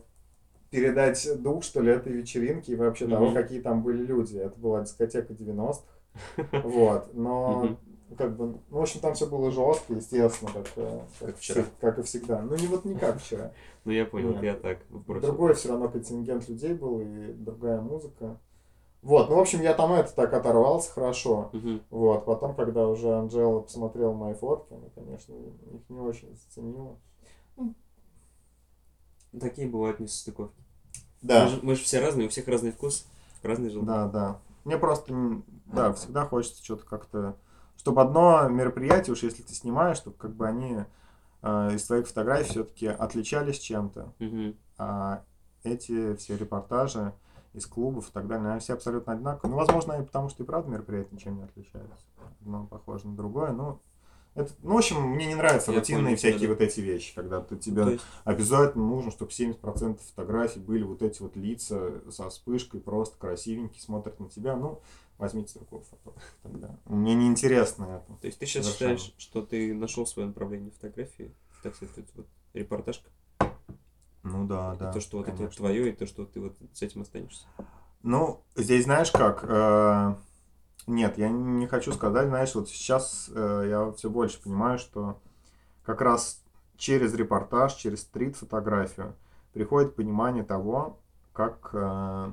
передать 0.71 1.27
дух, 1.43 1.63
что 1.65 1.81
ли, 1.81 1.93
этой 1.93 2.13
вечеринки 2.13 2.71
и 2.73 2.77
вообще 2.77 3.07
того, 3.07 3.27
Мгм. 3.27 3.35
какие 3.35 3.61
там 3.61 3.83
были 3.83 4.03
люди. 4.05 4.37
Это 4.37 4.59
была 4.59 4.83
дискотека 4.83 5.33
90-х. 5.33 5.83
Вот. 6.65 7.15
Но, 7.15 7.77
как 8.19 8.37
бы, 8.37 8.47
ну, 8.69 8.79
в 8.79 8.83
общем, 8.83 9.01
там 9.01 9.15
все 9.15 9.27
было 9.27 9.51
жестко, 9.51 9.95
естественно, 9.95 10.51
как, 10.53 10.67
э, 10.77 11.01
Как 11.21 11.29
как, 11.29 11.37
вчера. 11.39 11.61
всег- 11.63 11.71
как 11.81 11.99
и 11.99 12.03
всегда. 12.03 12.43
Ну, 12.43 12.57
не 12.57 12.67
вот 12.67 12.85
не 12.85 12.95
как 12.95 13.21
вчера. 13.21 13.53
Ну, 13.85 13.93
я 13.93 14.05
понял, 14.05 14.33
Нет. 14.35 14.43
я 14.43 14.55
так 14.55 14.79
вбросил. 14.91 15.29
Другой 15.29 15.55
все 15.55 15.69
равно 15.69 15.89
контингент 15.89 16.49
людей 16.49 16.75
был 16.75 17.01
и 17.01 17.33
другая 17.35 17.81
музыка. 17.81 18.41
Вот, 19.07 19.29
ну, 19.31 19.37
в 19.37 19.39
общем, 19.39 19.63
я 19.63 19.73
там 19.73 19.93
это 19.93 20.13
так 20.13 20.33
оторвался 20.33 20.91
хорошо. 20.91 21.51
Мгм. 21.53 21.81
Вот, 21.91 22.25
потом, 22.25 22.57
когда 22.57 22.89
уже 22.89 23.17
Анжела 23.17 23.61
посмотрела 23.61 24.13
мои 24.13 24.35
фотки, 24.35 24.73
она, 24.73 24.89
конечно, 24.97 25.33
их 25.33 25.89
не 25.89 26.01
очень 26.01 26.37
заценила. 26.37 26.97
Такие 29.41 29.69
бывают 29.69 30.01
несостыковки. 30.01 30.61
Да, 31.23 31.45
Мы, 31.45 31.49
же, 31.51 31.61
мы 31.63 31.75
же 31.77 31.85
все 31.85 32.01
разные, 32.01 32.27
у 32.27 32.31
всех 32.31 32.49
разный 32.49 32.73
вкус, 32.73 33.07
разный 33.45 33.71
желудок. 33.71 33.95
да, 33.95 34.09
да. 34.09 34.41
Мне 34.65 34.77
просто, 34.77 35.15
да, 35.67 35.93
всегда 35.93 36.27
хочется 36.27 36.65
что-то 36.65 36.85
как-то... 36.85 37.37
Чтобы 37.77 38.03
одно 38.03 38.49
мероприятие, 38.49 39.13
уж 39.13 39.23
если 39.23 39.43
ты 39.43 39.55
снимаешь, 39.55 39.99
чтобы 39.99 40.17
как 40.17 40.35
бы 40.35 40.49
они 40.49 40.79
э, 41.43 41.75
из 41.75 41.85
твоих 41.85 42.09
фотографий 42.09 42.51
все-таки 42.51 42.89
отличались 42.89 43.61
чем-то. 43.61 44.13
Мгм. 44.19 44.57
А 44.79 45.23
эти 45.63 46.17
все 46.17 46.37
репортажи 46.37 47.13
из 47.57 47.67
клубов 47.67 48.09
и 48.09 48.13
так 48.13 48.27
далее, 48.29 48.51
они 48.51 48.61
все 48.61 48.75
абсолютно 48.75 49.15
одинаковые. 49.15 49.51
Ну, 49.51 49.57
возможно, 49.57 49.95
и 49.95 50.05
потому 50.05 50.29
что 50.29 50.43
и 50.43 50.47
правда 50.47 50.71
мероприятия 50.71 51.09
ничем 51.13 51.37
не 51.37 51.43
отличаются. 51.43 52.05
Одно 52.41 52.67
похоже 52.67 53.09
на 53.09 53.17
другое, 53.17 53.53
но... 53.53 53.81
Это, 54.35 54.53
ну, 54.63 54.75
в 54.75 54.77
общем, 54.77 55.01
мне 55.01 55.25
не 55.25 55.35
нравятся 55.35 55.73
Я 55.73 55.79
рутинные 55.79 56.05
понял, 56.05 56.17
всякие 56.19 56.41
да-да. 56.41 56.53
вот 56.53 56.61
эти 56.61 56.81
вещи, 56.81 57.15
когда 57.15 57.41
ты 57.41 57.57
тебе 57.57 57.85
То 57.85 57.91
есть, 57.93 58.05
обязательно 58.25 58.85
нужно, 58.85 59.11
чтобы 59.11 59.31
70% 59.31 59.99
фотографий 59.99 60.61
были 60.61 60.83
вот 60.83 61.01
эти 61.01 61.23
вот 61.23 61.37
лица 61.37 62.03
со 62.11 62.29
вспышкой, 62.29 62.81
просто 62.81 63.17
красивенькие, 63.19 63.81
смотрят 63.81 64.21
на 64.21 64.29
тебя. 64.29 64.55
Ну, 64.55 64.83
возьмите 65.17 65.59
другого 65.59 65.83
фотографа 65.85 66.27
тогда. 66.43 66.77
Мне 66.85 67.15
не 67.15 67.29
интересно 67.29 67.85
это. 67.85 68.21
то 68.21 68.27
есть 68.27 68.39
ты 68.39 68.45
сейчас 68.45 68.67
Совершенно. 68.67 68.99
считаешь, 68.99 69.15
что 69.17 69.41
ты 69.41 69.73
нашел 69.73 70.07
свое 70.07 70.29
направление 70.29 70.71
фотографии, 70.71 71.35
так 71.63 71.75
сказать, 71.75 71.95
вот 72.15 72.27
репортажка, 72.53 73.09
Ну 74.27 74.47
да, 74.47 74.75
и 74.75 74.79
да. 74.79 74.93
то, 74.93 75.01
что 75.01 75.19
вот 75.19 75.29
это 75.29 75.49
твое, 75.49 75.91
и 75.91 75.93
то, 75.93 76.07
что 76.07 76.25
ты 76.25 76.41
вот 76.41 76.57
с 76.73 76.83
этим 76.83 77.03
останешься. 77.03 77.47
Ну, 78.03 78.43
здесь 78.57 78.85
знаешь 78.85 79.11
как? 79.11 79.45
э, 79.45 80.15
Нет, 80.87 81.17
я 81.19 81.29
не 81.29 81.67
хочу 81.67 81.93
сказать, 81.93 82.29
знаешь, 82.29 82.55
вот 82.55 82.69
сейчас 82.69 83.31
э, 83.35 83.67
я 83.69 83.93
все 83.93 84.11
больше 84.11 84.43
понимаю, 84.43 84.79
что 84.79 85.21
как 85.85 86.01
раз 86.01 86.43
через 86.77 87.15
репортаж, 87.15 87.75
через 87.75 88.03
стрит-фотографию 88.03 89.15
приходит 89.53 89.95
понимание 89.95 90.45
того, 90.45 90.99
как, 91.33 91.71
э, 91.73 92.33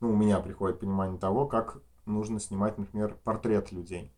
ну, 0.00 0.10
у 0.12 0.16
меня 0.16 0.40
приходит 0.40 0.80
понимание 0.80 1.18
того, 1.18 1.46
как 1.46 1.78
нужно 2.06 2.40
снимать, 2.40 2.78
например, 2.78 3.16
портрет 3.22 3.72
людей. 3.72 4.12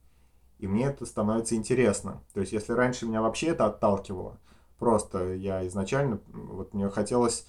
И 0.58 0.66
мне 0.66 0.86
это 0.86 1.06
становится 1.06 1.54
интересно. 1.54 2.22
То 2.34 2.40
есть, 2.40 2.52
если 2.52 2.72
раньше 2.72 3.06
меня 3.06 3.22
вообще 3.22 3.48
это 3.48 3.66
отталкивало, 3.66 4.38
просто 4.78 5.34
я 5.34 5.66
изначально, 5.66 6.20
вот 6.32 6.74
мне 6.74 6.88
хотелось 6.90 7.46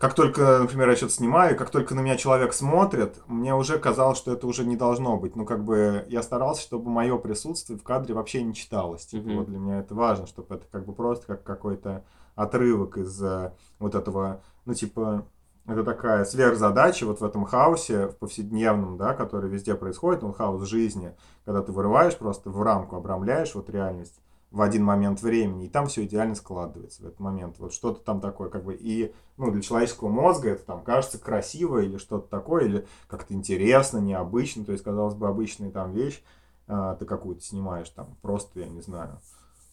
как 0.00 0.14
только, 0.14 0.60
например, 0.60 0.88
я 0.88 0.96
что-то 0.96 1.12
снимаю, 1.12 1.54
как 1.58 1.68
только 1.68 1.94
на 1.94 2.00
меня 2.00 2.16
человек 2.16 2.54
смотрит, 2.54 3.18
мне 3.26 3.54
уже 3.54 3.78
казалось, 3.78 4.16
что 4.16 4.32
это 4.32 4.46
уже 4.46 4.64
не 4.64 4.74
должно 4.74 5.18
быть. 5.18 5.36
Ну, 5.36 5.44
как 5.44 5.62
бы 5.62 6.06
я 6.08 6.22
старался, 6.22 6.62
чтобы 6.62 6.88
мое 6.90 7.18
присутствие 7.18 7.78
в 7.78 7.82
кадре 7.82 8.14
вообще 8.14 8.42
не 8.42 8.54
читалось. 8.54 9.04
Типа, 9.04 9.28
Мгм. 9.28 9.36
вот 9.36 9.48
для 9.48 9.58
меня 9.58 9.80
это 9.80 9.94
важно, 9.94 10.26
чтобы 10.26 10.54
это 10.54 10.64
как 10.72 10.86
бы 10.86 10.94
просто 10.94 11.26
как 11.26 11.44
какой-то 11.44 12.02
отрывок 12.34 12.96
из 12.96 13.22
э, 13.22 13.52
вот 13.78 13.94
этого, 13.94 14.40
ну, 14.64 14.72
типа, 14.72 15.26
это 15.66 15.84
такая 15.84 16.24
сверхзадача 16.24 17.04
вот 17.04 17.20
в 17.20 17.24
этом 17.24 17.44
хаосе, 17.44 18.06
в 18.06 18.16
повседневном, 18.16 18.96
да, 18.96 19.12
который 19.12 19.50
везде 19.50 19.74
происходит, 19.74 20.22
ну, 20.22 20.32
хаос 20.32 20.66
жизни, 20.66 21.14
когда 21.44 21.60
ты 21.60 21.72
вырываешь 21.72 22.16
просто 22.16 22.48
в 22.48 22.62
рамку, 22.62 22.96
обрамляешь 22.96 23.54
вот 23.54 23.68
реальность 23.68 24.18
в 24.50 24.62
один 24.62 24.84
момент 24.84 25.22
времени, 25.22 25.66
и 25.66 25.68
там 25.68 25.86
все 25.86 26.04
идеально 26.04 26.34
складывается 26.34 27.02
в 27.02 27.06
этот 27.06 27.20
момент. 27.20 27.58
Вот 27.58 27.72
что-то 27.72 28.00
там 28.00 28.20
такое, 28.20 28.48
как 28.48 28.64
бы, 28.64 28.74
и, 28.74 29.14
ну, 29.36 29.50
для 29.52 29.62
человеческого 29.62 30.08
мозга 30.08 30.50
это 30.50 30.64
там 30.64 30.82
кажется 30.82 31.18
красиво 31.18 31.78
или 31.78 31.98
что-то 31.98 32.28
такое, 32.28 32.64
или 32.64 32.86
как-то 33.06 33.32
интересно, 33.32 33.98
необычно, 33.98 34.64
то 34.64 34.72
есть, 34.72 34.82
казалось 34.82 35.14
бы, 35.14 35.28
обычная 35.28 35.70
там 35.70 35.92
вещь, 35.92 36.22
а, 36.66 36.96
ты 36.96 37.04
какую-то 37.04 37.42
снимаешь 37.42 37.88
там, 37.90 38.16
просто, 38.22 38.60
я 38.60 38.68
не 38.68 38.80
знаю, 38.80 39.20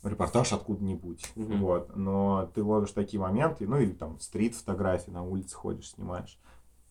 репортаж 0.04 0.54
откуда-нибудь, 0.54 1.32
Мгм. 1.36 1.60
вот, 1.60 1.96
но 1.96 2.50
ты 2.54 2.64
ловишь 2.64 2.92
такие 2.92 3.20
моменты, 3.20 3.68
ну, 3.68 3.78
или 3.80 3.94
там 3.94 4.20
стрит-фотографии, 4.20 5.10
на 5.10 5.24
улице 5.24 5.56
ходишь, 5.56 5.90
снимаешь, 5.90 6.40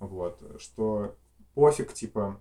вот, 0.01 0.43
что 0.59 1.15
пофиг, 1.55 1.93
типа, 1.93 2.41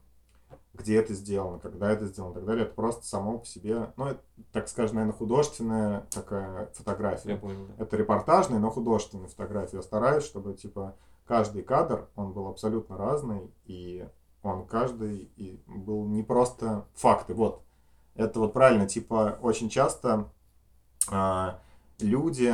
где 0.74 0.98
это 0.98 1.14
сделано, 1.14 1.60
когда 1.60 1.90
это 1.90 2.06
сделано 2.06 2.32
и 2.32 2.36
так 2.36 2.46
далее, 2.46 2.66
это 2.66 2.74
просто 2.74 3.06
само 3.06 3.40
по 3.40 3.46
себе, 3.46 3.94
ну, 3.96 4.08
это, 4.08 4.22
так 4.52 4.68
скажем, 4.68 4.98
наверное, 4.98 5.18
художественная 5.18 6.06
такая 6.12 6.70
фотография. 6.74 7.32
Я 7.32 7.38
понял, 7.38 7.68
да. 7.68 7.84
Это 7.84 7.98
репортажная, 7.98 8.60
но 8.60 8.70
художественная 8.70 9.30
фотография. 9.30 9.78
Я 9.78 9.84
стараюсь, 9.84 10.26
чтобы, 10.26 10.54
типа, 10.54 10.96
каждый 11.26 11.64
кадр, 11.64 12.08
он 12.16 12.34
был 12.34 12.48
абсолютно 12.48 12.98
разный, 12.98 13.52
и 13.66 14.08
он 14.44 14.66
каждый 14.66 15.32
и 15.38 15.62
был 15.66 16.06
не 16.06 16.24
просто 16.24 16.86
факты. 16.94 17.34
Вот. 17.34 17.62
Это 18.16 18.40
вот 18.40 18.54
правильно, 18.54 18.88
типа, 18.88 19.38
очень 19.42 19.70
часто 19.70 20.30
а, 21.10 21.60
люди 22.00 22.54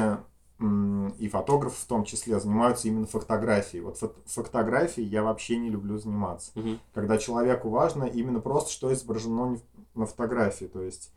и 1.20 1.28
фотографы 1.28 1.82
в 1.82 1.86
том 1.86 2.04
числе 2.04 2.40
занимаются 2.40 2.88
именно 2.88 3.08
фотографией. 3.08 3.82
Вот 3.82 3.98
фот- 3.98 4.16
фотографией 4.26 5.08
я 5.08 5.24
вообще 5.24 5.58
не 5.58 5.70
люблю 5.70 5.98
заниматься 5.98 6.52
Мгм. 6.56 6.80
когда 6.94 7.18
человеку 7.18 7.70
важно 7.70 8.04
именно 8.04 8.40
просто, 8.40 8.72
что 8.72 8.94
изображено 8.94 9.58
на 9.96 10.06
фотографии, 10.06 10.66
то 10.66 10.82
есть 10.82 11.12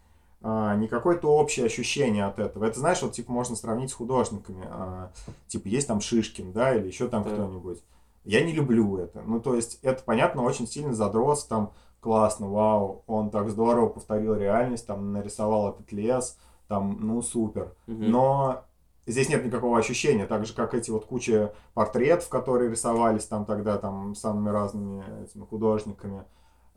а, 0.46 0.76
не 0.76 0.88
какое-то 0.88 1.28
общее 1.28 1.64
ощущение 1.64 2.26
от 2.26 2.38
этого. 2.38 2.66
Это, 2.66 2.78
знаешь, 2.78 3.00
вот 3.02 3.12
типа 3.12 3.32
можно 3.32 3.56
сравнить 3.56 3.90
с 3.90 3.94
художниками. 3.94 4.66
а, 4.68 5.10
типа 5.46 5.68
есть 5.68 5.88
там 5.88 6.00
Шишкин, 6.02 6.52
да, 6.52 6.74
или 6.74 6.86
еще 6.86 7.08
там 7.08 7.22
Да. 7.22 7.30
кто-нибудь. 7.30 7.82
Я 8.24 8.44
не 8.44 8.52
люблю 8.52 8.96
это. 8.98 9.22
Ну, 9.26 9.40
то 9.40 9.54
есть 9.54 9.78
это, 9.82 10.02
понятно, 10.02 10.42
очень 10.42 10.66
сильно 10.66 10.92
задрос, 10.94 11.44
там 11.44 11.72
классно, 12.00 12.50
вау, 12.50 13.02
он 13.06 13.30
так 13.30 13.48
здорово 13.48 13.88
повторил 13.88 14.34
реальность, 14.34 14.86
там 14.86 15.12
нарисовал 15.12 15.70
этот 15.70 15.90
лес, 15.92 16.38
там, 16.68 16.98
ну, 17.00 17.22
супер. 17.22 17.74
Мгм. 17.86 18.10
Но 18.10 18.64
здесь 19.06 19.28
нет 19.28 19.44
никакого 19.44 19.78
ощущения, 19.78 20.26
так 20.26 20.46
же, 20.46 20.54
как 20.54 20.74
эти 20.74 20.90
вот 20.90 21.04
куча 21.06 21.52
портретов, 21.74 22.28
которые 22.28 22.70
рисовались 22.70 23.24
там 23.24 23.44
тогда 23.44 23.78
там 23.78 24.14
самыми 24.14 24.50
разными 24.50 25.04
этими 25.24 25.44
художниками. 25.44 26.24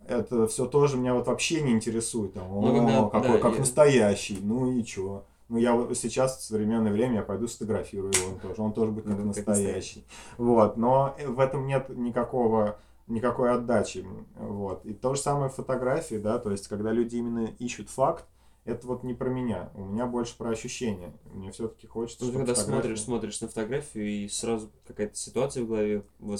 Это 0.07 0.47
все 0.47 0.65
тоже 0.67 0.97
меня 0.97 1.13
вот 1.13 1.27
вообще 1.27 1.61
не 1.61 1.71
интересует. 1.73 2.33
Там, 2.33 2.47
Ну, 2.49 2.59
«О, 3.05 3.09
когда- 3.09 3.25
какой, 3.25 3.37
да, 3.37 3.43
как 3.43 3.53
я- 3.53 3.59
настоящий, 3.59 4.39
ну 4.41 4.71
и 4.71 4.83
чё. 4.83 5.23
Ну, 5.49 5.57
я 5.57 5.73
вот 5.73 5.97
сейчас 5.97 6.37
в 6.37 6.41
современное 6.43 6.91
время 6.91 7.15
я 7.15 7.21
пойду 7.23 7.47
сфотографирую 7.47 8.13
его 8.13 8.37
тоже. 8.41 8.61
Он 8.61 8.73
тоже 8.73 8.91
будет 8.91 9.05
как 9.05 9.13
Ну, 9.13 9.33
как 9.33 9.47
настоящий. 9.47 10.05
Вот. 10.37 10.75
Но 10.77 11.15
в 11.25 11.39
этом 11.39 11.65
нет 11.67 11.89
никакого 11.89 12.77
никакой 13.07 13.53
отдачи. 13.53 14.05
Вот. 14.37 14.85
И 14.85 14.93
то 14.93 15.15
же 15.15 15.21
самое 15.21 15.49
в 15.49 15.55
фотографии, 15.55 16.15
да, 16.15 16.39
то 16.39 16.51
есть, 16.51 16.67
когда 16.67 16.91
люди 16.91 17.15
именно 17.15 17.49
ищут 17.59 17.89
факт, 17.89 18.25
это 18.67 18.85
вот 18.87 19.03
не 19.03 19.13
про 19.13 19.29
меня. 19.29 19.69
У 19.75 19.85
меня 19.85 20.05
больше 20.05 20.37
про 20.37 20.49
ощущения. 20.49 21.13
Мне 21.33 21.51
все-таки 21.51 21.87
хочется, 21.87 22.25
Ну, 22.25 22.31
ты 22.31 22.37
когда 22.37 22.53
фотография- 22.53 22.81
смотришь, 22.81 23.01
смотришь 23.03 23.41
на 23.41 23.47
фотографию, 23.47 24.05
и 24.07 24.27
сразу 24.27 24.69
какая-то 24.87 25.15
ситуация 25.15 25.63
в 25.63 25.67
голове 25.67 26.03
Ну, 26.19 26.35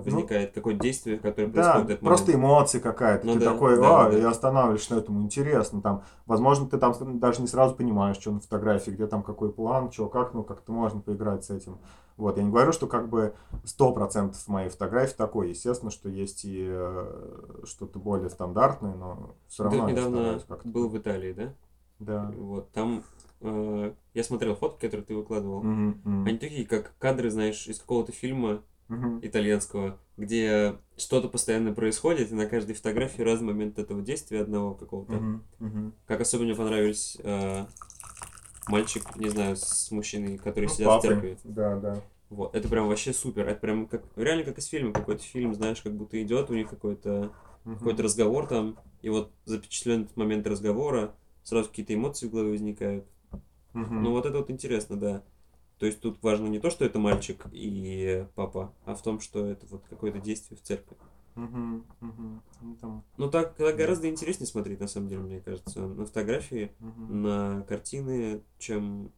возникает, 0.00 0.52
какое-то 0.52 0.80
действие, 0.80 1.18
которое 1.18 1.48
Да, 1.48 1.52
происходит 1.52 1.90
этот 1.90 2.00
просто 2.00 2.32
момент. 2.32 2.44
эмоции 2.44 2.78
какая-то. 2.78 3.26
Ну 3.26 3.34
ты 3.34 3.40
да, 3.40 3.52
такой, 3.52 3.76
да, 3.76 4.06
а, 4.06 4.10
да. 4.10 4.18
и 4.18 4.22
останавливаешься 4.22 4.94
на 4.94 4.98
этом, 5.00 5.22
интересно. 5.22 5.82
Там, 5.82 6.04
возможно, 6.26 6.66
ты 6.68 6.78
там 6.78 6.94
даже 7.18 7.40
не 7.42 7.48
сразу 7.48 7.74
понимаешь, 7.74 8.16
что 8.16 8.30
на 8.30 8.40
фотографии, 8.40 8.90
где 8.92 9.06
там 9.06 9.22
какой 9.22 9.52
план, 9.52 9.90
что, 9.92 10.08
как, 10.08 10.34
ну, 10.34 10.44
как-то 10.44 10.72
можно 10.72 11.00
поиграть 11.00 11.44
с 11.44 11.50
этим. 11.50 11.78
Вот, 12.18 12.36
я 12.36 12.42
не 12.44 12.50
говорю, 12.50 12.72
что 12.72 12.86
как 12.86 13.08
бы 13.08 13.34
100% 13.64 14.34
моей 14.46 14.68
фотографии 14.68 15.14
такой. 15.16 15.48
Естественно, 15.48 15.90
что 15.90 16.08
есть 16.08 16.44
и 16.44 16.66
э, 16.68 17.60
что-то 17.64 17.98
более 17.98 18.28
стандартное, 18.30 18.94
но 18.94 19.34
все 19.48 19.64
Ты 19.64 19.70
равно 19.76 19.88
я 19.88 19.92
недавно 19.92 20.40
был 20.64 20.88
в 20.88 20.98
Италии, 20.98 21.32
да? 21.32 21.54
Да. 22.04 22.30
Вот, 22.36 22.72
там 22.72 23.04
э, 23.40 23.92
я 24.14 24.24
смотрел 24.24 24.54
фотки, 24.54 24.80
которые 24.86 25.04
ты 25.06 25.14
выкладывал. 25.14 25.62
Мгм, 25.62 26.00
мгм, 26.04 26.26
Они 26.26 26.38
такие, 26.38 26.66
как 26.66 26.92
кадры, 26.98 27.30
знаешь, 27.30 27.66
из 27.66 27.78
какого-то 27.78 28.12
фильма 28.12 28.62
мгм. 28.88 29.20
итальянского, 29.22 29.98
где 30.16 30.76
что-то 30.96 31.28
постоянно 31.28 31.72
происходит, 31.72 32.32
и 32.32 32.34
на 32.34 32.46
каждой 32.46 32.74
фотографии 32.74 33.22
разный 33.22 33.48
момент 33.48 33.78
этого 33.78 34.02
действия 34.02 34.40
одного 34.40 34.74
какого-то. 34.74 35.12
Мгм, 35.14 35.44
мгм. 35.60 35.94
Как 36.06 36.20
особенно 36.20 36.48
мне 36.48 36.56
понравились 36.56 37.16
э, 37.22 37.66
мальчик, 38.68 39.16
не 39.16 39.28
знаю, 39.28 39.56
с 39.56 39.90
мужчиной, 39.90 40.38
которые 40.38 40.68
Ну, 40.68 40.74
сидят 40.74 40.88
в 40.88 40.94
папой. 40.96 41.08
церкви. 41.08 41.38
Да, 41.44 41.76
да. 41.76 42.00
Вот, 42.30 42.54
это 42.54 42.68
прям 42.68 42.88
вообще 42.88 43.12
супер. 43.12 43.46
Это 43.46 43.60
прям 43.60 43.86
как 43.86 44.02
реально 44.16 44.44
как 44.44 44.58
из 44.58 44.66
фильма. 44.66 44.92
Какой-то 44.92 45.22
фильм, 45.22 45.54
знаешь, 45.54 45.82
как 45.82 45.92
будто 45.94 46.20
идет 46.22 46.50
у 46.50 46.54
них 46.54 46.68
какой-то 46.68 47.32
Мгм. 47.64 47.78
какой-то 47.78 48.02
разговор 48.02 48.46
там, 48.48 48.76
и 49.02 49.08
вот 49.08 49.30
запечатлен 49.44 50.02
этот 50.02 50.16
момент 50.16 50.46
разговора, 50.48 51.14
сразу 51.44 51.68
какие-то 51.68 51.94
эмоции 51.94 52.26
в 52.26 52.30
голове 52.30 52.50
возникают. 52.52 53.06
Мгм. 53.74 54.02
Ну 54.04 54.10
вот 54.10 54.26
это 54.26 54.38
вот 54.38 54.50
интересно, 54.50 54.96
да. 54.96 55.22
То 55.78 55.86
есть 55.86 56.00
тут 56.00 56.22
важно 56.22 56.46
не 56.46 56.60
то, 56.60 56.70
что 56.70 56.84
это 56.84 56.98
мальчик 56.98 57.44
и 57.50 58.26
папа, 58.36 58.72
а 58.84 58.94
в 58.94 59.02
том, 59.02 59.20
что 59.20 59.46
это 59.46 59.66
вот 59.66 59.82
какое-то 59.90 60.20
действие 60.20 60.58
в 60.58 60.62
церкви. 60.62 60.96
Мгм, 61.34 61.84
мгм. 62.00 62.42
Ну, 62.60 62.76
там, 62.80 63.02
Ну 63.16 63.30
так 63.30 63.54
так 63.54 63.76
гораздо 63.76 64.08
интереснее 64.08 64.46
смотреть, 64.46 64.80
на 64.80 64.86
самом 64.86 65.08
деле, 65.08 65.22
мне 65.22 65.40
кажется, 65.40 65.80
на 65.80 66.04
фотографии, 66.06 66.70
мгм. 66.80 67.22
на 67.22 67.62
картины, 67.68 68.42
чем, 68.58 69.10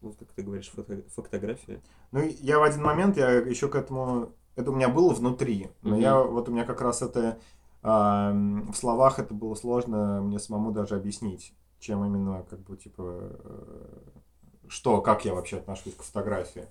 вот 0.00 0.16
как 0.16 0.28
ты 0.32 0.42
говоришь, 0.42 0.70
фото- 0.70 1.02
фотография. 1.08 1.80
Ну, 2.12 2.20
я 2.40 2.58
в 2.58 2.62
один 2.62 2.82
момент, 2.82 3.16
я 3.16 3.30
еще 3.32 3.68
к 3.68 3.74
этому, 3.74 4.32
это 4.54 4.70
у 4.70 4.74
меня 4.74 4.88
было 4.88 5.12
внутри, 5.14 5.68
но 5.82 5.90
Мгм. 5.90 6.00
я, 6.00 6.20
вот 6.22 6.48
у 6.48 6.52
меня 6.52 6.64
как 6.64 6.82
раз 6.82 7.02
это, 7.02 7.38
м, 7.82 8.70
в 8.70 8.76
словах 8.76 9.18
это 9.18 9.34
было 9.34 9.54
сложно 9.54 10.20
мне 10.22 10.38
самому 10.38 10.72
даже 10.72 10.94
объяснить, 10.94 11.54
чем 11.82 12.04
именно, 12.04 12.44
как 12.48 12.60
бы, 12.60 12.76
типа, 12.76 13.02
э, 13.02 13.98
что, 14.68 15.00
как 15.02 15.24
я 15.24 15.34
вообще 15.34 15.58
отношусь 15.58 15.94
к 15.94 16.02
фотографии. 16.02 16.66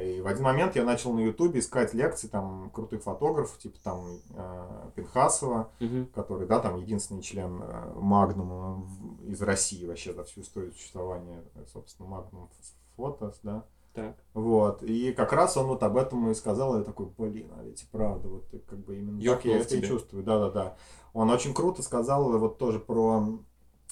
И 0.00 0.20
в 0.20 0.26
один 0.26 0.44
момент 0.44 0.74
я 0.76 0.84
начал 0.84 1.12
на 1.12 1.20
Ютубе 1.20 1.60
искать 1.60 1.92
лекции 1.94 2.26
там 2.28 2.70
крутых 2.70 3.02
фотографов, 3.02 3.58
типа 3.58 3.78
там 3.82 4.18
э, 4.30 4.90
Пинхасова, 4.94 5.70
Мгм. 5.80 6.06
который, 6.14 6.46
да, 6.46 6.60
там 6.60 6.76
единственный 6.80 7.22
член 7.22 7.60
э, 7.62 7.92
Магнума 7.96 8.86
из 9.26 9.42
России 9.42 9.86
вообще 9.86 10.12
за 10.12 10.24
всю 10.24 10.40
историю 10.40 10.72
существования, 10.72 11.42
собственно, 11.72 12.08
Магнум 12.08 12.48
Фотос, 12.96 13.40
да. 13.42 13.64
Так. 13.92 14.16
Вот, 14.34 14.82
и 14.82 15.12
как 15.12 15.32
раз 15.32 15.56
он 15.56 15.66
вот 15.66 15.82
об 15.84 15.96
этом 15.96 16.28
и 16.28 16.34
сказал, 16.34 16.76
я 16.78 16.82
такой, 16.82 17.06
блин, 17.16 17.52
а 17.56 17.62
ведь 17.62 17.82
и 17.82 17.86
правда, 17.92 18.28
вот 18.28 18.52
и 18.52 18.58
как 18.58 18.78
бы 18.80 18.96
именно 18.98 19.18
так 19.18 19.24
Ёкнул 19.24 19.54
я 19.54 19.60
в 19.60 19.66
это 19.66 19.76
и 19.76 19.82
чувствую, 19.82 20.24
да-да-да. 20.24 20.76
Он 21.12 21.30
очень 21.30 21.54
круто 21.54 21.82
сказал 21.82 22.36
вот 22.38 22.58
тоже 22.58 22.80
про 22.80 23.38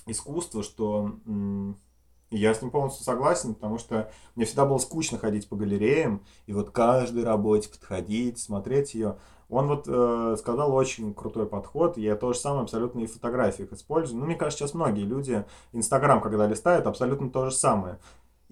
искусство, 0.06 0.62
что 0.62 1.12
я 2.30 2.54
с 2.54 2.62
ним 2.62 2.70
полностью 2.70 3.04
согласен, 3.04 3.54
потому 3.54 3.78
что 3.78 4.10
мне 4.34 4.44
всегда 4.46 4.64
было 4.64 4.78
скучно 4.78 5.18
ходить 5.18 5.48
по 5.48 5.56
галереям, 5.56 6.24
и 6.46 6.52
вот 6.52 6.70
каждой 6.70 7.24
работе 7.24 7.68
подходить, 7.68 8.38
смотреть 8.38 8.94
ее. 8.94 9.18
Он 9.50 9.68
вот 9.68 9.84
э, 9.86 10.36
сказал 10.38 10.74
очень 10.74 11.12
крутой 11.12 11.46
подход, 11.46 11.98
я 11.98 12.16
то 12.16 12.32
же 12.32 12.38
самое 12.38 12.62
абсолютно 12.62 13.00
и 13.00 13.06
в 13.06 13.12
фотографиях 13.12 13.70
использую. 13.72 14.18
Ну, 14.18 14.26
мне 14.26 14.34
кажется, 14.34 14.64
сейчас 14.64 14.72
многие 14.72 15.04
люди 15.04 15.44
Инстаграм, 15.72 16.22
когда 16.22 16.46
листают, 16.46 16.86
абсолютно 16.86 17.28
то 17.28 17.50
же 17.50 17.54
самое. 17.54 17.98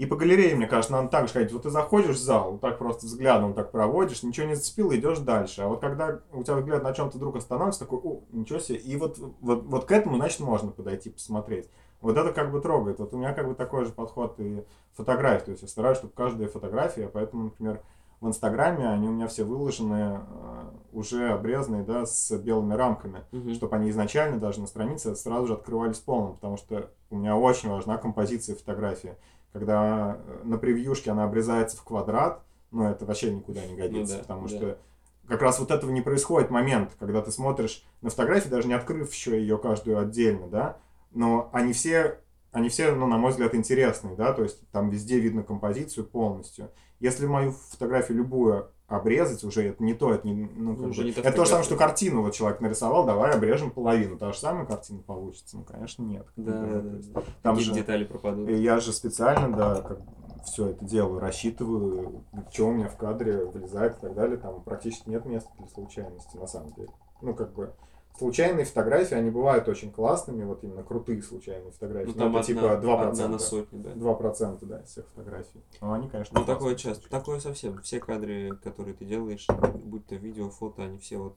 И 0.00 0.06
по 0.06 0.16
галерее, 0.16 0.56
мне 0.56 0.66
кажется, 0.66 0.94
надо 0.94 1.08
так 1.08 1.28
же 1.28 1.34
ходить. 1.34 1.52
Вот 1.52 1.64
ты 1.64 1.68
заходишь 1.68 2.16
в 2.16 2.22
зал, 2.22 2.52
вот 2.52 2.62
так 2.62 2.78
просто 2.78 3.04
взглядом 3.04 3.52
так 3.52 3.70
проводишь, 3.70 4.22
ничего 4.22 4.46
не 4.46 4.54
зацепило, 4.54 4.96
идешь 4.96 5.18
дальше. 5.18 5.60
А 5.60 5.68
вот 5.68 5.82
когда 5.82 6.20
у 6.32 6.42
тебя 6.42 6.56
взгляд 6.56 6.82
на 6.82 6.94
чем-то 6.94 7.18
вдруг 7.18 7.36
остановится, 7.36 7.80
такой, 7.80 7.98
о, 7.98 8.22
ничего 8.32 8.60
себе. 8.60 8.78
И 8.78 8.96
вот, 8.96 9.18
вот, 9.18 9.64
вот 9.64 9.84
к 9.84 9.92
этому, 9.92 10.16
значит, 10.16 10.40
можно 10.40 10.70
подойти, 10.70 11.10
посмотреть. 11.10 11.68
Вот 12.00 12.16
это 12.16 12.32
как 12.32 12.50
бы 12.50 12.62
трогает. 12.62 12.98
Вот 12.98 13.12
у 13.12 13.18
меня 13.18 13.34
как 13.34 13.46
бы 13.46 13.54
такой 13.54 13.84
же 13.84 13.92
подход 13.92 14.36
и 14.38 14.64
фотографии. 14.94 15.44
То 15.44 15.50
есть 15.50 15.62
я 15.64 15.68
стараюсь, 15.68 15.98
чтобы 15.98 16.14
каждая 16.14 16.48
фотография, 16.48 17.10
поэтому, 17.12 17.44
например, 17.44 17.82
в 18.22 18.26
Инстаграме 18.26 18.88
они 18.88 19.06
у 19.06 19.12
меня 19.12 19.28
все 19.28 19.44
выложены, 19.44 20.20
э, 20.20 20.70
уже 20.92 21.28
обрезанные, 21.28 21.82
да, 21.82 22.06
с 22.06 22.34
белыми 22.38 22.72
рамками 22.72 23.24
Мгм. 23.32 23.54
чтобы 23.54 23.76
они 23.76 23.90
изначально 23.90 24.38
даже 24.38 24.60
на 24.60 24.66
странице 24.66 25.14
сразу 25.14 25.46
же 25.46 25.52
открывались 25.54 25.98
полным, 25.98 26.34
потому 26.36 26.56
что 26.56 26.90
у 27.10 27.16
меня 27.16 27.36
очень 27.36 27.68
важна 27.68 27.98
композиция 27.98 28.56
фотографии. 28.56 29.14
Когда 29.52 30.18
э, 30.18 30.40
на 30.44 30.58
превьюшке 30.58 31.10
она 31.10 31.24
обрезается 31.24 31.76
в 31.76 31.82
квадрат, 31.82 32.42
ну 32.70 32.84
это 32.84 33.04
вообще 33.04 33.32
никуда 33.32 33.64
не 33.66 33.76
годится, 33.76 34.16
да, 34.16 34.20
потому 34.22 34.48
да. 34.48 34.56
что 34.56 34.78
как 35.26 35.42
раз 35.42 35.60
вот 35.60 35.70
этого 35.70 35.90
не 35.90 36.00
происходит 36.00 36.50
момент, 36.50 36.92
когда 36.98 37.22
ты 37.22 37.30
смотришь 37.30 37.84
на 38.00 38.10
фотографии, 38.10 38.48
даже 38.48 38.68
не 38.68 38.74
открыв 38.74 39.12
еще 39.12 39.40
ее 39.40 39.58
каждую 39.58 39.98
отдельно, 39.98 40.48
да, 40.48 40.78
но 41.12 41.50
они 41.52 41.72
все, 41.72 42.18
они 42.52 42.68
все, 42.68 42.92
ну, 42.94 43.06
на 43.06 43.16
мой 43.16 43.30
взгляд, 43.30 43.54
интересные, 43.54 44.16
да, 44.16 44.32
то 44.32 44.42
есть 44.42 44.68
там 44.70 44.90
везде 44.90 45.18
видно 45.18 45.42
композицию 45.42 46.04
полностью. 46.04 46.70
Если 46.98 47.26
мою 47.26 47.52
фотографию 47.52 48.18
любую 48.18 48.70
обрезать, 48.90 49.44
уже 49.44 49.68
это 49.68 49.82
не 49.82 49.94
то, 49.94 50.12
это 50.12 50.26
не, 50.26 50.34
ну, 50.56 50.76
как 50.76 50.86
уже 50.88 51.02
бы- 51.02 51.04
не 51.06 51.10
это 51.12 51.32
то 51.32 51.44
же 51.44 51.50
самое, 51.50 51.64
что 51.64 51.76
картину 51.76 52.22
вот 52.22 52.34
человек 52.34 52.60
нарисовал, 52.60 53.06
давай 53.06 53.30
обрежем 53.32 53.70
половину, 53.70 54.18
та 54.18 54.32
же 54.32 54.38
самая 54.38 54.66
картина 54.66 55.00
получится, 55.00 55.56
ну, 55.56 55.62
конечно, 55.64 56.02
нет. 56.02 56.26
Да, 56.36 56.52
да, 56.52 56.80
да. 56.82 57.22
Там 57.42 57.54
Какие 57.56 57.68
же, 57.68 57.74
детали 57.74 58.04
пропадут. 58.04 58.48
и 58.48 58.54
я 58.56 58.80
же 58.80 58.92
специально, 58.92 59.56
да, 59.56 59.80
как 59.80 60.00
все 60.44 60.68
это 60.68 60.84
делаю, 60.84 61.20
рассчитываю, 61.20 62.24
что 62.52 62.68
у 62.68 62.72
меня 62.72 62.88
в 62.88 62.96
кадре 62.96 63.44
вылезает 63.44 63.96
и 63.98 64.00
так 64.00 64.14
далее, 64.14 64.36
там 64.38 64.60
практически 64.62 65.08
нет 65.08 65.24
места 65.24 65.50
для 65.58 65.68
случайности, 65.68 66.36
на 66.36 66.46
самом 66.48 66.72
деле. 66.72 66.90
Ну, 67.22 67.34
как 67.34 67.52
бы, 67.54 67.72
случайные 68.16 68.64
фотографии, 68.64 69.14
они 69.14 69.30
бывают 69.30 69.68
очень 69.68 69.90
классными, 69.92 70.44
вот 70.44 70.62
именно 70.64 70.82
крутые 70.82 71.22
случайные 71.22 71.72
фотографии. 71.72 72.08
Ну 72.08 72.12
Ну, 72.14 72.18
там 72.18 72.28
это 72.36 72.38
одна, 72.40 72.46
типа 72.46 72.76
2%. 72.76 73.12
одна 73.12 73.28
на 73.28 73.38
сотню, 73.38 73.78
да. 73.80 73.92
2%, 73.94 74.64
да, 74.68 74.80
из 74.80 74.88
всех 74.88 75.06
фотографий. 75.08 75.62
Но 75.80 75.92
они, 75.92 76.08
конечно, 76.08 76.38
Ну, 76.38 76.44
такое 76.44 76.74
часто. 76.74 77.08
Такое 77.08 77.40
совсем. 77.40 77.80
Все 77.82 78.00
кадры, 78.00 78.56
которые 78.62 78.94
ты 78.94 79.04
делаешь, 79.04 79.46
будь 79.84 80.06
то 80.06 80.16
видео, 80.16 80.50
фото, 80.50 80.82
они 80.84 80.98
все 80.98 81.18
вот 81.18 81.36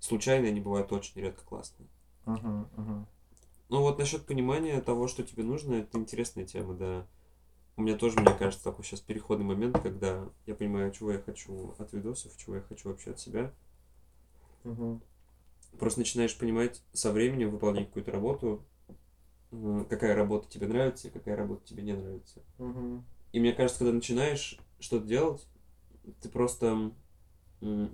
случайные, 0.00 0.50
они 0.50 0.60
бывают 0.60 0.92
очень 0.92 1.20
редко 1.20 1.44
классные. 1.44 1.88
Мгм, 2.24 2.68
мгм. 2.76 3.06
Ну 3.68 3.80
вот 3.80 3.98
насчет 3.98 4.26
понимания 4.26 4.80
того, 4.80 5.08
что 5.08 5.22
тебе 5.22 5.44
нужно, 5.44 5.74
это 5.76 5.98
интересная 5.98 6.44
тема, 6.44 6.74
да. 6.74 7.06
У 7.76 7.82
меня 7.82 7.96
тоже, 7.96 8.20
мне 8.20 8.34
кажется, 8.34 8.62
такой 8.64 8.84
сейчас 8.84 9.00
переходный 9.00 9.46
момент, 9.46 9.80
когда 9.82 10.28
я 10.46 10.54
понимаю, 10.54 10.92
чего 10.92 11.12
я 11.12 11.18
хочу 11.18 11.74
от 11.78 11.92
видосов, 11.92 12.36
чего 12.36 12.56
я 12.56 12.60
хочу 12.62 12.90
вообще 12.90 13.12
от 13.12 13.20
себя. 13.20 13.50
Мгм. 14.64 15.00
Просто 15.78 16.00
начинаешь 16.00 16.36
понимать 16.36 16.82
со 16.92 17.12
временем 17.12 17.50
выполнять 17.50 17.88
какую-то 17.88 18.12
работу, 18.12 18.64
какая 19.88 20.14
работа 20.14 20.48
тебе 20.48 20.66
нравится 20.66 21.08
и 21.08 21.10
какая 21.10 21.36
работа 21.36 21.66
тебе 21.66 21.82
не 21.82 21.92
нравится. 21.92 22.42
Мгм. 22.58 23.04
И 23.32 23.40
мне 23.40 23.52
кажется, 23.52 23.80
когда 23.80 23.92
начинаешь 23.92 24.58
что-то 24.78 25.06
делать, 25.06 25.46
ты 26.20 26.28
просто 26.28 26.92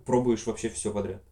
пробуешь 0.05 0.47
вообще 0.47 0.69
все 0.69 0.93
подряд. 0.93 1.23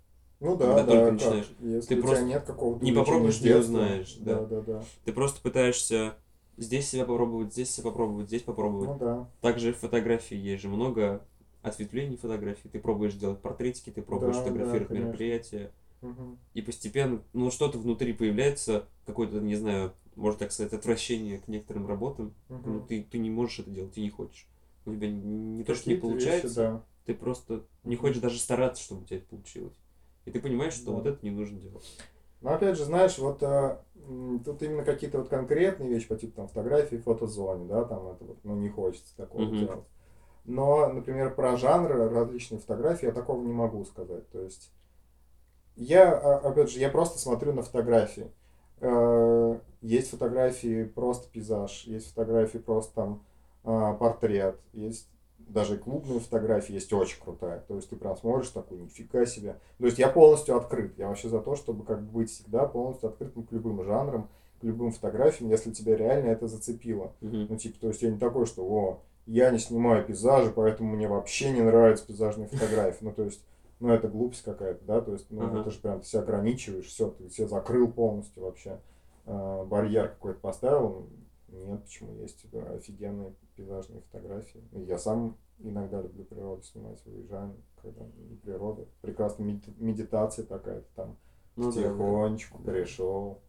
Ну 0.41 0.57
да, 0.57 0.75
Когда 0.75 0.85
да, 0.85 0.91
только 0.91 1.07
как, 1.07 1.15
начинаешь. 1.15 1.51
если 1.61 1.95
Ты 1.95 2.03
просто 2.03 2.25
нет 2.25 2.45
какого-то 2.45 2.85
не 2.85 2.93
попробуешь, 2.93 3.41
не 3.41 3.55
узнаешь, 3.55 4.17
да. 4.21 4.41
Да, 4.41 4.47
да, 4.47 4.61
да. 4.61 4.85
Ты 5.05 5.13
просто 5.13 5.41
пытаешься 5.41 6.17
здесь 6.59 6.89
себя 6.89 7.05
попробовать, 7.07 7.53
здесь 7.53 7.71
себя 7.71 7.85
попробовать, 7.91 8.29
здесь 8.29 8.43
попробовать. 8.43 8.91
Ну 8.91 8.99
да. 8.99 9.31
Также 9.41 9.73
в 9.73 9.79
фотографии 9.79 10.37
есть 10.37 10.63
же 10.63 10.69
много 10.69 11.27
ответвлений 11.63 12.17
фотографий. 12.17 12.69
Ты 12.69 12.79
пробуешь 12.79 13.15
делать 13.15 13.41
портретики, 13.41 13.91
ты 13.91 14.03
пробуешь 14.03 14.37
Да, 14.37 14.43
да, 14.43 14.49
фотографировать 14.49 14.89
конечно. 14.89 15.07
мероприятия. 15.09 15.73
И 16.55 16.63
постепенно, 16.63 17.23
ну, 17.33 17.51
что-то 17.51 17.79
внутри 17.79 18.13
появляется, 18.13 18.87
какое-то, 19.05 19.41
не 19.41 19.57
знаю, 19.57 19.93
можно 20.15 20.39
так 20.39 20.53
сказать, 20.53 20.73
отвращение 20.73 21.39
к 21.39 21.49
некоторым 21.49 21.87
работам. 21.87 22.35
Ну, 22.49 22.57
Мгм. 22.57 22.87
ты, 22.87 23.03
ты 23.03 23.19
не 23.19 23.31
можешь 23.31 23.61
это 23.61 23.71
делать, 23.71 23.93
ты 23.93 24.01
не 24.01 24.11
хочешь. 24.11 24.47
У 24.87 24.93
тебя 24.95 25.09
не 25.11 25.65
то, 25.65 25.75
что 25.75 25.91
не 25.91 25.97
Какие-то 25.97 26.15
вещи, 26.15 26.27
получается, 26.31 26.55
да. 26.55 26.83
ты 27.05 27.15
просто 27.15 27.65
не 27.85 27.97
хочешь 27.97 28.21
даже 28.21 28.39
стараться, 28.39 28.83
чтобы 28.83 29.03
у 29.03 29.05
тебя 29.05 29.19
это 29.19 29.27
получилось. 29.27 29.75
И 30.25 30.31
ты 30.31 30.41
понимаешь, 30.41 30.73
что 30.73 30.93
Да. 30.93 30.97
вот 30.97 31.07
это 31.07 31.19
не 31.23 31.31
нужно 31.31 31.59
делать. 31.61 31.85
Но 32.41 32.53
опять 32.55 32.77
же, 32.77 32.85
знаешь, 32.85 33.19
вот 33.19 33.43
м, 33.43 34.41
тут 34.45 34.63
именно 34.63 34.85
какие-то 34.85 35.19
вот 35.19 35.29
конкретные 35.29 35.89
вещи 35.89 36.07
по 36.07 36.17
типу 36.17 36.33
там 36.37 36.49
фотографии, 36.49 36.97
фотозоне, 36.97 37.67
да, 37.67 37.85
там 37.85 38.09
это 38.09 38.25
вот, 38.25 38.39
ну, 38.45 38.55
не 38.57 38.69
хочется 38.69 39.17
такого 39.17 39.45
Мгм. 39.47 39.59
делать. 39.59 39.85
Но, 40.45 40.89
например, 40.93 41.35
про 41.35 41.57
жанры 41.57 42.09
различные 42.09 42.61
фотографии 42.61 43.07
я 43.07 43.13
такого 43.13 43.43
не 43.45 43.53
могу 43.53 43.85
сказать. 43.85 44.29
То 44.31 44.41
есть 44.43 44.71
я, 45.77 46.13
а, 46.13 46.37
опять 46.39 46.71
же, 46.71 46.79
я 46.79 46.89
просто 46.91 47.19
смотрю 47.19 47.53
на 47.53 47.63
фотографии. 47.63 48.31
Э, 48.81 49.59
Есть 49.81 50.11
фотографии 50.11 50.85
просто 50.85 51.29
пейзаж, 51.31 51.85
есть 51.85 52.09
фотографии 52.11 52.59
просто 52.59 52.95
там 52.95 53.25
а, 53.65 53.95
портрет, 53.95 54.57
есть 54.73 55.09
даже 55.39 55.77
клубные 55.79 56.19
фотографии, 56.21 56.73
есть 56.73 56.93
очень 56.93 57.21
крутая. 57.23 57.61
То 57.69 57.77
есть 57.77 57.89
ты 57.89 57.97
прям 57.97 58.17
смотришь 58.17 58.49
такой, 58.51 58.79
нифига 58.79 59.25
себе. 59.27 59.57
То 59.79 59.87
есть 59.87 59.99
я 59.99 60.09
полностью 60.09 60.57
открыт. 60.57 60.99
Я 60.99 61.09
вообще 61.09 61.29
за 61.29 61.41
то, 61.41 61.55
чтобы 61.55 61.85
как 61.85 62.03
бы 62.03 62.21
быть 62.21 62.31
всегда 62.31 62.67
полностью 62.67 63.11
открытым 63.11 63.45
к 63.45 63.53
любым 63.53 63.85
жанрам, 63.85 64.29
к 64.61 64.65
любым 64.65 64.91
фотографиям, 64.91 65.51
если 65.51 65.71
тебя 65.73 65.97
реально 65.97 66.31
это 66.31 66.49
зацепило. 66.49 67.13
Мгм. 67.21 67.47
Ну, 67.51 67.57
типа, 67.57 67.79
то 67.81 67.89
есть 67.89 68.03
я 68.03 68.11
не 68.11 68.19
такой, 68.19 68.47
что, 68.47 68.65
о, 68.65 69.01
я 69.27 69.51
не 69.51 69.59
снимаю 69.59 70.05
пейзажи, 70.05 70.51
поэтому 70.51 70.97
мне 70.97 71.07
вообще 71.09 71.51
не 71.51 71.61
нравятся 71.61 72.07
пейзажные 72.07 72.49
фотографии. 72.49 73.05
Ну, 73.05 73.13
то 73.13 73.23
есть, 73.25 73.41
ну, 73.81 73.89
это 73.91 74.09
глупость 74.09 74.43
какая-то, 74.43 74.85
да, 74.85 75.01
то 75.01 75.13
есть, 75.13 75.31
ну, 75.31 75.43
Ага. 75.45 75.61
это 75.61 75.71
же 75.71 75.79
прям 75.81 76.01
ты 76.01 76.07
себя 76.07 76.23
ограничиваешь, 76.23 76.87
все, 76.87 77.11
ты 77.11 77.29
себя 77.31 77.49
закрыл 77.49 77.91
полностью 77.91 78.43
вообще. 78.43 78.81
А, 79.27 79.65
барьер 79.65 80.09
какой-то 80.11 80.41
поставил. 80.41 81.09
Нет, 81.49 81.83
почему 81.85 82.15
есть 82.21 82.45
э, 82.53 82.77
офигенные 82.77 83.33
пейзажные 83.55 84.01
фотографии. 84.03 84.63
Я 84.73 84.99
сам 84.99 85.37
иногда 85.59 86.03
люблю 86.03 86.25
природу 86.25 86.63
снимать, 86.63 87.01
выезжаем, 87.07 87.55
когда 87.81 88.05
природа. 88.43 88.85
Прекрасная 89.01 89.47
меди- 89.47 89.75
медитация 89.79 90.45
такая, 90.45 90.81
ты 90.81 90.87
там 90.97 91.17
Ну 91.55 91.71
да, 91.73 91.81
да. 91.83 91.83
тихонечку 91.89 92.63
пришел, 92.63 93.41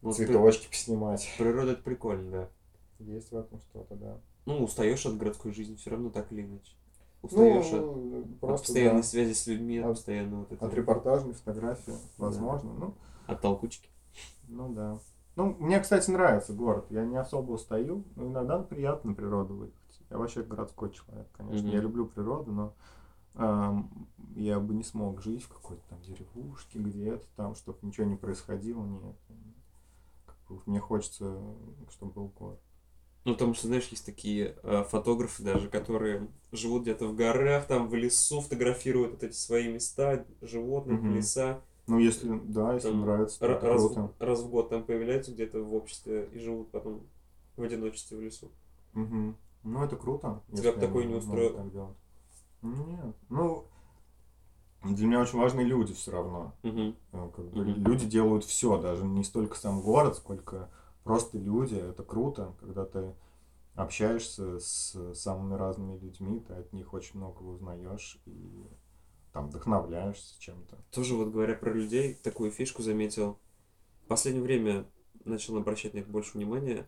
при- 0.00 0.12
цветочки 0.12 0.68
поснимать. 0.68 1.28
Природа 1.38 1.72
это 1.72 1.82
прикольно, 1.82 2.30
да. 2.30 2.48
Есть 3.04 3.32
в 3.32 3.36
этом 3.36 3.60
что-то, 3.60 3.94
да. 3.96 4.20
Ну, 4.46 4.62
устаешь 4.62 5.04
от 5.06 5.16
городской 5.16 5.52
жизни, 5.52 5.74
все 5.76 5.90
равно 5.90 6.10
так 6.10 6.32
или 6.32 6.42
иначе. 6.42 6.72
Устаешь 7.22 7.72
от, 7.72 7.80
Ну, 7.80 8.20
от 8.20 8.40
просто 8.40 8.66
постоянной 8.66 9.02
да, 9.02 9.06
связи 9.06 9.32
с 9.32 9.46
людьми, 9.46 9.78
от 9.78 9.84
От- 9.86 9.92
постоянно 9.96 10.36
вот 10.40 10.46
от 10.46 10.52
этого, 10.52 10.74
репортажной 10.74 11.34
фотографии, 11.34 11.94
возможно. 12.18 12.72
Ну, 12.72 12.94
от 13.26 13.40
толкучки. 13.40 13.88
ну 14.48 14.72
да. 14.72 14.98
Ну, 15.34 15.56
мне, 15.58 15.80
кстати, 15.80 16.10
нравится 16.10 16.52
город. 16.52 16.86
Я 16.90 17.04
не 17.06 17.16
особо 17.16 17.52
устаю, 17.52 18.04
но 18.16 18.26
иногда 18.26 18.58
приятно 18.58 19.10
на 19.10 19.16
природу 19.16 19.54
выехать. 19.54 20.00
Я 20.10 20.18
вообще 20.18 20.42
городской 20.42 20.90
человек, 20.92 21.26
конечно. 21.32 21.66
Мгм. 21.66 21.74
Я 21.74 21.80
люблю 21.80 22.04
природу, 22.06 22.52
но 22.52 22.74
эм, 23.36 24.08
я 24.36 24.60
бы 24.60 24.74
не 24.74 24.82
смог 24.82 25.22
жить 25.22 25.42
в 25.44 25.48
какой-то 25.48 25.82
там 25.88 26.02
деревушке 26.02 26.78
где-то 26.78 27.24
там, 27.36 27.54
чтобы 27.54 27.78
ничего 27.80 28.06
не 28.06 28.16
происходило. 28.16 28.84
Нет. 28.84 29.16
Как 30.26 30.36
бы 30.50 30.60
мне 30.66 30.80
хочется, 30.80 31.40
чтобы 31.88 32.12
был 32.12 32.32
город. 32.38 32.60
Ну, 33.24 33.34
потому 33.34 33.54
что, 33.54 33.68
знаешь, 33.68 33.86
есть 33.88 34.04
такие 34.04 34.56
э, 34.62 34.84
фотографы 34.88 35.42
даже, 35.44 35.68
которые 35.68 36.28
живут 36.50 36.82
где-то 36.82 37.06
в 37.06 37.14
горах, 37.14 37.66
там 37.66 37.88
в 37.88 37.94
лесу, 37.94 38.40
фотографируют 38.40 39.12
вот 39.12 39.22
эти 39.22 39.34
свои 39.34 39.68
места, 39.68 40.24
животных, 40.40 41.00
Мгм. 41.00 41.16
леса. 41.16 41.60
Ну, 41.86 41.98
если, 41.98 42.40
да, 42.44 42.74
если 42.74 42.88
Там 42.88 43.02
нравится, 43.02 43.38
то 43.38 43.46
раз, 43.46 43.60
круто. 43.60 44.10
в, 44.18 44.24
раз 44.24 44.40
в 44.40 44.50
год 44.50 44.70
там 44.70 44.82
появляются 44.84 45.32
где-то 45.32 45.60
в 45.62 45.74
обществе 45.74 46.28
и 46.32 46.38
живут 46.38 46.70
потом 46.70 47.02
в 47.56 47.62
одиночестве 47.62 48.18
в 48.18 48.22
лесу. 48.22 48.48
Мгм. 48.94 49.36
Ну, 49.64 49.84
это 49.84 49.96
круто. 49.96 50.40
Тебя 50.54 50.72
бы 50.72 50.80
такое 50.80 51.04
не 51.04 51.14
устроило? 51.14 51.50
так 51.52 51.72
делать. 51.72 51.96
Нет. 52.62 53.16
Ну, 53.28 53.66
для 54.84 55.06
меня 55.06 55.20
очень 55.20 55.38
важны 55.38 55.60
люди 55.60 55.94
все 55.94 56.10
равно. 56.10 56.52
Ну, 56.62 57.28
как 57.30 57.44
бы 57.46 57.60
Мгм. 57.60 57.84
Люди 57.84 58.06
делают 58.06 58.44
все, 58.44 58.78
даже 58.78 59.04
не 59.04 59.22
столько 59.22 59.56
сам 59.56 59.80
город, 59.80 60.16
сколько 60.16 60.70
просто 61.04 61.38
люди. 61.38 61.74
Это 61.74 62.02
круто, 62.02 62.54
когда 62.60 62.84
ты 62.84 63.14
общаешься 63.74 64.58
с 64.58 65.14
самыми 65.14 65.54
разными 65.54 65.98
людьми, 65.98 66.40
ты 66.40 66.54
от 66.54 66.72
них 66.72 66.92
очень 66.92 67.18
много 67.18 67.42
узнаешь 67.42 68.20
и 68.26 68.66
там 69.32 69.48
вдохновляешься 69.48 70.38
чем-то. 70.38 70.76
Тоже 70.90 71.14
вот 71.14 71.30
говоря 71.30 71.54
про 71.54 71.72
людей, 71.72 72.14
такую 72.14 72.50
фишку 72.50 72.82
заметил. 72.82 73.38
В 74.04 74.08
последнее 74.08 74.44
время 74.44 74.84
начал 75.24 75.56
обращать 75.56 75.94
на 75.94 76.00
это 76.00 76.10
больше 76.10 76.36
внимания. 76.36 76.86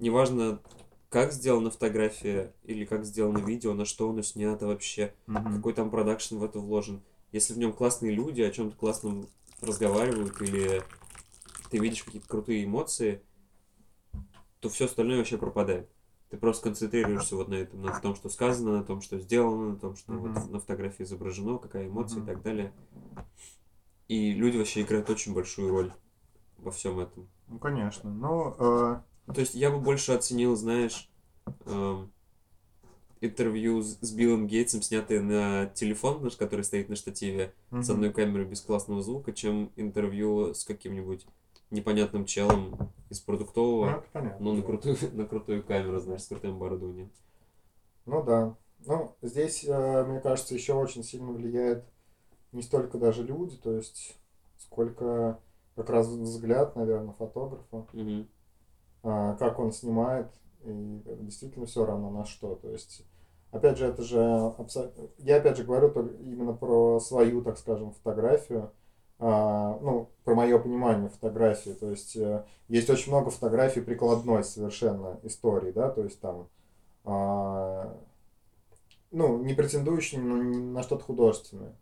Неважно, 0.00 0.60
как 1.08 1.32
сделана 1.32 1.70
фотография 1.70 2.52
или 2.64 2.84
как 2.84 3.04
сделано 3.04 3.38
видео, 3.38 3.74
на 3.74 3.84
что 3.84 4.10
оно 4.10 4.22
снято 4.22 4.66
вообще, 4.66 5.14
какой 5.26 5.72
там 5.72 5.90
продакшн 5.90 6.38
в 6.38 6.44
это 6.44 6.58
вложен. 6.58 7.00
Если 7.30 7.54
в 7.54 7.58
нем 7.58 7.72
классные 7.72 8.12
люди, 8.12 8.42
о 8.42 8.50
чем-то 8.50 8.76
классном 8.76 9.28
разговаривают, 9.60 10.40
или 10.42 10.82
ты 11.70 11.78
видишь 11.78 12.02
какие-то 12.02 12.26
крутые 12.26 12.64
эмоции, 12.64 13.22
то 14.64 14.70
все 14.70 14.86
остальное 14.86 15.18
вообще 15.18 15.36
пропадает. 15.36 15.90
Ты 16.30 16.38
просто 16.38 16.64
концентрируешься 16.64 17.36
вот 17.36 17.48
на 17.48 17.54
этом, 17.54 17.82
на 17.82 18.00
том, 18.00 18.16
что 18.16 18.30
сказано, 18.30 18.78
на 18.78 18.82
том, 18.82 19.02
что 19.02 19.18
сделано, 19.18 19.72
на 19.72 19.76
том, 19.76 19.94
что 19.94 20.14
вот 20.14 20.30
Мгм. 20.30 20.52
на 20.52 20.58
фотографии 20.58 21.02
изображено, 21.02 21.58
какая 21.58 21.86
эмоция 21.86 22.20
Мгм. 22.20 22.24
и 22.24 22.26
так 22.34 22.42
далее. 22.42 22.72
И 24.08 24.32
люди 24.32 24.56
вообще 24.56 24.80
играют 24.80 25.10
очень 25.10 25.34
большую 25.34 25.70
роль 25.70 25.92
во 26.56 26.70
всем 26.70 26.98
этом. 26.98 27.28
Ну, 27.48 27.58
конечно. 27.58 28.10
Ну, 28.10 28.54
э, 28.58 29.00
То 29.34 29.40
есть 29.40 29.54
я 29.54 29.70
бы 29.70 29.80
больше 29.80 30.12
оценил, 30.12 30.56
знаешь, 30.56 31.10
эм, 31.66 32.10
интервью 33.20 33.82
с, 33.82 33.98
с 34.00 34.12
Биллом 34.12 34.46
Гейтсом, 34.46 34.80
снятое 34.80 35.20
на 35.20 35.66
телефон, 35.66 36.22
наш, 36.22 36.36
который 36.36 36.64
стоит 36.64 36.88
на 36.88 36.96
штативе, 36.96 37.52
с 37.70 37.74
мгм. 37.74 37.90
одной 37.90 38.12
камерой 38.14 38.46
без 38.46 38.62
классного 38.62 39.02
звука, 39.02 39.34
чем 39.34 39.72
интервью 39.76 40.54
с 40.54 40.64
каким-нибудь 40.64 41.26
непонятным 41.74 42.24
челом 42.24 42.92
из 43.10 43.24
Ну, 43.82 44.00
продуктового, 44.00 44.04
понятно. 44.12 44.44
но 44.44 44.54
на 44.54 44.62
крутую, 44.62 44.96
на 45.12 45.26
крутую 45.26 45.62
камеру, 45.64 46.00
знаешь, 46.00 46.22
с 46.22 46.28
крутым 46.28 46.56
оборудованием. 46.56 47.10
Ну 48.06 48.22
да. 48.22 48.56
Ну, 48.86 49.16
здесь, 49.22 49.64
э, 49.66 50.04
мне 50.04 50.20
кажется, 50.20 50.54
еще 50.54 50.74
очень 50.74 51.02
сильно 51.04 51.32
влияет 51.32 51.84
не 52.52 52.62
столько 52.62 52.98
даже 52.98 53.22
люди, 53.22 53.56
то 53.56 53.72
есть 53.72 54.16
сколько 54.58 55.40
как 55.76 55.90
раз 55.90 56.06
взгляд, 56.08 56.76
наверное, 56.76 57.14
фотографа, 57.14 57.86
а, 59.02 59.34
как 59.36 59.58
он 59.58 59.72
снимает, 59.72 60.28
и 60.64 61.02
действительно 61.20 61.66
все 61.66 61.84
равно 61.84 62.10
на 62.10 62.24
что. 62.24 62.54
То 62.56 62.70
есть, 62.70 63.04
опять 63.50 63.78
же, 63.78 63.86
это 63.86 64.02
же 64.02 64.18
я 65.18 65.36
опять 65.36 65.56
же 65.56 65.64
говорю 65.64 65.90
только 65.90 66.14
именно 66.16 66.52
про 66.54 67.00
свою, 67.00 67.42
так 67.42 67.58
скажем, 67.58 67.92
фотографию, 67.92 68.72
ну, 69.24 70.10
про 70.24 70.34
мое 70.34 70.58
понимание 70.58 71.08
фотографии. 71.08 71.70
То 71.70 71.90
есть 71.90 72.16
э, 72.16 72.44
есть 72.68 72.90
очень 72.90 73.12
много 73.12 73.30
фотографий 73.30 73.80
прикладной 73.80 74.44
совершенно 74.44 75.18
истории, 75.22 75.72
да, 75.72 75.88
то 75.90 76.02
есть 76.02 76.20
там 76.20 76.48
а, 77.04 77.94
ну, 79.10 79.38
не 79.38 79.54
претендующей 79.54 80.18
на, 80.18 80.42
на 80.42 80.82
что-то 80.82 81.04
художественное. 81.04 81.74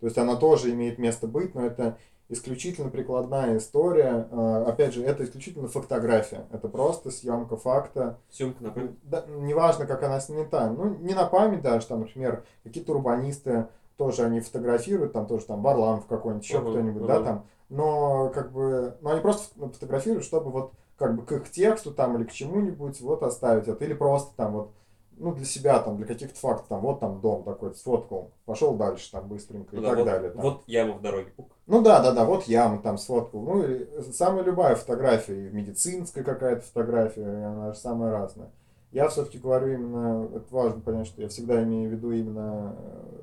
То 0.00 0.06
есть 0.06 0.18
она 0.18 0.36
тоже 0.36 0.70
имеет 0.70 0.98
место 0.98 1.26
быть, 1.26 1.54
но 1.54 1.64
это 1.64 1.98
исключительно 2.30 2.90
прикладная 2.90 3.58
история. 3.58 4.28
А, 4.30 4.64
Опять 4.66 4.94
же, 4.94 5.04
это 5.04 5.24
исключительно 5.24 5.68
фотография. 5.68 6.46
Это 6.50 6.68
просто 6.68 7.10
съемка 7.10 7.56
факта. 7.56 8.18
Съемка 8.30 8.62
на 8.62 8.70
память. 8.70 8.98
Да, 9.02 9.24
неважно, 9.26 9.86
как 9.86 10.02
она 10.02 10.20
снята. 10.20 10.70
Ну, 10.70 10.96
не 10.96 11.14
на 11.14 11.26
память 11.26 11.62
даже, 11.62 11.86
там, 11.86 12.00
например, 12.00 12.44
какие-то 12.64 12.92
урбанисты 12.92 13.68
тоже 14.00 14.22
они 14.24 14.40
фотографируют, 14.40 15.12
там 15.12 15.26
тоже 15.26 15.44
там 15.44 15.62
Варламов 15.62 16.06
какой-нибудь, 16.06 16.44
еще 16.44 16.58
Ага, 16.58 16.70
кто-нибудь, 16.70 17.02
ага. 17.02 17.18
да, 17.18 17.24
там. 17.24 17.46
Но 17.68 18.30
как 18.30 18.50
бы, 18.52 18.96
ну 19.02 19.10
они 19.10 19.20
просто 19.20 19.54
ф- 19.62 19.74
фотографируют, 19.74 20.24
чтобы 20.24 20.50
вот 20.50 20.72
как 20.96 21.14
бы 21.16 21.22
к 21.24 21.32
их 21.32 21.50
тексту 21.50 21.92
там 21.92 22.16
или 22.16 22.24
к 22.24 22.32
чему-нибудь 22.32 23.00
вот 23.02 23.22
оставить 23.22 23.68
это. 23.68 23.84
Или 23.84 23.92
просто 23.94 24.34
там 24.36 24.52
вот, 24.52 24.70
ну 25.18 25.34
для 25.34 25.44
себя 25.44 25.78
там, 25.80 25.98
для 25.98 26.06
каких-то 26.06 26.38
фактов, 26.40 26.66
там 26.68 26.80
вот 26.80 27.00
там 27.00 27.20
дом 27.20 27.44
такой, 27.44 27.74
сфоткал, 27.74 28.30
пошел 28.46 28.74
дальше 28.74 29.12
там 29.12 29.28
быстренько 29.28 29.76
и 29.76 29.78
Ну 29.78 29.82
да, 29.82 29.88
так 29.90 29.98
вот, 29.98 30.04
далее. 30.06 30.30
там. 30.30 30.42
вот 30.42 30.62
яма 30.66 30.94
в 30.94 31.02
дороге. 31.02 31.32
Ну 31.66 31.82
да, 31.82 32.02
да, 32.02 32.12
да, 32.12 32.24
вот 32.24 32.44
яму 32.44 32.80
там 32.82 32.98
сфоткал. 32.98 33.42
Ну, 33.42 33.62
и 33.62 34.02
самая 34.12 34.42
любая 34.42 34.74
фотография, 34.76 35.46
и 35.46 35.50
медицинская 35.50 36.24
какая-то 36.24 36.62
фотография, 36.62 37.22
и 37.22 37.42
она 37.44 37.72
же 37.72 37.78
самая 37.78 38.10
разная. 38.12 38.50
Я 38.92 39.08
все-таки 39.08 39.38
говорю 39.38 39.74
именно, 39.74 40.28
это 40.34 40.46
важно 40.50 40.80
понять, 40.80 41.06
что 41.06 41.22
я 41.22 41.28
всегда 41.28 41.62
имею 41.62 41.88
в 41.90 41.92
виду 41.92 42.10
именно 42.10 42.74
э, 42.76 43.20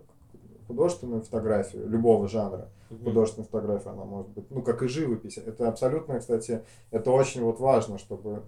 художественную 0.67 1.21
фотографию 1.21 1.87
любого 1.87 2.27
жанра. 2.27 2.69
Мгм. 2.89 3.05
Художественная 3.05 3.47
фотография, 3.47 3.89
она 3.89 4.05
может 4.05 4.29
быть, 4.31 4.49
ну, 4.51 4.61
как 4.61 4.83
и 4.83 4.87
живопись. 4.87 5.37
Это 5.37 5.67
абсолютно, 5.67 6.19
кстати, 6.19 6.63
это 6.91 7.11
очень 7.11 7.41
вот 7.41 7.59
важно, 7.59 7.97
чтобы 7.97 8.43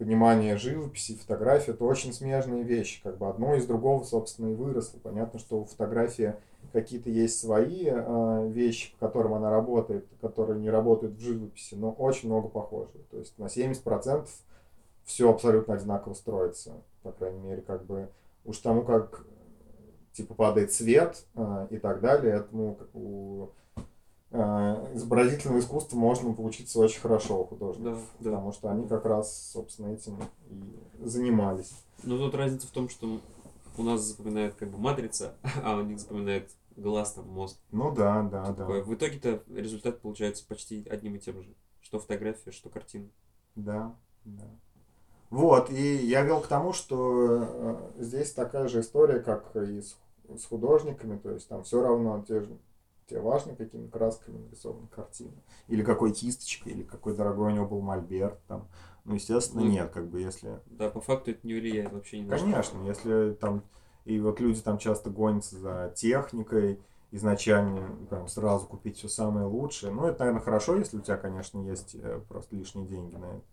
понимание 0.00 0.56
живописи, 0.56 1.14
фотографии, 1.14 1.72
это 1.72 1.84
очень 1.84 2.14
смежные 2.14 2.62
вещи. 2.62 3.02
Как 3.02 3.18
бы 3.18 3.28
одно 3.28 3.54
из 3.54 3.66
другого, 3.66 4.02
собственно, 4.02 4.48
и 4.48 4.54
выросло. 4.54 4.98
Понятно, 4.98 5.38
что 5.38 5.60
у 5.60 5.64
фотографии 5.66 6.34
какие-то 6.72 7.10
есть 7.10 7.38
свои 7.38 7.86
э, 7.86 8.48
вещи, 8.48 8.92
по 8.92 9.06
которым 9.06 9.34
она 9.34 9.50
работает, 9.50 10.06
которые 10.22 10.58
не 10.58 10.70
работают 10.70 11.16
в 11.16 11.20
живописи, 11.20 11.74
но 11.74 11.92
очень 11.92 12.30
много 12.30 12.48
похожих. 12.48 13.02
То 13.10 13.18
есть 13.18 13.38
на 13.38 13.44
70% 13.44 14.26
все 15.04 15.30
абсолютно 15.30 15.74
одинаково 15.74 16.14
строится. 16.14 16.72
По 17.02 17.12
крайней 17.12 17.40
мере, 17.40 17.60
как 17.60 17.84
бы 17.84 18.08
уж 18.46 18.56
тому, 18.58 18.82
как 18.82 19.26
типа 20.12 20.34
падает 20.34 20.72
свет 20.72 21.24
э, 21.34 21.68
и 21.70 21.78
так 21.78 22.00
далее, 22.00 22.36
этому 22.36 22.74
как 22.74 22.88
у 22.94 23.50
э, 24.30 24.38
изобразительного 24.94 25.60
искусства 25.60 25.96
можно 25.96 26.32
поучиться 26.32 26.78
очень 26.78 27.00
хорошо 27.00 27.42
у 27.42 27.44
художников. 27.46 28.00
Да, 28.18 28.30
да. 28.30 28.30
Потому 28.30 28.52
что 28.52 28.70
они 28.70 28.88
как 28.88 29.04
раз, 29.04 29.50
собственно, 29.52 29.92
этим 29.92 30.18
и 30.50 31.06
занимались. 31.06 31.72
Но 32.02 32.18
тут 32.18 32.34
разница 32.34 32.66
в 32.66 32.70
том, 32.70 32.88
что 32.88 33.20
у 33.76 33.82
нас 33.82 34.00
запоминает 34.00 34.54
как 34.54 34.70
бы 34.70 34.78
матрица, 34.78 35.34
а 35.64 35.76
у 35.76 35.82
них 35.82 36.00
запоминает 36.00 36.50
глаз, 36.76 37.12
там, 37.12 37.28
мозг. 37.28 37.58
Ну 37.70 37.94
да, 37.94 38.22
да, 38.22 38.46
да. 38.46 38.54
Такое. 38.54 38.82
В 38.82 38.94
итоге-то 38.94 39.42
результат 39.48 40.00
получается 40.00 40.44
почти 40.46 40.86
одним 40.88 41.16
и 41.16 41.18
тем 41.18 41.42
же. 41.42 41.54
Что 41.80 41.98
фотография, 41.98 42.52
что 42.52 42.68
картина. 42.68 43.08
Да, 43.56 43.94
да. 44.24 44.44
Вот, 45.30 45.70
и 45.70 45.96
я 45.96 46.22
вел 46.22 46.40
к 46.40 46.48
тому, 46.48 46.72
что 46.72 47.48
э, 47.96 48.02
здесь 48.02 48.32
такая 48.32 48.66
же 48.66 48.80
история, 48.80 49.20
как 49.20 49.54
и 49.54 49.80
с, 49.80 49.96
с 50.36 50.44
художниками, 50.44 51.18
то 51.18 51.30
есть 51.30 51.48
там 51.48 51.62
все 51.62 51.80
равно 51.80 52.24
те 52.26 52.40
же 52.40 52.58
тебе 53.10 53.20
важно, 53.20 53.54
какими 53.54 53.88
красками 53.88 54.38
нарисована 54.38 54.88
картина. 54.88 55.32
Или 55.68 55.82
какой 55.82 56.12
кисточкой, 56.12 56.72
или 56.72 56.82
какой 56.82 57.16
дорогой 57.16 57.52
у 57.52 57.54
него 57.54 57.66
был 57.66 57.80
мольберт 57.80 58.40
там. 58.46 58.68
Ну, 59.04 59.14
естественно, 59.14 59.62
Ну, 59.62 59.70
нет, 59.70 59.90
как 59.90 60.08
бы 60.08 60.20
если... 60.20 60.60
Да, 60.66 60.90
по 60.90 61.00
факту 61.00 61.30
это 61.32 61.46
не 61.46 61.54
влияет 61.54 61.92
вообще 61.92 62.20
ни 62.20 62.24
на. 62.24 62.36
Конечно, 62.36 62.82
если 62.86 63.32
там... 63.32 63.64
И 64.04 64.18
вот 64.18 64.40
люди 64.40 64.60
там 64.60 64.78
часто 64.78 65.10
гонятся 65.10 65.58
за 65.58 65.92
техникой, 65.94 66.80
изначально 67.10 67.96
прям 68.08 68.28
сразу 68.28 68.66
купить 68.66 68.96
все 68.96 69.08
самое 69.08 69.46
лучшее. 69.46 69.92
Ну, 69.92 70.06
это, 70.06 70.20
наверное, 70.20 70.42
хорошо, 70.42 70.76
если 70.76 70.96
у 70.96 71.00
тебя, 71.00 71.16
конечно, 71.16 71.60
есть 71.60 71.94
э, 71.94 72.20
просто 72.28 72.56
лишние 72.56 72.86
деньги 72.86 73.16
на 73.16 73.26
это. 73.26 73.44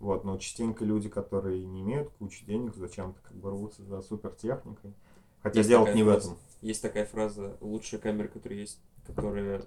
Вот, 0.00 0.24
но 0.24 0.38
частенько 0.38 0.84
люди, 0.84 1.08
которые 1.08 1.64
не 1.64 1.82
имеют 1.82 2.10
кучу 2.18 2.44
денег, 2.46 2.74
зачем-то 2.74 3.20
как 3.22 3.36
бы 3.36 3.50
рвутся 3.50 3.84
за 3.84 4.00
супертехникой. 4.00 4.94
Хотя 5.42 5.58
Есть 5.60 5.68
дело 5.68 5.86
не 5.94 6.02
в 6.02 6.06
фраза. 6.06 6.28
этом. 6.28 6.38
Есть 6.62 6.82
такая 6.82 7.04
фраза, 7.06 7.56
лучшая 7.60 8.00
камера, 8.00 8.28
которая 8.28 8.58
есть, 8.60 8.80
которая... 9.06 9.60
ты 9.60 9.66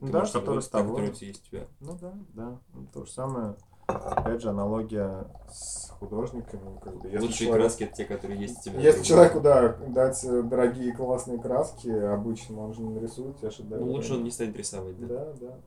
Да, 0.00 0.24
заработать, 0.24 0.64
с 0.64 0.68
тобой. 0.68 0.88
которая 0.92 1.10
у 1.10 1.14
тебя 1.14 1.28
есть 1.28 1.42
у 1.46 1.46
тебя. 1.50 1.66
Ну 1.80 1.98
да, 2.00 2.14
да. 2.34 2.58
Ну, 2.74 2.86
То 2.92 3.04
же 3.04 3.10
самое. 3.12 3.54
Опять 3.86 4.42
же, 4.42 4.48
аналогия 4.48 5.26
с 5.48 5.90
художниками. 5.90 6.78
Как 6.82 6.96
бы, 6.96 7.08
если 7.08 7.26
Лучшие 7.26 7.46
человек- 7.48 7.66
краски 7.66 7.82
это 7.84 7.94
те, 7.94 8.04
которые 8.04 8.40
есть 8.40 8.58
у 8.58 8.62
тебя. 8.70 8.80
Если 8.80 9.02
человеку, 9.04 9.40
да, 9.40 9.76
дать 9.88 10.24
э, 10.24 10.42
дорогие 10.42 10.92
классные 10.92 11.38
краски, 11.38 11.88
обычно 11.88 12.62
он 12.64 12.74
же 12.74 12.80
не 12.82 12.94
нарисует 12.94 13.38
тебе 13.38 13.50
шедевр. 13.50 13.80
Ну, 13.84 13.92
лучше 13.92 14.14
он 14.14 14.24
не 14.24 14.30
станет 14.32 14.56
рисовать, 14.56 14.98
да. 14.98 15.06
Да, 15.06 15.32
да, 15.40 15.60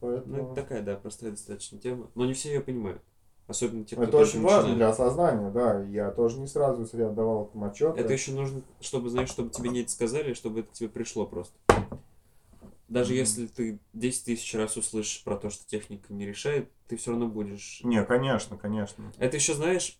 чё. 0.00 0.06
Ну, 0.06 0.12
Поэтому... 0.12 0.52
это 0.52 0.54
такая, 0.54 0.82
да, 0.82 0.96
простая 0.96 1.30
достаточно 1.30 1.78
тема. 1.78 2.10
Но 2.14 2.26
не 2.26 2.32
все 2.34 2.50
ее 2.54 2.60
понимают. 2.60 3.02
Особенно 3.46 3.84
те, 3.84 3.94
кто 3.94 4.04
Это 4.04 4.16
очень 4.18 4.42
важно 4.42 4.70
начинает. 4.70 4.76
для 4.76 4.88
осознания, 4.88 5.50
да. 5.50 5.80
Я 5.84 6.10
тоже 6.10 6.40
не 6.40 6.48
сразу 6.48 6.84
себе 6.84 7.06
отдавал 7.06 7.46
этому 7.46 7.66
отчет. 7.66 7.96
Это 7.96 8.12
еще 8.12 8.32
нужно, 8.32 8.62
чтобы, 8.80 9.08
знаешь, 9.08 9.28
чтобы 9.28 9.50
тебе 9.50 9.70
не 9.70 9.82
это 9.82 9.90
сказали, 9.90 10.32
чтобы 10.34 10.60
это 10.60 10.72
тебе 10.72 10.88
пришло 10.88 11.26
просто. 11.26 11.54
Даже 12.88 13.10
Мгм. 13.12 13.18
если 13.18 13.46
ты 13.46 13.78
10 13.94 14.24
тысяч 14.24 14.54
раз 14.54 14.76
услышишь 14.76 15.22
про 15.24 15.36
то, 15.36 15.50
что 15.50 15.66
техника 15.66 16.12
не 16.12 16.24
решает, 16.24 16.70
ты 16.86 16.96
все 16.96 17.10
равно 17.10 17.26
будешь... 17.26 17.80
Не, 17.82 18.04
конечно, 18.04 18.56
конечно. 18.56 19.12
Это 19.18 19.36
еще, 19.36 19.54
знаешь, 19.54 19.98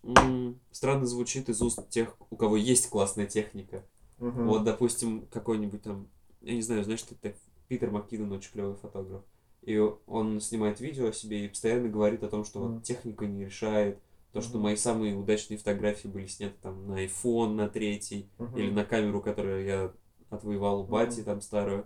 странно 0.71 1.05
звучит 1.05 1.49
из 1.49 1.61
уст 1.61 1.89
тех, 1.89 2.15
у 2.29 2.35
кого 2.37 2.55
есть 2.55 2.89
классная 2.89 3.25
техника. 3.25 3.83
Мгм. 4.19 4.47
Вот, 4.47 4.63
допустим, 4.63 5.27
какой-нибудь 5.31 5.83
там, 5.83 6.07
я 6.41 6.53
не 6.53 6.61
знаю, 6.61 6.83
знаешь, 6.83 7.05
это 7.09 7.35
Питер 7.67 7.91
Маккидон 7.91 8.31
очень 8.31 8.51
клевый 8.51 8.75
фотограф. 8.75 9.21
И 9.67 9.77
он 10.07 10.39
снимает 10.39 10.79
видео 10.79 11.09
о 11.09 11.11
себе 11.13 11.43
и 11.43 11.49
постоянно 11.49 11.89
говорит 11.89 12.23
о 12.23 12.29
том, 12.29 12.45
что 12.45 12.61
вот 12.61 12.83
техника 12.83 13.25
не 13.27 13.43
решает, 13.45 13.99
То, 14.31 14.41
что 14.41 14.59
мои 14.59 14.75
самые 14.75 15.15
удачные 15.15 15.57
фотографии 15.57 16.07
были 16.07 16.27
сняты 16.27 16.55
там 16.61 16.87
на 16.87 17.03
iPhone, 17.05 17.55
на 17.55 17.67
третий, 17.67 18.29
Мгм. 18.37 18.57
или 18.57 18.69
на 18.71 18.85
камеру, 18.85 19.19
которую 19.19 19.65
я 19.65 19.91
отвоевал 20.29 20.81
у 20.81 20.83
бати, 20.85 21.17
Мгм. 21.17 21.25
там 21.25 21.41
старую. 21.41 21.85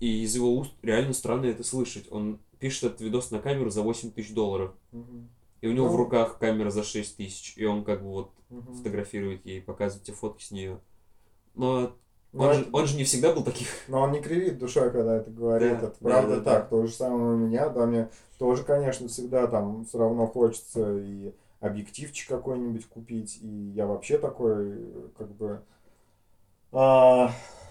И 0.00 0.22
из 0.24 0.34
его 0.34 0.56
уст 0.56 0.72
реально 0.82 1.12
странно 1.12 1.46
это 1.46 1.62
слышать. 1.64 2.10
Он 2.10 2.38
пишет 2.60 2.84
этот 2.84 3.00
видос 3.02 3.30
на 3.30 3.40
камеру 3.40 3.68
за 3.70 3.82
8 3.82 4.10
тысяч 4.10 4.32
долларов. 4.32 4.74
Мгм. 4.90 5.28
И 5.60 5.68
у 5.68 5.72
него 5.72 5.88
в 5.88 5.92
Ну. 5.92 5.96
руках 5.98 6.38
камера 6.38 6.70
за 6.70 6.82
6 6.82 7.16
тысяч. 7.18 7.56
И 7.56 7.64
он 7.64 7.84
как 7.84 8.02
бы 8.02 8.08
вот 8.08 8.30
Мгм. 8.48 8.74
фотографирует 8.74 9.44
ей, 9.46 9.60
показывает 9.60 10.04
тебе 10.06 10.16
фотки 10.16 10.42
с 10.44 10.50
нее. 10.50 10.80
Но 11.54 11.94
он, 12.34 12.54
же, 12.54 12.68
он 12.72 12.86
же 12.86 12.96
не 12.96 13.04
всегда 13.04 13.32
был 13.32 13.42
таких. 13.42 13.68
Но 13.88 14.02
он 14.02 14.12
не 14.12 14.20
кривит 14.20 14.58
душой, 14.58 14.90
когда 14.90 15.16
это 15.16 15.30
говорит. 15.30 15.72
Да, 15.72 15.76
это 15.78 15.86
да, 15.86 16.08
правда 16.08 16.36
да, 16.36 16.40
да. 16.40 16.54
так. 16.54 16.68
То 16.68 16.86
же 16.86 16.92
самое 16.92 17.34
у 17.34 17.36
меня, 17.36 17.68
да, 17.68 17.86
мне 17.86 18.08
тоже, 18.38 18.62
конечно, 18.62 19.08
всегда 19.08 19.46
там 19.46 19.84
все 19.86 19.98
равно 19.98 20.26
хочется 20.26 20.98
и 20.98 21.32
объективчик 21.60 22.28
какой-нибудь 22.28 22.86
купить. 22.86 23.38
И 23.42 23.48
я 23.74 23.86
вообще 23.86 24.18
такой, 24.18 24.76
как 25.16 25.28
бы, 25.32 25.62
а, 26.72 27.30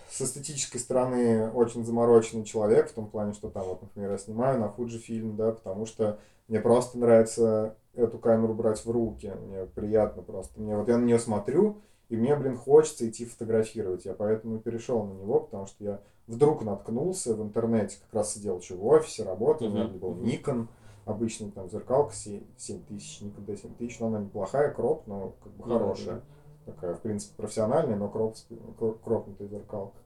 с 0.09 0.21
эстетической 0.21 0.79
стороны 0.79 1.49
очень 1.51 1.85
замороченный 1.85 2.45
человек, 2.45 2.89
в 2.89 2.93
том 2.93 3.07
плане, 3.07 3.33
что 3.33 3.49
там, 3.49 3.65
вот, 3.65 3.81
например, 3.81 4.11
я 4.11 4.17
снимаю 4.17 4.59
на 4.59 4.65
Fujifilm, 4.65 5.35
да, 5.35 5.51
потому 5.51 5.85
что 5.85 6.19
мне 6.47 6.59
просто 6.59 6.97
нравится 6.97 7.75
эту 7.93 8.17
камеру 8.17 8.53
брать 8.53 8.83
в 8.83 8.89
руки. 8.89 9.33
Мне 9.47 9.65
приятно 9.65 10.21
просто. 10.21 10.59
Мне 10.59 10.75
вот 10.77 10.87
я 10.87 10.97
на 10.97 11.05
нее 11.05 11.19
смотрю, 11.19 11.81
и 12.09 12.15
мне, 12.15 12.35
блин, 12.35 12.57
хочется 12.57 13.07
идти 13.09 13.25
фотографировать. 13.25 14.05
Я 14.05 14.13
поэтому 14.13 14.59
перешел 14.59 15.03
на 15.03 15.13
него, 15.13 15.39
потому 15.39 15.65
что 15.65 15.83
я 15.83 15.99
вдруг 16.27 16.63
наткнулся 16.63 17.35
в 17.35 17.41
интернете, 17.41 17.97
как 18.05 18.13
раз 18.13 18.33
сидел 18.33 18.59
еще 18.59 18.75
в 18.75 18.85
офисе, 18.85 19.23
работал, 19.23 19.67
у 19.67 19.69
меня 19.71 19.87
был. 19.99 20.13
Nikon, 20.15 20.67
обычный 21.05 21.51
там 21.51 21.69
зеркалка 21.69 22.13
7000, 22.13 23.21
Nikon 23.21 23.45
D7000, 23.45 23.95
но 23.99 24.07
она 24.07 24.19
неплохая, 24.19 24.71
кроп, 24.71 25.03
но 25.07 25.33
как 25.43 25.53
бы 25.53 25.63
хорошая. 25.63 26.21
Такая, 26.65 26.95
в 26.95 27.01
принципе, 27.01 27.33
профессиональная, 27.37 27.95
но 27.95 28.09
кроп, 28.09 28.35
кро- 28.79 28.97
кропнутая 29.03 29.47
зеркалка. 29.47 29.97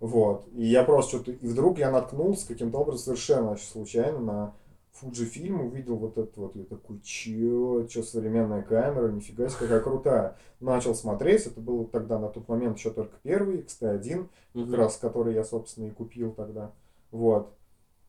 Вот. 0.00 0.46
И 0.52 0.66
я 0.66 0.84
просто 0.84 1.16
что-то... 1.16 1.32
И 1.32 1.46
вдруг 1.46 1.78
я 1.78 1.90
наткнулся 1.90 2.46
каким-то 2.46 2.78
образом 2.78 2.98
совершенно 2.98 3.52
очень 3.52 3.64
случайно 3.66 4.18
на 4.18 4.54
Fujifilm, 5.00 5.60
увидел 5.66 5.96
вот 5.96 6.18
это 6.18 6.40
вот, 6.40 6.54
я 6.54 6.64
такой, 6.64 7.00
чё, 7.00 7.84
чё 7.88 8.02
современная 8.02 8.62
камера, 8.62 9.10
нифига 9.10 9.48
себе, 9.48 9.60
какая 9.66 9.80
крутая. 9.80 10.36
Начал 10.60 10.94
смотреть, 10.94 11.46
это 11.46 11.60
был 11.60 11.84
тогда 11.86 12.18
на 12.18 12.28
тот 12.28 12.48
момент 12.48 12.78
еще 12.78 12.90
только 12.90 13.16
первый 13.22 13.58
XT1, 13.58 14.28
как 14.52 14.62
Мгм. 14.62 14.74
раз 14.74 14.96
который 14.96 15.34
я, 15.34 15.44
собственно, 15.44 15.86
и 15.86 15.90
купил 15.90 16.32
тогда. 16.32 16.70
Вот. 17.10 17.52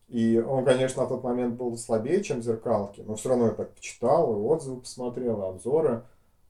И 0.08 0.38
он, 0.38 0.64
конечно, 0.64 1.02
на 1.02 1.08
тот 1.08 1.24
момент 1.24 1.56
был 1.56 1.76
слабее, 1.76 2.22
чем 2.22 2.40
зеркалки, 2.40 3.00
но 3.00 3.16
все 3.16 3.30
равно 3.30 3.46
я 3.46 3.52
так 3.52 3.74
почитал, 3.74 4.32
и 4.34 4.42
отзывы 4.44 4.80
посмотрел, 4.80 5.42
и 5.42 5.46
обзоры. 5.48 6.02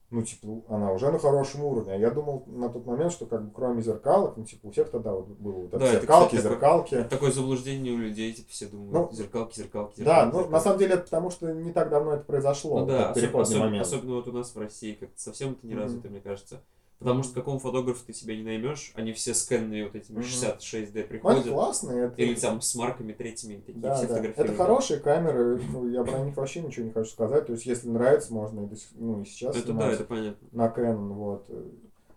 Ну, 0.08 0.22
типа, 0.22 0.62
она 0.68 0.92
уже 0.92 1.10
на 1.10 1.18
хорошем 1.18 1.64
уровне. 1.64 1.92
А 1.94 1.96
я 1.96 2.10
думал 2.10 2.44
на 2.46 2.68
тот 2.68 2.86
момент, 2.86 3.12
что 3.12 3.26
как 3.26 3.44
бы 3.44 3.50
кроме 3.52 3.82
зеркалок, 3.82 4.36
ну, 4.36 4.44
типа, 4.44 4.68
у 4.68 4.70
всех 4.70 4.88
тогда 4.90 5.12
вот 5.12 5.26
было 5.26 5.52
вот 5.62 5.68
это 5.68 5.78
Да, 5.80 5.86
это, 5.86 6.00
зеркалки, 6.00 6.36
кстати, 6.36 6.42
такое- 6.42 6.52
зеркалки. 6.52 7.02
Такое 7.10 7.32
заблуждение 7.32 7.92
у 7.92 7.98
людей, 7.98 8.32
типа 8.32 8.48
все 8.50 8.66
думают, 8.66 8.92
Ну, 8.92 9.08
зеркалки, 9.16 9.56
зеркалки, 9.58 10.00
Да, 10.02 10.04
зеркалки. 10.26 10.26
ну, 10.32 10.38
на 10.38 10.42
зеркалки». 10.44 10.64
самом 10.64 10.78
деле, 10.78 10.94
это 10.94 11.02
потому 11.04 11.30
что 11.30 11.52
не 11.52 11.72
так 11.72 11.90
давно 11.90 12.12
это 12.12 12.22
произошло, 12.24 12.80
Ну 12.80 12.86
да, 12.86 12.94
этот 13.10 13.16
особ- 13.16 13.20
переходный 13.20 13.56
особ- 13.56 13.60
момент. 13.60 13.82
особенно 13.86 14.14
вот 14.14 14.28
у 14.28 14.32
нас 14.32 14.54
в 14.54 14.58
России 14.60 14.92
как-то 14.94 15.20
совсем 15.20 15.52
это 15.52 15.66
не 15.66 15.74
развито, 15.74 16.08
мне 16.08 16.20
кажется. 16.20 16.60
Потому 16.98 17.22
что 17.22 17.34
какому 17.34 17.58
фотографу 17.58 18.04
ты 18.06 18.14
себя 18.14 18.34
не 18.34 18.42
наймешь, 18.42 18.92
они 18.94 19.12
все 19.12 19.34
скэнные 19.34 19.84
вот 19.84 19.94
этими 19.94 20.16
Мгм. 20.16 20.24
66D 20.24 21.02
Ну, 21.02 21.08
приходят. 21.08 21.46
классно, 21.46 21.90
это... 21.90 22.22
Или 22.22 22.34
там 22.34 22.62
с 22.62 22.74
марками 22.74 23.12
третьими 23.12 23.56
такие 23.56 23.78
Да, 23.78 23.94
все 23.96 24.06
да. 24.06 24.24
Это 24.24 24.54
хорошие 24.54 25.00
камеры, 25.00 25.60
ну, 25.70 25.88
я 25.88 26.04
про 26.04 26.20
них 26.20 26.36
вообще 26.36 26.62
ничего 26.62 26.86
не 26.86 26.92
хочу 26.92 27.10
сказать. 27.10 27.46
То 27.46 27.52
есть, 27.52 27.66
если 27.66 27.88
нравится, 27.88 28.32
можно 28.32 28.60
и, 28.62 28.76
ну, 28.94 29.20
и 29.20 29.24
сейчас 29.26 29.56
Это 29.56 29.74
да, 29.74 29.92
это 29.92 30.04
понятно. 30.04 30.48
на 30.52 30.68
Canon, 30.68 31.12
вот. 31.12 31.50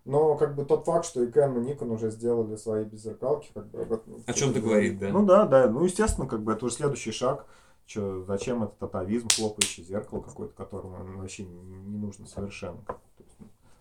Но 0.06 0.36
как 0.38 0.56
бы 0.56 0.64
тот 0.64 0.86
факт, 0.86 1.06
что 1.06 1.22
и 1.24 1.28
Canon, 1.28 1.62
и 1.62 1.74
Nikon 1.74 1.92
уже 1.92 2.10
сделали 2.10 2.56
свои 2.56 2.86
беззеркалки, 2.86 3.50
как 3.54 3.68
бы 3.68 4.02
О 4.26 4.34
чем-то 4.34 4.62
говорит, 4.62 4.98
да. 4.98 5.10
Ну 5.10 5.26
да, 5.26 5.46
да. 5.46 5.70
Ну, 5.70 5.84
естественно, 5.84 6.26
как 6.26 6.42
бы 6.42 6.54
это 6.54 6.66
уже 6.66 6.76
следующий 6.76 7.12
шаг. 7.12 7.46
Че, 7.86 8.24
зачем 8.28 8.64
этот 8.64 8.82
атовизм, 8.82 9.28
хлопающее 9.36 9.84
зеркало 9.86 10.22
какое-то, 10.22 10.54
которому 10.54 11.18
вообще 11.18 11.44
не 11.44 11.98
нужно 11.98 12.28
совершенно. 12.28 12.80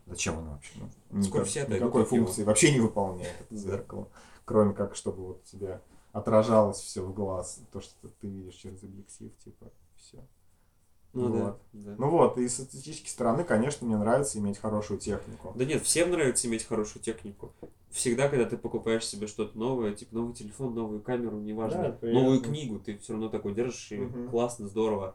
Ну, 0.09 0.15
Зачем 0.15 0.39
оно 0.39 0.53
вообще? 0.53 0.73
Скоро 1.23 1.45
Никак- 1.45 1.69
никакой 1.69 2.05
функции 2.05 2.43
вообще 2.45 2.73
не 2.73 2.81
выполняет 2.81 3.35
это 3.41 3.55
Да. 3.55 3.57
зеркало. 3.57 4.09
Кроме 4.47 4.73
как, 4.73 4.95
чтобы 4.97 5.27
вот 5.27 5.45
тебе 5.45 5.81
отражалось 6.13 6.79
все 6.79 7.03
в 7.03 7.13
глаз, 7.13 7.61
то, 7.73 7.81
что 7.83 8.09
ты 8.21 8.27
видишь 8.27 8.55
через 8.55 8.83
объектив, 8.83 9.31
типа, 9.45 9.67
все. 9.97 10.19
Ну 11.13 11.33
да, 11.33 11.45
Вот. 11.45 11.61
да. 11.73 11.95
Ну 11.99 12.11
вот, 12.11 12.39
и 12.39 12.49
с 12.49 12.61
эстетической 12.61 13.09
стороны, 13.09 13.45
конечно, 13.45 13.87
мне 13.87 13.97
нравится 13.97 14.39
иметь 14.39 14.59
хорошую 14.59 14.99
технику. 15.01 15.53
Да 15.55 15.65
нет, 15.65 15.83
всем 15.83 16.11
нравится 16.11 16.47
иметь 16.49 16.65
хорошую 16.65 17.03
технику. 17.03 17.53
Всегда, 17.91 18.29
когда 18.29 18.45
ты 18.47 18.57
покупаешь 18.57 19.07
себе 19.07 19.27
что-то 19.27 19.59
новое, 19.59 19.95
типа 19.95 20.15
новый 20.15 20.35
телефон, 20.35 20.75
новую 20.75 21.01
камеру, 21.01 21.39
неважно, 21.39 21.83
Да, 21.85 21.93
приятно. 21.93 22.21
новую 22.23 22.41
книгу, 22.41 22.79
ты 22.79 22.97
все 22.99 23.13
равно 23.15 23.29
такой 23.29 23.55
держишь, 23.55 23.91
и 23.93 23.97
Мгм. 23.99 24.29
классно, 24.31 24.69
здорово, 24.69 25.15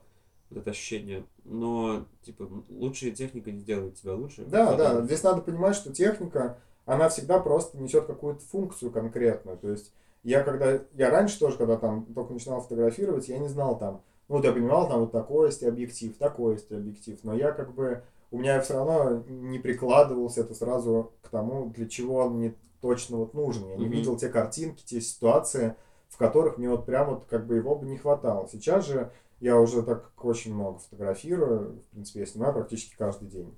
вот 0.53 0.61
это 0.61 0.71
ощущение. 0.71 1.23
Но, 1.43 2.05
типа, 2.23 2.47
лучшая 2.69 3.11
техника 3.11 3.51
не 3.51 3.59
сделает 3.59 3.95
тебя 3.95 4.13
лучше. 4.15 4.45
Да, 4.45 4.67
да, 4.67 4.71
Фотограф. 4.71 5.05
здесь 5.05 5.23
надо 5.23 5.41
понимать, 5.41 5.75
что 5.75 5.91
техника, 5.93 6.57
она 6.85 7.09
всегда 7.09 7.39
просто 7.39 7.77
несет 7.77 8.05
какую-то 8.05 8.41
функцию 8.45 8.91
конкретную. 8.91 9.57
То 9.57 9.69
есть 9.69 9.91
я 10.23 10.43
когда, 10.43 10.79
я 10.93 11.09
раньше 11.09 11.39
тоже, 11.39 11.57
когда 11.57 11.77
там 11.77 12.05
только 12.13 12.33
начинал 12.33 12.61
фотографировать, 12.61 13.27
я 13.27 13.37
не 13.37 13.49
знал 13.49 13.77
там, 13.77 14.01
ну 14.29 14.35
вот 14.37 14.45
я 14.45 14.53
понимал, 14.53 14.87
там 14.87 15.01
вот 15.01 15.11
такой 15.11 15.47
есть 15.47 15.63
объектив, 15.63 16.17
такой 16.17 16.53
есть 16.53 16.71
объектив, 16.71 17.19
но 17.23 17.35
я 17.35 17.51
как 17.51 17.73
бы, 17.73 18.03
у 18.31 18.37
меня 18.37 18.59
все 18.61 18.75
равно 18.75 19.23
не 19.27 19.59
прикладывался 19.59 20.41
это 20.41 20.53
сразу 20.55 21.11
к 21.21 21.29
тому, 21.29 21.69
для 21.69 21.87
чего 21.87 22.17
он 22.19 22.37
мне 22.37 22.55
точно 22.81 23.17
вот 23.17 23.33
нужен. 23.33 23.67
Я 23.69 23.75
не 23.77 23.85
Мгм. 23.85 23.93
видел 23.95 24.17
те 24.17 24.29
картинки, 24.29 24.83
те 24.85 25.01
ситуации, 25.01 25.75
в 26.09 26.17
которых 26.17 26.57
мне 26.57 26.69
вот 26.69 26.85
прям 26.85 27.09
вот 27.09 27.25
как 27.29 27.45
бы 27.47 27.55
его 27.55 27.75
бы 27.75 27.85
не 27.85 27.97
хватало. 27.97 28.47
Сейчас 28.51 28.85
же 28.85 29.11
я 29.43 29.59
уже 29.59 29.83
так 29.83 30.11
очень 30.23 30.53
много 30.53 30.79
фотографирую, 30.79 31.79
в 31.81 31.85
принципе, 31.91 32.21
я 32.21 32.25
снимаю 32.25 32.53
практически 32.53 32.95
каждый 32.95 33.27
день 33.27 33.53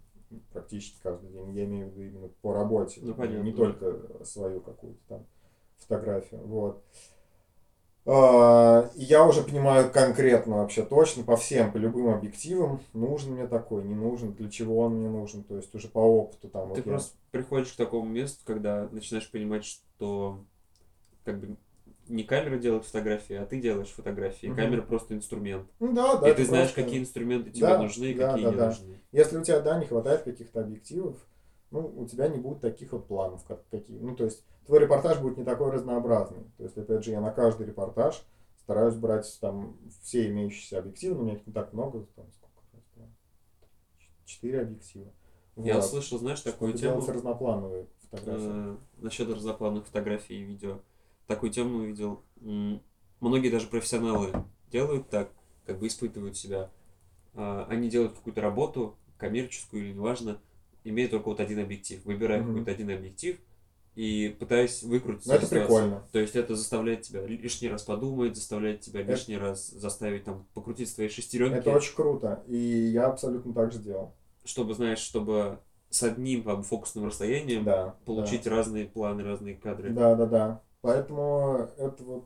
практически 0.51 0.97
каждый 1.01 1.29
день. 1.29 1.53
Я 1.53 1.63
имею 1.65 1.87
в 1.87 1.91
виду 1.91 2.01
именно 2.01 2.27
по 2.41 2.51
работе, 2.51 2.99
Ну, 3.01 3.09
не- 3.09 3.13
понятно. 3.13 3.43
не 3.43 3.53
только 3.53 4.25
свою 4.25 4.59
какую-то 4.59 4.99
там 5.07 5.25
фотографию. 5.77 6.41
Вот. 6.45 6.83
А, 8.07 8.89
и 8.95 9.03
я 9.03 9.25
уже 9.25 9.43
понимаю 9.43 9.89
конкретно 9.91 10.57
вообще 10.57 10.83
точно 10.83 11.23
по 11.23 11.37
всем, 11.37 11.71
по 11.71 11.77
любым 11.77 12.09
объективам, 12.09 12.81
нужен 12.93 13.33
мне 13.33 13.47
такой, 13.47 13.83
не 13.83 13.95
нужен, 13.95 14.33
для 14.33 14.49
чего 14.49 14.79
он 14.79 14.95
мне 14.95 15.09
нужен, 15.09 15.43
то 15.43 15.55
есть 15.55 15.73
уже 15.73 15.87
по 15.87 15.99
опыту 15.99 16.49
там. 16.49 16.63
Ты 16.69 16.69
вот 16.69 16.77
я- 16.77 16.83
просто 16.83 17.15
приходишь 17.31 17.73
к 17.73 17.77
такому 17.77 18.07
месту, 18.09 18.41
когда 18.45 18.87
начинаешь 18.91 19.29
понимать, 19.31 19.63
что 19.65 20.39
как 21.23 21.39
бы 21.39 21.55
не 22.07 22.23
камера 22.23 22.57
делает 22.57 22.85
фотографии, 22.85 23.35
а 23.35 23.45
ты 23.45 23.59
делаешь 23.61 23.89
фотографии. 23.89 24.47
Мгм. 24.47 24.55
Камера 24.55 24.81
просто 24.81 25.15
инструмент. 25.15 25.67
Ну 25.79 25.93
да, 25.93 26.17
да. 26.17 26.29
и 26.29 26.35
ты 26.35 26.45
знаешь, 26.45 26.67
просто- 26.73 26.83
какие 26.83 27.01
инструменты 27.01 27.51
тебе 27.51 27.67
Да, 27.67 27.81
нужны 27.81 28.05
и 28.05 28.13
да, 28.13 28.29
какие 28.31 28.45
да, 28.45 28.51
не 28.51 28.57
да. 28.57 28.67
нужны. 28.67 29.01
Если 29.11 29.37
у 29.37 29.43
тебя, 29.43 29.59
да, 29.61 29.79
не 29.79 29.85
хватает 29.85 30.23
каких-то 30.23 30.61
объективов, 30.61 31.17
ну, 31.71 31.91
у 31.97 32.05
тебя 32.07 32.27
не 32.27 32.37
будет 32.37 32.61
таких 32.61 32.91
вот 32.93 33.07
планов, 33.07 33.43
как 33.45 33.67
какие. 33.69 33.97
Ну, 33.99 34.15
то 34.15 34.23
есть, 34.25 34.43
твой 34.65 34.79
репортаж 34.79 35.19
будет 35.19 35.37
не 35.37 35.43
такой 35.43 35.71
разнообразный. 35.71 36.43
То 36.57 36.63
есть, 36.63 36.77
опять 36.77 37.03
же, 37.03 37.11
я 37.11 37.21
на 37.21 37.31
каждый 37.31 37.65
репортаж 37.67 38.21
стараюсь 38.59 38.95
брать 38.95 39.37
там 39.41 39.77
все 40.03 40.27
имеющиеся 40.29 40.79
объективы, 40.79 41.15
но 41.15 41.21
у 41.21 41.23
меня 41.25 41.35
их 41.35 41.45
не 41.47 41.53
так 41.53 41.73
много, 41.73 42.05
там 42.15 42.25
сколько? 42.31 43.09
Четыре 44.25 44.61
объектива. 44.61 45.11
Я 45.55 45.75
Вот. 45.75 45.85
слышал, 45.85 46.17
знаешь, 46.17 46.41
такую 46.41 46.75
Чтобы 46.77 47.01
тему 47.01 47.13
разноплановые 47.13 47.87
фотографии. 48.09 48.73
э, 48.73 48.77
насчет 48.97 49.29
разноплановых 49.29 49.85
фотографий 49.85 50.35
и 50.35 50.43
видео. 50.43 50.79
Такую 51.27 51.51
тему 51.51 51.79
увидел. 51.79 52.21
Многие 53.19 53.49
даже 53.49 53.67
профессионалы 53.67 54.31
делают 54.71 55.09
так, 55.09 55.31
как 55.65 55.79
бы 55.79 55.87
испытывают 55.87 56.37
себя. 56.37 56.69
А, 57.33 57.65
Они 57.69 57.89
делают 57.89 58.13
какую-то 58.13 58.41
работу, 58.41 58.95
коммерческую 59.17 59.83
или 59.87 59.93
неважно, 59.93 60.39
имея 60.83 61.07
только 61.07 61.27
вот 61.29 61.39
один 61.39 61.59
объектив. 61.59 62.03
Выбирая 62.05 62.41
Мгм. 62.41 62.49
какой-то 62.49 62.71
один 62.71 62.91
объектив 62.91 63.39
и 63.95 64.35
пытаясь 64.39 64.83
выкрутиться. 64.83 65.29
Ну, 65.29 65.35
это 65.35 65.45
из 65.45 65.49
ситуации. 65.49 65.67
прикольно. 65.67 66.07
То 66.11 66.19
есть 66.19 66.35
это 66.35 66.55
заставляет 66.55 67.01
тебя 67.01 67.25
лишний 67.25 67.69
раз 67.69 67.83
подумать, 67.83 68.35
заставляет 68.35 68.81
тебя 68.81 69.01
Это- 69.01 69.11
лишний 69.13 69.37
раз 69.37 69.67
заставить 69.69 70.25
там 70.25 70.45
покрутить 70.53 70.89
свои 70.89 71.07
шестеренки, 71.07 71.55
Это 71.57 71.71
очень 71.71 71.95
круто. 71.95 72.43
И 72.47 72.57
я 72.57 73.07
абсолютно 73.07 73.53
так 73.53 73.71
же 73.71 73.79
делал. 73.79 74.13
чтобы, 74.43 74.75
знаешь, 74.75 74.99
чтобы 74.99 75.57
с 75.89 76.03
одним 76.03 76.43
фокусным 76.61 77.05
расстоянием 77.05 77.63
Да. 77.63 77.95
получить 78.05 78.45
разные 78.45 78.85
планы, 78.85 79.23
разные 79.23 79.55
кадры. 79.55 79.89
Да, 79.89 80.13
да, 80.15 80.25
да. 80.27 80.61
Поэтому 80.85 81.67
это 81.77 82.03
вот 82.03 82.25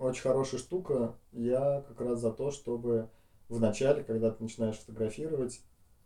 очень 0.00 0.22
хорошая 0.22 0.58
штука. 0.58 1.14
Я 1.30 1.84
как 1.86 2.00
раз 2.00 2.18
за 2.18 2.32
то, 2.32 2.50
чтобы 2.50 3.08
в 3.48 3.60
начале, 3.60 4.02
когда 4.02 4.32
ты 4.32 4.42
начинаешь 4.42 4.76
фотографировать, 4.76 5.60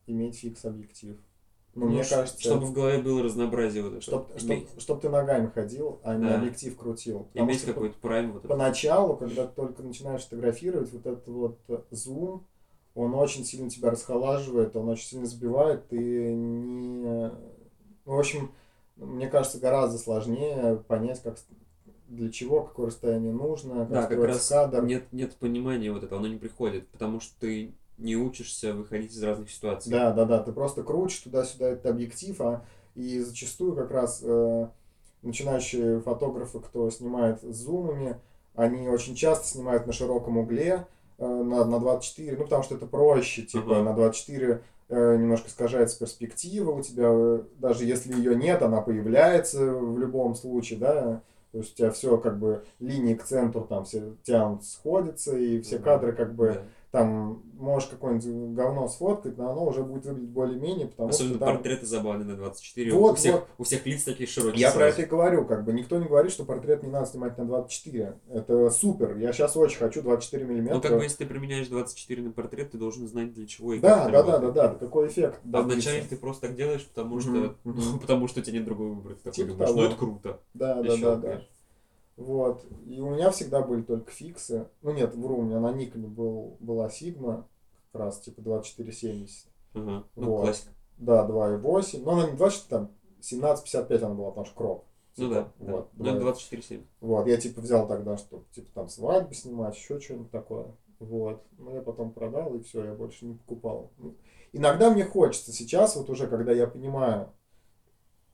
иметь 0.06 0.38
фикс-объектив. 0.38 1.16
Ну, 1.74 1.86
мне 1.86 2.04
кажется, 2.04 2.38
чтобы 2.38 2.66
в 2.66 2.74
голове 2.74 2.98
было 2.98 3.22
разнообразие 3.22 3.82
вот 3.82 3.94
это. 3.94 4.02
чтоб, 4.02 4.30
Иметь, 4.42 4.68
чтоб 4.78 5.00
ты 5.00 5.08
ногами 5.08 5.46
ходил, 5.46 6.00
а 6.02 6.16
не 6.16 6.26
Да. 6.26 6.36
объектив 6.36 6.76
крутил. 6.76 7.24
Потому 7.32 7.50
иметь 7.50 7.64
какой-то 7.64 7.98
прайм 7.98 8.32
вот. 8.32 8.42
Поначалу, 8.42 9.16
когда 9.16 9.46
ты 9.46 9.54
только 9.54 9.82
начинаешь 9.82 10.24
фотографировать, 10.24 10.92
вот 10.92 11.06
этот 11.06 11.26
вот 11.28 11.58
зум, 11.90 12.46
он 12.94 13.14
очень 13.14 13.44
сильно 13.44 13.70
тебя 13.70 13.90
расхолаживает, 13.90 14.76
он 14.76 14.90
очень 14.90 15.06
сильно 15.06 15.26
сбивает, 15.26 15.88
ты 15.88 16.34
не... 16.34 17.30
Ну, 18.04 18.14
в 18.16 18.18
общем, 18.18 18.52
мне 18.96 19.28
кажется, 19.28 19.58
гораздо 19.58 19.98
сложнее 19.98 20.76
понять, 20.88 21.22
как 21.22 21.38
для 22.08 22.30
чего, 22.30 22.62
какое 22.62 22.86
расстояние 22.86 23.32
нужно, 23.32 23.80
как 23.86 23.88
Да, 23.90 24.02
как 24.06 24.24
раз 24.24 24.48
кадр. 24.48 24.84
нет, 24.84 25.04
нет 25.12 25.34
понимания 25.36 25.90
вот 25.92 26.04
этого, 26.04 26.20
оно 26.20 26.28
не 26.28 26.36
приходит, 26.38 26.86
потому 26.88 27.20
что 27.20 27.34
ты 27.40 27.72
не 27.98 28.16
учишься 28.16 28.74
выходить 28.74 29.12
из 29.12 29.22
разных 29.22 29.50
ситуаций. 29.50 29.90
Да, 29.90 30.12
да, 30.12 30.24
да, 30.24 30.42
ты 30.42 30.52
просто 30.52 30.82
крутишь 30.82 31.18
туда-сюда 31.20 31.70
этот 31.70 31.86
объектив, 31.86 32.40
а 32.40 32.64
и 32.94 33.20
зачастую 33.20 33.74
как 33.74 33.90
раз 33.90 34.20
э, 34.22 34.68
начинающие 35.22 36.00
фотографы, 36.00 36.60
кто 36.60 36.90
снимает 36.90 37.42
с 37.42 37.56
зумами, 37.56 38.16
они 38.54 38.88
очень 38.88 39.14
часто 39.14 39.46
снимают 39.46 39.86
на 39.86 39.92
широком 39.92 40.38
угле, 40.38 40.86
э, 41.18 41.26
на, 41.26 41.64
на 41.64 41.78
24, 41.80 42.36
ну 42.36 42.44
потому 42.44 42.62
что 42.62 42.74
это 42.76 42.86
проще, 42.86 43.42
типа 43.42 43.76
Ага. 43.78 43.82
на 43.82 43.92
24 43.94 44.62
э, 44.88 45.16
немножко 45.16 45.48
искажается 45.48 45.98
перспектива 45.98 46.70
у 46.70 46.82
тебя, 46.82 47.06
э, 47.08 47.42
даже 47.58 47.84
если 47.84 48.14
ее 48.14 48.36
нет, 48.36 48.62
она 48.62 48.80
появляется 48.80 49.72
в 49.72 49.98
любом 49.98 50.34
случае, 50.34 50.78
да, 50.78 51.22
то 51.56 51.60
есть 51.60 51.72
у 51.72 51.76
тебя 51.76 51.90
все 51.90 52.18
как 52.18 52.38
бы 52.38 52.64
линии 52.80 53.14
к 53.14 53.24
центру 53.24 53.62
там 53.62 53.86
все 53.86 54.14
тянут, 54.24 54.62
сходятся, 54.62 55.38
и 55.38 55.62
все 55.62 55.78
кадры 55.78 56.12
как 56.12 56.34
бы 56.34 56.48
Да. 56.48 56.62
Там 56.96 57.42
можешь 57.58 57.88
какое-нибудь 57.88 58.54
говно 58.54 58.88
сфоткать, 58.88 59.36
но 59.36 59.50
оно 59.50 59.66
уже 59.66 59.82
будет 59.82 60.06
выглядеть 60.06 60.30
более-менее, 60.30 60.88
потому 60.88 61.10
Особенно 61.10 61.34
что 61.34 61.44
там... 61.44 61.54
портреты 61.54 61.86
забавные 61.86 62.26
на 62.26 62.36
24. 62.36 62.92
Вот, 62.92 63.12
у, 63.12 63.14
всех, 63.16 63.34
вот. 63.34 63.48
у 63.58 63.64
всех 63.64 63.86
лица 63.86 64.06
такие 64.06 64.26
широкие. 64.26 64.60
Я 64.60 64.70
про 64.70 64.78
сразу. 64.78 64.92
это 64.94 65.02
и 65.02 65.04
говорю, 65.06 65.44
как 65.44 65.64
бы 65.64 65.72
никто 65.72 65.98
не 65.98 66.06
говорит, 66.06 66.32
что 66.32 66.44
портрет 66.44 66.82
не 66.82 66.90
надо 66.90 67.06
снимать 67.06 67.36
на 67.38 67.44
24. 67.44 68.18
Это 68.30 68.70
супер. 68.70 69.16
Я 69.16 69.32
сейчас 69.32 69.56
очень 69.56 69.78
хочу 69.78 70.02
24 70.02 70.44
миллиметра. 70.44 70.74
Ну, 70.74 70.80
как 70.80 70.96
бы, 70.96 71.02
если 71.02 71.18
ты 71.18 71.26
применяешь 71.26 71.68
24 71.68 72.22
на 72.22 72.30
портрет, 72.30 72.70
ты 72.70 72.78
должен 72.78 73.06
знать 73.08 73.34
для 73.34 73.46
чего 73.46 73.74
и 73.74 73.80
Да, 73.80 74.04
как 74.04 74.12
да, 74.12 74.22
да, 74.22 74.38
да, 74.38 74.50
да, 74.50 74.68
какой 74.74 75.08
эффект. 75.08 75.40
А 75.52 75.62
вначале 75.62 76.02
ты 76.02 76.16
просто 76.16 76.48
так 76.48 76.56
делаешь, 76.56 76.86
потому 76.86 77.20
что, 77.20 77.56
ну, 77.64 77.98
потому 78.00 78.28
что 78.28 78.40
у 78.40 78.42
тебя 78.42 78.58
нет 78.58 78.64
другого 78.64 78.94
выбора. 78.94 79.14
Ты 79.14 79.24
такой 79.24 79.32
Типа 79.34 79.52
думаешь, 79.52 79.74
ну 79.74 79.82
это 79.84 79.96
круто. 79.96 80.40
Да, 80.54 80.82
да, 80.82 80.96
да, 80.96 81.16
да. 81.16 81.42
Вот. 82.16 82.64
И 82.86 83.00
у 83.00 83.10
меня 83.10 83.30
всегда 83.30 83.62
были 83.62 83.82
только 83.82 84.10
фиксы. 84.10 84.68
Ну 84.82 84.92
нет, 84.92 85.14
вру, 85.14 85.38
у 85.38 85.42
меня 85.42 85.60
на 85.60 85.72
Никоне 85.72 86.06
был, 86.06 86.56
была 86.60 86.88
Сигма, 86.88 87.46
как 87.92 88.02
раз 88.02 88.20
типа 88.20 88.40
2470. 88.42 89.46
Ага. 89.74 90.04
Ну, 90.16 90.30
Вот. 90.30 90.42
классика. 90.42 90.70
Да, 90.98 91.26
2.8. 91.26 92.02
Но 92.02 92.12
она 92.12 92.30
не 92.30 92.36
24, 92.36 92.68
там 92.70 92.90
17.55 93.20 94.02
она 94.02 94.14
была, 94.14 94.30
потому 94.30 94.46
что 94.46 94.54
кроп. 94.56 94.84
Ну 95.18 95.28
Типа, 95.28 95.34
да, 95.34 95.52
да. 95.66 95.72
Вот, 95.72 95.88
Ну, 95.94 96.04
2.8. 96.04 96.50
24-7. 96.52 96.84
Вот, 97.00 97.26
я 97.26 97.36
типа 97.36 97.60
взял 97.60 97.86
тогда, 97.86 98.16
чтобы 98.16 98.44
типа 98.52 98.68
там 98.74 98.88
свадьбы 98.88 99.34
снимать, 99.34 99.76
еще 99.76 100.00
что-нибудь 100.00 100.30
такое. 100.30 100.66
Вот. 100.98 101.42
Но 101.58 101.74
я 101.74 101.82
потом 101.82 102.12
продал, 102.12 102.54
и 102.54 102.62
все, 102.62 102.84
я 102.84 102.94
больше 102.94 103.26
не 103.26 103.34
покупал. 103.34 103.90
Ну, 103.98 104.14
Иногда 104.52 104.90
мне 104.90 105.04
хочется 105.04 105.52
сейчас, 105.52 105.96
вот 105.96 106.08
уже, 106.08 106.26
когда 106.28 106.52
я 106.52 106.66
понимаю, 106.66 107.28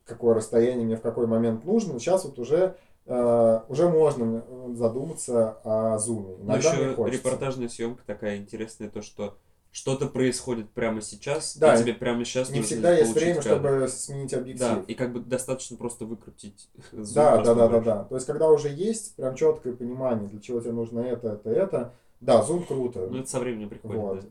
какое 0.05 0.35
расстояние 0.35 0.87
мне 0.87 0.97
в 0.97 1.01
какой 1.03 1.27
момент 1.27 1.65
нужно, 1.65 1.99
сейчас 1.99 2.25
вот 2.25 2.39
уже, 2.39 2.77
уже 3.07 3.89
можно 3.89 4.45
э, 4.47 4.75
задуматься 4.75 5.59
о 5.65 5.99
зуме. 5.99 6.37
Ну, 6.39 6.45
Иногда 6.45 6.73
мне 6.73 6.83
еще 6.93 7.11
репортажная 7.11 7.69
съемка 7.69 8.03
такая 8.07 8.37
интересная, 8.37 8.89
то, 8.89 9.03
что 9.03 9.37
что-то 9.73 10.07
происходит 10.07 10.71
прямо 10.71 11.01
сейчас, 11.01 11.57
Да, 11.57 11.75
и 11.75 11.83
тебе 11.83 11.95
прямо 11.95 12.25
сейчас 12.25 12.51
Не 12.51 12.57
нужно 12.61 12.67
всегда 12.67 12.95
есть 12.95 13.15
время, 13.15 13.37
кадр. 13.37 13.49
чтобы 13.49 13.89
сменить 13.89 14.35
объектив. 14.35 14.69
Да, 14.69 14.85
и 14.87 14.95
как 14.95 15.13
бы 15.15 15.21
достаточно 15.21 15.77
просто 15.79 16.05
выкрутить 16.05 16.69
зум 16.93 17.15
Да, 17.15 17.43
да, 17.43 17.55
да, 17.55 17.69
да, 17.69 17.81
да. 17.81 18.05
То 18.05 18.15
есть, 18.15 18.27
когда 18.27 18.51
уже 18.51 18.69
есть 18.69 19.17
прям 19.17 19.35
четкое 19.35 19.73
понимание, 19.75 20.29
для 20.29 20.41
чего 20.41 20.61
тебе 20.61 20.73
нужно 20.73 21.01
это, 21.01 21.29
это, 21.31 21.51
это, 21.51 21.93
да, 22.21 22.43
зум 22.43 22.65
круто. 22.65 23.09
Ну, 23.11 23.21
это 23.21 23.31
со 23.31 23.41
временем 23.41 23.71
приходит, 23.71 23.97
Вот. 23.97 24.21
да. 24.21 24.27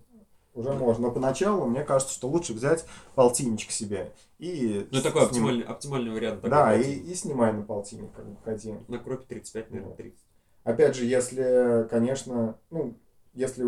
Уже 0.53 0.73
можно. 0.73 1.07
Но 1.07 1.11
поначалу, 1.11 1.65
мне 1.65 1.83
кажется, 1.83 2.13
что 2.13 2.27
лучше 2.27 2.53
взять 2.53 2.85
полтинничек 3.15 3.71
себе 3.71 4.11
и... 4.37 4.87
Ну, 4.91 5.01
такой 5.01 5.21
сним- 5.21 5.27
оптимальный, 5.27 5.63
оптимальный 5.63 6.11
вариант. 6.11 6.41
такой 6.41 6.49
Да, 6.49 6.75
и, 6.75 6.93
и 6.93 7.15
снимай 7.15 7.53
на 7.53 7.61
полтинник, 7.61 8.11
как 8.11 8.27
бы 8.27 8.37
ходи. 8.43 8.75
На 8.87 8.97
кропе 8.99 9.23
35, 9.27 9.69
наверное, 9.69 9.89
Вот. 9.89 9.97
30. 9.97 10.19
Опять 10.63 10.95
же, 10.95 11.05
если, 11.05 11.87
конечно, 11.89 12.59
ну, 12.69 12.97
если, 13.33 13.65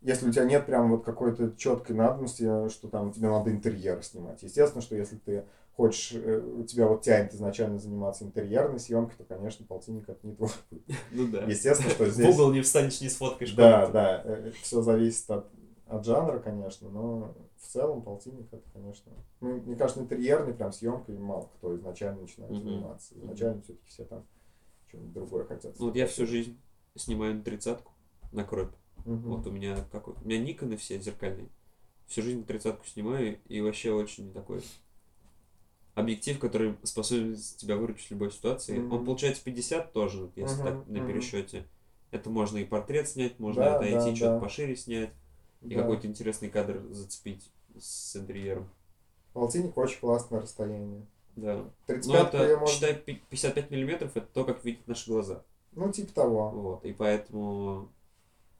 если 0.00 0.28
у 0.28 0.32
тебя 0.32 0.44
нет 0.44 0.64
прям 0.66 0.90
вот 0.90 1.04
какой-то 1.04 1.52
четкой 1.56 1.96
надобности, 1.96 2.68
что 2.70 2.88
там 2.88 3.12
тебе 3.12 3.28
надо 3.28 3.50
интерьер 3.50 4.02
снимать. 4.02 4.42
Естественно, 4.42 4.82
что 4.82 4.96
если 4.96 5.16
ты 5.16 5.44
хочешь, 5.76 6.12
э, 6.14 6.38
у 6.38 6.64
тебя 6.64 6.86
вот 6.88 7.02
тянет 7.02 7.34
изначально 7.34 7.78
заниматься 7.78 8.24
интерьерной 8.24 8.80
съемкой, 8.80 9.16
то, 9.16 9.24
конечно, 9.24 9.66
полтинник 9.66 10.08
это 10.08 10.26
не 10.26 10.34
твой 10.34 10.48
путь. 10.70 10.82
Ну 11.12 11.28
да. 11.28 11.44
Естественно, 11.44 11.90
что 11.90 12.04
В 12.04 12.08
здесь... 12.12 12.34
угол 12.34 12.52
не 12.52 12.62
встанешь, 12.62 13.00
не 13.00 13.10
сфоткаешь. 13.10 13.52
Да, 13.52 13.86
да, 13.88 14.24
все 14.62 14.80
зависит 14.80 15.30
от, 15.30 15.46
от 15.86 16.04
жанра, 16.06 16.38
конечно, 16.38 16.88
но 16.88 17.34
в 17.58 17.66
целом 17.66 18.02
полтинник 18.02 18.52
это, 18.52 18.64
конечно. 18.72 19.12
Ну, 19.40 19.60
мне 19.60 19.76
кажется, 19.76 20.02
интерьерной 20.02 20.54
прям 20.54 20.72
съемкой 20.72 21.18
мало 21.18 21.50
кто 21.58 21.76
изначально 21.76 22.22
начинает 22.22 22.56
заниматься. 22.56 23.14
Изначально 23.18 23.60
все-таки 23.60 23.86
все 23.86 24.04
там 24.04 24.26
что-нибудь 24.88 25.12
другое 25.12 25.44
хотят. 25.44 25.78
Ну, 25.78 25.86
вот 25.86 25.96
я 25.96 26.06
всю 26.06 26.26
жизнь 26.26 26.58
снимаю 26.94 27.34
на 27.34 27.42
тридцатку 27.42 27.92
на 28.32 28.44
кропе. 28.44 28.76
Мгм. 29.04 29.30
Вот 29.30 29.46
у 29.46 29.50
меня 29.50 29.76
какой? 29.92 30.14
У 30.14 30.26
меня 30.26 30.38
Никоны 30.38 30.76
все 30.76 30.98
зеркальные. 30.98 31.48
Всю 32.06 32.22
жизнь 32.22 32.38
на 32.38 32.44
тридцатку 32.44 32.86
снимаю 32.86 33.38
и 33.46 33.60
вообще 33.60 33.92
очень 33.92 34.32
такой 34.32 34.62
объектив, 35.96 36.38
который 36.38 36.76
способен 36.84 37.36
тебя 37.56 37.76
выручить 37.76 38.08
в 38.08 38.10
любой 38.12 38.30
ситуации. 38.30 38.78
Мгм. 38.78 38.92
Он 38.92 39.04
получается 39.06 39.42
50 39.42 39.92
тоже, 39.92 40.30
если 40.36 40.54
Мгм, 40.62 40.64
так 40.64 40.86
на 40.88 41.06
пересчете. 41.06 41.66
Это 42.12 42.30
можно 42.30 42.58
и 42.58 42.64
портрет 42.64 43.08
снять, 43.08 43.40
можно 43.40 43.64
Да, 43.64 43.76
отойти, 43.76 43.94
да, 44.10 44.14
что-то 44.16 44.34
да. 44.34 44.40
пошире 44.40 44.76
снять, 44.76 45.10
и 45.62 45.74
Да. 45.74 45.80
какой-то 45.80 46.06
интересный 46.06 46.50
кадр 46.50 46.82
зацепить 46.90 47.50
с 47.78 48.14
интерьером. 48.14 48.68
Полтинник 49.32 49.76
очень 49.76 49.98
классное 49.98 50.40
расстояние. 50.40 51.06
Да. 51.34 51.56
Ну, 51.56 51.70
35 51.86 52.28
это, 52.28 52.42
ее 52.44 52.56
можно... 52.58 52.74
считай, 52.74 52.94
пи- 52.94 53.22
55 53.30 53.70
миллиметров, 53.70 54.12
это 54.14 54.26
то, 54.26 54.44
как 54.44 54.64
видят 54.64 54.86
наши 54.86 55.10
глаза. 55.10 55.42
Ну, 55.72 55.90
типа 55.90 56.12
того. 56.12 56.50
Вот, 56.50 56.84
и 56.84 56.92
поэтому... 56.92 57.90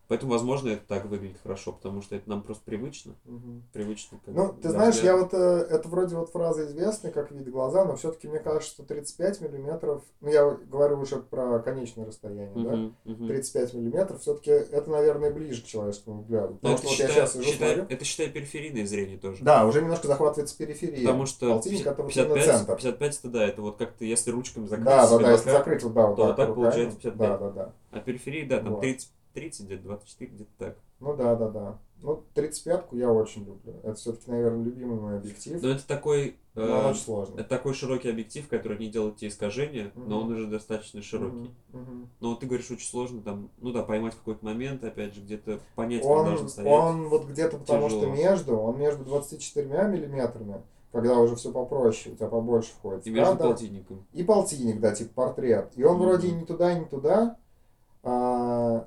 Поэтому, 0.08 0.32
возможно, 0.32 0.68
это 0.68 0.86
так 0.86 1.06
выглядит 1.06 1.38
хорошо, 1.42 1.72
потому 1.72 2.00
что 2.00 2.14
это 2.14 2.28
нам 2.30 2.42
просто 2.42 2.62
привычно. 2.64 3.14
Мгм. 3.24 3.64
Привычно. 3.72 4.18
как 4.24 4.34
Ну, 4.34 4.52
ты 4.52 4.70
знаешь, 4.70 4.96
я 5.00 5.16
вот, 5.16 5.34
э, 5.34 5.66
это 5.68 5.88
вроде 5.88 6.14
вот 6.16 6.30
фраза 6.30 6.64
известная, 6.66 7.10
как 7.10 7.32
вид 7.32 7.48
глаза, 7.50 7.84
но 7.84 7.96
все-таки 7.96 8.28
мне 8.28 8.38
кажется, 8.38 8.68
что 8.68 8.82
35 8.84 9.40
миллиметров, 9.40 10.04
ну, 10.20 10.30
я 10.30 10.48
говорю 10.50 11.00
уже 11.00 11.16
про 11.16 11.58
конечное 11.58 12.06
расстояние, 12.06 12.52
да? 12.54 12.76
Мгм, 12.76 12.96
мгм. 13.04 13.26
35 13.28 13.74
миллиметров, 13.74 14.20
все-таки 14.20 14.50
это, 14.50 14.90
наверное, 14.90 15.32
ближе 15.32 15.62
к 15.62 15.66
человеческому 15.66 16.22
взгляду. 16.22 16.54
Потому 16.54 16.74
это, 16.74 16.82
что 16.82 16.90
вот 16.90 16.98
я 16.98 17.08
считай, 17.08 17.26
сейчас 17.26 17.44
считай- 17.44 17.74
смотрю. 17.74 17.96
это 17.96 18.04
считай 18.04 18.28
периферийное 18.28 18.86
зрение 18.86 19.18
тоже. 19.18 19.42
Да, 19.42 19.66
уже 19.66 19.80
немножко 19.80 20.06
захватывается 20.06 20.56
периферия. 20.56 21.04
Потому 21.04 21.26
что 21.26 21.48
полтинник 21.54 21.80
это 21.86 22.02
вот 22.02 22.16
именно 22.16 22.34
55, 22.34 22.56
центр. 22.56 22.76
55 22.76 23.18
это 23.18 23.28
да, 23.28 23.44
это 23.46 23.62
вот 23.62 23.76
как-то 23.76 24.04
если 24.04 24.30
ручками 24.30 24.66
закрыть 24.66 24.84
Да, 24.86 25.08
да, 25.08 25.18
да, 25.18 25.32
если 25.32 25.50
закрыть 25.50 25.82
вот, 25.82 25.92
да, 25.94 26.06
вот 26.06 26.16
так 26.16 26.36
так 26.36 26.48
руками. 26.48 26.64
получается 26.64 26.96
55. 26.98 27.18
Да, 27.18 27.38
да, 27.38 27.50
да. 27.50 27.72
а 27.90 28.00
периферия, 28.00 28.48
да, 28.48 28.58
там 28.60 28.74
Вот. 28.74 28.80
30, 28.80 29.10
30 29.36 29.66
где-то 29.66 29.82
24, 29.84 30.30
где-то 30.32 30.50
так. 30.58 30.76
Ну 30.98 31.14
да, 31.14 31.36
да, 31.36 31.48
да. 31.50 31.78
Ну, 32.02 32.22
35-ку 32.34 32.96
я 32.96 33.10
очень 33.12 33.44
люблю. 33.44 33.74
Это 33.82 33.94
все-таки, 33.94 34.30
наверное, 34.30 34.64
любимый 34.64 34.98
мой 34.98 35.16
объектив. 35.18 35.62
Но 35.62 35.68
это 35.68 35.86
такой, 35.86 36.36
Но 36.54 36.62
э, 36.62 36.70
он 36.70 36.84
очень 36.86 37.00
сложный. 37.02 37.40
это 37.40 37.48
такой 37.48 37.74
широкий 37.74 38.08
объектив, 38.10 38.48
который 38.48 38.78
не 38.78 38.88
делает 38.88 39.16
те 39.16 39.28
искажения, 39.28 39.92
но 39.94 40.02
Мгм. 40.20 40.26
он 40.26 40.32
уже 40.32 40.46
достаточно 40.46 41.02
широкий. 41.02 41.50
Мгм. 41.72 42.08
Но 42.20 42.30
вот 42.30 42.40
ты 42.40 42.46
говоришь, 42.46 42.70
очень 42.70 42.86
сложно 42.88 43.20
там, 43.22 43.50
ну 43.60 43.72
да, 43.72 43.82
поймать 43.82 44.14
какой-то 44.14 44.44
момент, 44.44 44.84
опять 44.84 45.14
же, 45.14 45.20
где-то 45.20 45.60
понять, 45.74 46.02
как 46.02 46.10
должен 46.24 46.44
Он, 46.44 46.48
стоять. 46.48 46.72
он 46.72 47.08
вот 47.08 47.26
где-то 47.26 47.58
потому 47.58 47.88
что 47.90 48.00
Тяжело. 48.00 48.14
между, 48.16 48.56
он 48.58 48.78
между 48.78 49.04
24 49.04 49.66
миллиметрами, 49.88 50.62
когда 50.92 51.18
уже 51.18 51.36
все 51.36 51.50
попроще, 51.52 52.14
у 52.14 52.16
тебя 52.18 52.28
побольше 52.28 52.70
входит. 52.72 53.06
И 53.06 53.10
между 53.10 53.32
кадр, 53.36 53.44
полтинником. 53.48 54.06
И 54.12 54.22
полтинник, 54.22 54.80
да, 54.80 54.94
типа 54.94 55.12
портрет. 55.14 55.72
И 55.76 55.84
он 55.84 55.96
Мгм. 55.96 56.04
вроде 56.06 56.28
и 56.28 56.32
не 56.32 56.44
туда, 56.44 56.72
и 56.72 56.78
не 56.78 56.86
туда. 56.86 57.36
а, 58.02 58.86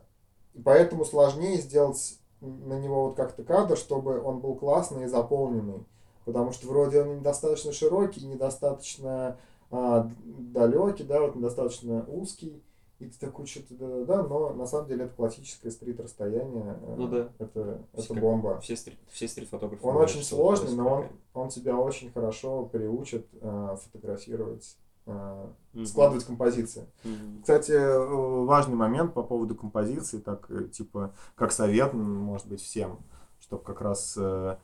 и 0.59 0.61
поэтому 0.61 1.05
сложнее 1.05 1.55
сделать 1.57 2.19
на 2.41 2.77
него 2.77 3.05
вот 3.05 3.15
как-то 3.15 3.43
кадр, 3.43 3.77
чтобы 3.77 4.21
он 4.21 4.39
был 4.39 4.55
классный 4.55 5.05
и 5.05 5.07
заполненный. 5.07 5.85
Потому 6.25 6.51
что 6.51 6.67
вроде 6.67 7.01
он 7.01 7.19
недостаточно 7.19 7.71
широкий, 7.71 8.25
недостаточно 8.25 9.37
а, 9.71 10.11
далекий, 10.25 11.05
да, 11.05 11.21
вот 11.21 11.35
недостаточно 11.35 12.05
узкий. 12.09 12.61
И 12.99 13.05
ты 13.05 13.17
такой 13.17 13.45
что-то 13.45 13.73
да-да-да, 13.75 14.23
но 14.23 14.49
на 14.49 14.65
самом 14.65 14.89
деле 14.89 15.05
это 15.05 15.15
классическое 15.15 15.71
стрит-расстояние. 15.71 16.77
э, 16.81 16.95
Ну 16.97 17.07
да. 17.07 17.29
Это, 17.39 17.81
Все 17.93 18.03
это 18.03 18.21
бомба. 18.21 18.59
Все, 18.59 18.75
стрит, 18.75 18.97
все 19.09 19.29
стрит-фотографы. 19.29 19.87
Он 19.87 19.95
очень 19.95 20.23
сложный, 20.23 20.75
но 20.75 20.95
он, 20.95 21.05
он 21.33 21.47
тебя 21.47 21.77
очень 21.77 22.11
хорошо 22.11 22.65
приучит 22.65 23.25
э, 23.39 23.77
фотографировать, 23.81 24.75
э, 25.09 25.85
складывать 25.85 26.25
композиции. 26.25 26.85
Мгм. 27.03 27.41
Кстати, 27.41 27.71
э, 27.71 28.43
важный 28.45 28.75
момент 28.75 29.13
по 29.13 29.23
поводу 29.23 29.55
композиции, 29.55 30.19
так 30.19 30.45
э, 30.49 30.65
типа 30.65 31.13
как 31.35 31.51
совет, 31.51 31.93
может 31.93 32.47
быть, 32.47 32.61
всем, 32.61 32.99
чтобы 33.41 33.63
как 33.63 33.81
раз 33.81 34.15
э, 34.17 34.57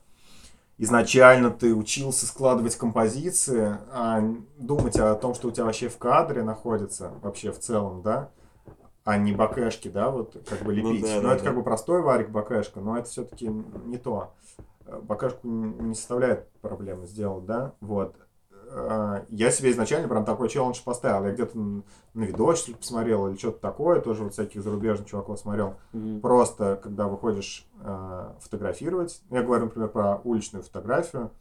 изначально 0.78 1.52
ты 1.52 1.74
учился 1.74 2.26
складывать 2.26 2.76
композиции, 2.76 3.78
а 3.91 4.22
думать 4.58 4.98
о 4.98 5.16
том, 5.16 5.34
что 5.34 5.48
у 5.48 5.52
тебя 5.52 5.66
вообще 5.66 5.89
в 5.89 5.98
кадре 5.98 6.43
находится, 6.43 7.12
вообще 7.22 7.52
в 7.52 7.60
целом, 7.60 8.02
да, 8.02 8.30
а 9.04 9.18
не 9.18 9.34
бакешки, 9.34 9.88
да, 9.88 10.10
вот 10.10 10.36
как 10.50 10.64
бы 10.64 10.76
Ну 10.76 10.91
лепить. 10.91 11.04
да, 11.06 11.16
но 11.18 11.30
да, 11.30 11.36
это 11.36 11.43
да. 11.43 11.50
как 11.50 11.56
бы 11.58 11.64
простой 11.64 12.02
варик 12.02 12.30
бакешка, 12.30 12.80
но 12.80 12.98
это 12.98 13.08
все-таки 13.10 13.48
не 13.48 13.98
то. 13.98 14.34
Бакешку 15.04 15.48
не 15.48 15.96
составляет 15.96 16.48
проблемы 16.62 17.06
сделать, 17.08 17.46
да, 17.46 17.74
вот. 17.82 18.16
Э, 18.68 19.24
Я 19.30 19.51
себе 19.51 19.72
изначально 19.72 20.07
прям 20.07 20.26
такой 20.26 20.49
челлендж 20.49 20.82
поставил. 20.84 21.26
Я 21.26 21.32
где-то 21.32 21.57
на 21.57 21.84
видосе 22.24 22.76
посмотрел 22.76 23.28
или 23.28 23.38
что-то 23.38 23.59
такое, 23.59 24.01
тоже 24.01 24.24
вот 24.24 24.34
всяких 24.34 24.61
зарубежных 24.63 25.07
чуваков 25.07 25.39
смотрел. 25.39 25.76
Мгм. 25.93 26.22
Просто, 26.22 26.80
когда 26.82 27.07
выходишь 27.07 27.68
э, 27.82 28.32
фотографировать, 28.39 29.22
я 29.30 29.41
говорю, 29.43 29.66
например, 29.66 29.89
про 29.89 30.22
уличную 30.24 30.63
фотографию, 30.63 31.32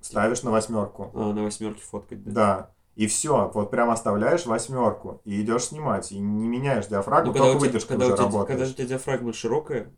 ставишь 0.00 0.42
на 0.42 0.50
восьмерку. 0.50 1.10
А, 1.14 1.32
на 1.32 1.44
восьмерке 1.44 1.82
фоткать, 1.82 2.24
да? 2.24 2.30
Да. 2.32 2.70
И 2.96 3.06
все, 3.06 3.50
вот 3.54 3.70
прям 3.70 3.90
оставляешь 3.90 4.44
восьмерку 4.46 5.20
и 5.24 5.40
идешь 5.40 5.66
снимать. 5.66 6.10
И 6.12 6.18
не 6.18 6.48
меняешь 6.48 6.86
диафрагму, 6.86 7.32
Ну, 7.32 7.38
только 7.38 7.50
тебя, 7.52 7.60
выдержкой 7.60 7.88
когда, 7.96 8.06
уже 8.06 8.14
тебя, 8.16 8.24
работаешь. 8.26 8.48
когда 8.48 8.64
у 8.64 8.74
тебя 8.74 8.86
диафрагма 8.88 9.32
широкая, 9.32 9.92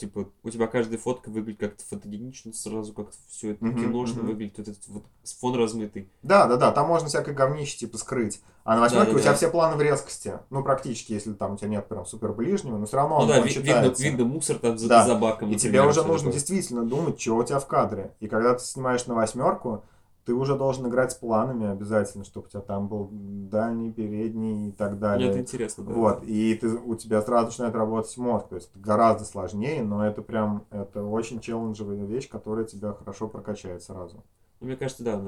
типа, 0.00 0.28
у 0.42 0.50
тебя 0.50 0.66
каждая 0.66 0.98
фотка 0.98 1.28
выглядит 1.30 1.60
как-то 1.60 1.84
фотогенично, 1.88 2.52
сразу 2.52 2.92
как-то 2.92 3.16
все 3.30 3.52
это 3.52 3.64
Мгм, 3.64 3.80
киношно 3.80 4.22
мгм. 4.22 4.26
выглядит, 4.32 4.58
вот 4.58 4.68
этот 4.68 4.88
вот 4.88 5.02
фон 5.40 5.54
размытый. 5.56 6.08
Да, 6.22 6.46
да, 6.46 6.56
да, 6.56 6.72
там 6.72 6.88
можно 6.88 7.08
всякое 7.08 7.34
говнище 7.34 7.78
типа 7.78 7.98
скрыть. 7.98 8.40
А 8.64 8.74
на 8.74 8.82
восьмерке 8.82 9.12
у 9.12 9.14
Да-да-да. 9.14 9.22
тебя 9.22 9.34
все 9.34 9.50
планы 9.50 9.76
в 9.76 9.82
резкости. 9.82 10.34
Ну, 10.50 10.62
практически, 10.62 11.12
если 11.12 11.32
там 11.32 11.54
у 11.54 11.56
тебя 11.56 11.68
нет 11.68 11.88
прям 11.88 12.04
супер 12.04 12.32
ближнего, 12.32 12.76
но 12.76 12.86
все 12.86 12.96
равно 12.96 13.16
Ну 13.16 13.22
он, 13.22 13.28
да, 13.28 13.38
он 13.38 13.44
ви- 13.44 13.48
видно, 13.54 13.62
читается. 13.68 14.02
видно 14.02 14.24
мусор 14.26 14.58
там 14.58 14.78
за, 14.78 14.88
Да. 14.88 15.06
за 15.06 15.14
баком. 15.14 15.48
И 15.48 15.54
например, 15.54 15.58
тебе 15.82 15.82
уже 15.88 16.02
нужно 16.02 16.26
такое. 16.26 16.32
действительно 16.34 16.84
думать, 16.84 17.20
что 17.20 17.36
у 17.36 17.42
тебя 17.44 17.58
в 17.58 17.66
кадре. 17.66 18.12
И 18.20 18.28
когда 18.28 18.54
ты 18.54 18.62
снимаешь 18.64 19.06
на 19.06 19.14
восьмерку, 19.14 19.82
ты 20.30 20.34
уже 20.34 20.56
должен 20.56 20.86
играть 20.86 21.10
с 21.10 21.16
планами 21.16 21.66
обязательно, 21.66 22.22
чтобы 22.22 22.46
у 22.46 22.50
тебя 22.50 22.60
там 22.60 22.86
был 22.86 23.08
дальний, 23.10 23.90
передний 23.90 24.68
и 24.68 24.70
так 24.70 25.00
далее. 25.00 25.28
это 25.28 25.40
интересно, 25.40 25.82
да. 25.82 25.92
Вот, 25.92 26.22
и 26.22 26.54
ты, 26.54 26.68
у 26.68 26.94
тебя 26.94 27.20
сразу 27.20 27.46
начинает 27.46 27.74
работать 27.74 28.16
мозг, 28.16 28.46
то 28.46 28.54
есть 28.54 28.70
это 28.70 28.78
гораздо 28.78 29.24
сложнее, 29.24 29.82
но 29.82 30.06
это 30.06 30.22
прям, 30.22 30.66
это 30.70 31.02
очень 31.02 31.40
челленджевая 31.40 32.04
вещь, 32.04 32.28
которая 32.28 32.64
тебя 32.64 32.92
хорошо 32.92 33.26
прокачает 33.26 33.82
сразу. 33.82 34.22
Ну, 34.60 34.68
Мне 34.68 34.76
кажется, 34.76 35.02
да, 35.02 35.20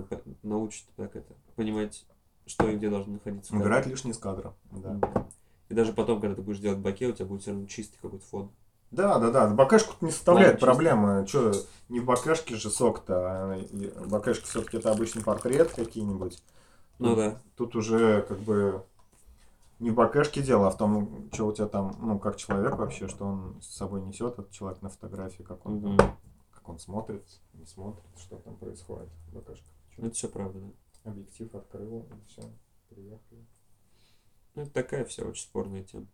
научит 0.44 0.86
так 0.94 1.16
это, 1.16 1.34
понимать, 1.56 2.06
что 2.46 2.68
и 2.68 2.76
где 2.76 2.88
должно 2.88 3.14
находиться. 3.14 3.56
Убирать 3.56 3.86
лишнее 3.86 4.12
из 4.12 4.18
кадра, 4.18 4.54
да. 4.70 5.00
И 5.68 5.74
даже 5.74 5.92
потом, 5.92 6.20
когда 6.20 6.36
ты 6.36 6.42
будешь 6.42 6.60
делать 6.60 6.78
баке, 6.78 7.08
у 7.08 7.12
тебя 7.12 7.26
будет 7.26 7.42
все 7.42 7.50
равно 7.50 7.66
чистый 7.66 7.98
какой-то 8.00 8.24
фон. 8.24 8.52
Да, 8.92 9.18
да, 9.18 9.30
да. 9.30 9.48
Бакешку 9.48 9.94
не 10.04 10.10
составляет 10.10 10.54
Ладно, 10.60 10.66
проблемы. 10.66 11.26
Че, 11.26 11.52
не 11.88 12.00
в 12.00 12.04
бакешке 12.04 12.56
же 12.56 12.70
сок-то. 12.70 13.52
а 13.52 13.56
и 13.56 13.88
Бакешки 14.06 14.44
все-таки 14.44 14.76
это 14.76 14.90
обычный 14.92 15.22
портрет 15.24 15.72
какие-нибудь. 15.72 16.42
Ну 16.98 17.08
Тут- 17.08 17.16
да. 17.16 17.38
Тут 17.56 17.74
уже 17.76 18.22
как 18.22 18.38
бы 18.40 18.84
не 19.78 19.90
в 19.90 19.94
бакешке 19.94 20.42
дело, 20.42 20.68
а 20.68 20.70
в 20.70 20.76
том, 20.76 21.28
что 21.32 21.46
у 21.46 21.52
тебя 21.52 21.66
там, 21.66 21.96
ну, 22.00 22.18
как 22.18 22.36
человек 22.36 22.76
вообще, 22.76 23.08
что 23.08 23.24
он 23.24 23.60
с 23.62 23.66
собой 23.74 24.00
несет, 24.02 24.34
этот 24.34 24.50
человек 24.52 24.80
на 24.82 24.90
фотографии, 24.90 25.42
как 25.42 25.64
он, 25.66 25.76
Мгм. 25.76 25.96
как 26.52 26.68
он 26.68 26.78
смотрит, 26.78 27.24
не 27.54 27.64
смотрит, 27.66 28.04
что 28.18 28.36
там 28.36 28.56
происходит 28.56 29.08
в 29.28 29.34
бакешке. 29.34 29.64
Ну, 29.96 30.06
Это 30.06 30.14
все 30.14 30.28
правда, 30.28 30.60
да. 30.60 31.10
Объектив 31.10 31.52
открыл, 31.54 32.00
и 32.10 32.28
все, 32.28 32.42
приехали. 32.90 33.44
Ну, 34.54 34.62
это 34.62 34.70
такая 34.70 35.04
вся 35.06 35.24
очень 35.24 35.42
спорная 35.42 35.82
тема. 35.82 36.06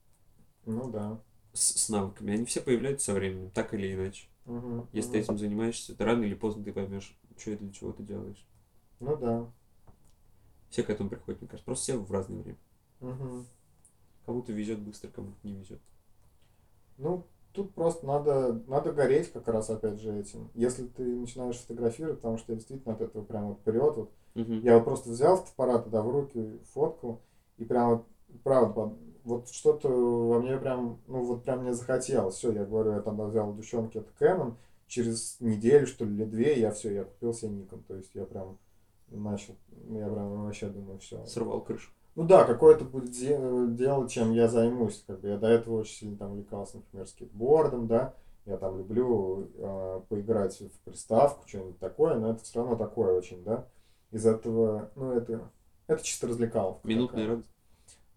Ну 0.64 0.88
да. 0.90 1.18
С, 1.58 1.74
с 1.76 1.88
навыками. 1.88 2.34
Они 2.34 2.44
все 2.44 2.60
появляются 2.60 3.06
со 3.06 3.14
временем, 3.14 3.50
так 3.50 3.74
или 3.74 3.92
иначе. 3.92 4.28
Мгм, 4.46 4.86
Если 4.92 5.10
ты 5.10 5.18
мгм. 5.18 5.24
этим 5.24 5.38
занимаешься, 5.38 5.94
то 5.96 6.04
рано 6.04 6.22
или 6.22 6.34
поздно 6.34 6.62
ты 6.62 6.72
поймешь, 6.72 7.18
что 7.36 7.50
и 7.50 7.56
для 7.56 7.72
чего 7.72 7.92
ты 7.92 8.04
делаешь. 8.04 8.46
Ну 9.00 9.16
да. 9.16 9.46
Все 10.70 10.84
к 10.84 10.90
этому 10.90 11.08
приходят, 11.10 11.40
мне 11.40 11.48
кажется. 11.48 11.64
Просто 11.64 11.82
все 11.82 11.96
в 11.98 12.12
разное 12.12 12.38
время. 12.42 12.58
Мгм. 13.00 13.44
Кому-то 14.24 14.52
везет 14.52 14.78
быстро, 14.78 15.08
кому-то 15.08 15.36
не 15.42 15.54
везет. 15.54 15.80
Ну, 16.96 17.24
тут 17.52 17.74
просто 17.74 18.06
надо, 18.06 18.62
надо 18.68 18.92
гореть 18.92 19.32
как 19.32 19.48
раз 19.48 19.68
опять 19.70 20.00
же 20.00 20.16
этим. 20.16 20.50
Если 20.54 20.86
ты 20.86 21.02
начинаешь 21.02 21.56
фотографировать, 21.56 22.18
потому 22.18 22.38
что 22.38 22.52
я 22.52 22.56
действительно 22.58 22.94
от 22.94 23.00
этого 23.00 23.24
прям 23.24 23.48
вот 23.48 23.58
вперед. 23.58 23.96
Вот. 23.96 24.12
Мгм. 24.36 24.60
Я 24.60 24.76
вот 24.76 24.84
просто 24.84 25.10
взял 25.10 25.36
фотоаппарат, 25.38 25.84
тогда 25.84 26.02
в 26.02 26.10
руки 26.10 26.60
фотку, 26.72 27.20
и 27.56 27.64
прям 27.64 27.90
вот, 27.90 28.06
правда, 28.44 28.92
вот 29.28 29.48
что-то 29.50 29.88
во 29.88 30.40
мне 30.40 30.56
прям, 30.58 30.98
ну 31.06 31.22
вот 31.22 31.44
прям 31.44 31.60
мне 31.62 31.74
захотелось. 31.74 32.36
Все, 32.36 32.50
я 32.52 32.64
говорю, 32.64 32.92
я 32.92 33.00
там 33.00 33.20
взял 33.28 33.54
девчонки 33.54 33.98
это 33.98 34.10
Canon, 34.18 34.54
через 34.86 35.36
неделю, 35.40 35.86
что 35.86 36.04
ли, 36.04 36.14
или 36.14 36.24
две, 36.24 36.58
я 36.58 36.72
все, 36.72 36.92
я 36.92 37.04
купил 37.04 37.34
себе 37.34 37.50
Nikon. 37.50 37.82
То 37.86 37.94
есть 37.94 38.10
я 38.14 38.24
прям 38.24 38.58
начал, 39.08 39.54
я 39.90 40.08
прям 40.08 40.44
вообще 40.44 40.68
думаю, 40.68 40.98
все. 40.98 41.24
Сорвал 41.26 41.60
крышу. 41.60 41.90
Ну 42.14 42.24
да, 42.24 42.44
какое-то 42.44 42.84
будет 42.84 43.12
де- 43.12 43.38
дело, 43.76 44.08
чем 44.08 44.32
я 44.32 44.48
займусь. 44.48 45.04
Как 45.06 45.20
бы 45.20 45.28
я 45.28 45.36
до 45.38 45.46
этого 45.46 45.80
очень 45.80 45.94
сильно 45.94 46.16
там 46.16 46.32
увлекался, 46.32 46.78
например, 46.78 47.06
скейтбордом, 47.06 47.86
да. 47.86 48.14
Я 48.44 48.56
там 48.56 48.78
люблю 48.78 49.46
э, 49.56 50.00
поиграть 50.08 50.58
в 50.58 50.80
приставку, 50.80 51.46
что-нибудь 51.46 51.78
такое, 51.78 52.14
но 52.14 52.30
это 52.32 52.42
все 52.42 52.60
равно 52.60 52.76
такое 52.76 53.12
очень, 53.12 53.44
да. 53.44 53.66
Из 54.10 54.24
этого, 54.24 54.90
ну 54.96 55.12
это, 55.12 55.50
это 55.86 56.02
чисто 56.02 56.28
развлекаловка. 56.28 56.88
Минутная 56.88 57.20
такая. 57.24 57.28
радость. 57.28 57.48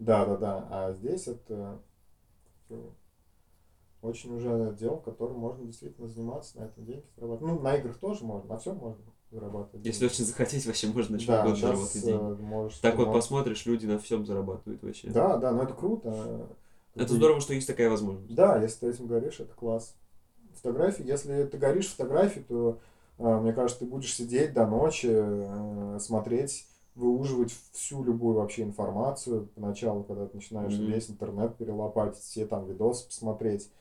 Да, 0.02 0.26
да, 0.26 0.38
да. 0.38 0.68
А 0.70 0.93
здесь 0.93 1.28
это 1.28 1.80
очень 4.02 4.36
уже 4.36 4.76
дело, 4.80 4.97
которым 4.97 5.38
можно 5.38 5.64
действительно 5.64 6.08
заниматься, 6.08 6.60
на 6.60 6.64
этом 6.64 6.84
деньги 6.86 7.06
зарабатывать. 7.16 7.54
Ну, 7.54 7.60
на 7.62 7.76
играх 7.76 7.97
тоже 7.97 8.24
можно, 8.24 8.49
на 8.49 8.58
всем 8.58 8.78
можно 8.78 9.04
зарабатывать. 9.30 9.86
Если 9.86 10.02
деньги. 10.02 10.14
очень 10.14 10.26
захотеть, 10.26 10.66
вообще 10.66 10.88
можно 10.88 11.14
на 11.14 11.20
чем 11.20 11.28
да, 11.28 11.41
угодно 11.41 11.56
заработать 11.60 12.04
деньги. 12.04 12.20
э, 12.20 12.36
можешь... 12.41 12.80
Так 12.80 12.95
вот 12.95 13.14
посмотришь, 13.14 13.66
люди 13.68 13.86
на 13.86 13.99
всем 13.99 14.26
зарабатывают 14.26 14.82
вообще. 14.82 15.10
Да, 15.12 15.38
да, 15.38 15.52
но 15.52 15.64
это 15.64 15.76
круто. 15.76 16.47
Это 16.95 17.08
Ты- 17.08 17.14
здорово, 17.14 17.41
что 17.41 17.54
есть 17.54 17.68
такая 17.68 17.89
возможность. 17.91 18.34
Да, 18.34 18.60
если 18.60 18.80
ты 18.80 18.89
этим 18.89 19.06
горишь, 19.06 19.39
это 19.39 19.54
класс. 19.54 19.95
Фотографии, 20.56 21.08
если 21.08 21.43
ты 21.43 21.58
горишь 21.60 21.89
фотографии, 21.89 22.41
то, 22.41 22.80
э, 23.20 23.39
мне 23.39 23.54
кажется, 23.54 23.86
ты 23.86 23.86
будешь 23.86 24.16
сидеть 24.16 24.54
до 24.54 24.66
ночи, 24.66 25.10
э, 25.12 25.99
смотреть, 26.02 26.66
выуживать 26.96 27.52
всю 27.72 28.04
любую 28.04 28.36
вообще 28.36 28.64
информацию. 28.64 29.50
Поначалу, 29.56 30.04
когда 30.04 30.26
ты 30.26 30.38
начинаешь 30.38 30.78
Мгм. 30.78 30.88
весь 30.88 31.10
интернет 31.10 31.56
перелопатить, 31.56 32.22
все 32.22 32.46
там 32.46 32.66
видосы 32.66 33.08
посмотреть, 33.08 33.72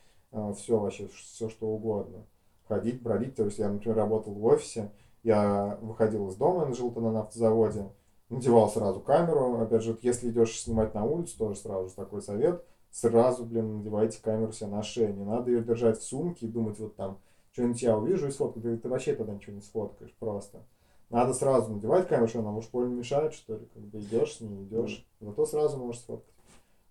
все 0.55 0.79
вообще, 0.79 1.09
все 1.09 1.49
что 1.49 1.67
угодно. 1.67 2.25
Ходить, 2.69 3.03
бродить. 3.03 3.35
То 3.35 3.45
есть 3.45 3.59
я, 3.59 3.69
например, 3.69 3.97
работал 3.97 4.33
в 4.33 4.45
офисе, 4.45 4.93
я 5.23 5.79
выходил 5.83 6.29
из 6.29 6.37
дома, 6.37 6.69
я 6.69 6.73
жил 6.73 6.93
тогда 6.93 7.11
на 7.11 7.21
автозаводе, 7.23 7.91
надевал 8.29 8.71
сразу 8.71 9.01
камеру. 9.01 9.61
Опять 9.61 9.83
же, 9.83 9.93
вот 9.93 10.05
если 10.05 10.31
идешь 10.31 10.61
снимать 10.61 10.95
на 10.95 11.05
улицу, 11.05 11.37
тоже 11.37 11.59
сразу 11.59 11.89
же 11.89 11.95
такой 11.95 12.23
совет. 12.23 12.65
Сразу, 12.93 13.45
блин, 13.45 13.79
надевайте 13.79 14.21
камеру 14.23 14.53
себе 14.53 14.71
на 14.71 14.83
шею. 14.83 15.15
Не 15.15 15.25
надо 15.25 15.51
ее 15.51 15.63
держать 15.63 15.99
в 15.99 16.03
сумке 16.05 16.47
и 16.47 16.49
думать, 16.49 16.79
вот 16.79 16.97
там, 16.97 17.19
что-нибудь 17.53 17.83
я 17.83 17.97
увижу 17.97 18.29
и 18.29 18.31
сфоткаю. 18.31 18.63
Ты, 18.63 18.77
ты 18.79 18.89
вообще 18.89 19.15
тогда 19.15 19.33
ничего 19.33 19.57
не 19.57 19.63
сфоткаешь 19.63 20.15
просто. 20.19 20.65
Надо 21.11 21.35
сразу 21.35 21.73
надевать 21.73 22.09
камеру, 22.09 22.29
что 22.29 22.39
она, 22.39 22.53
может, 22.53 22.71
больно 22.71 22.95
мешает, 22.95 23.35
что 23.35 23.57
ли? 23.57 23.67
Как 23.75 23.83
бы 23.83 23.99
идешь 23.99 24.37
с 24.37 24.41
ней, 24.41 24.65
идешь. 24.65 25.07
Зато 25.21 25.45
сразу 25.45 25.77
можешь 25.77 26.01
сфоткать. 26.01 26.35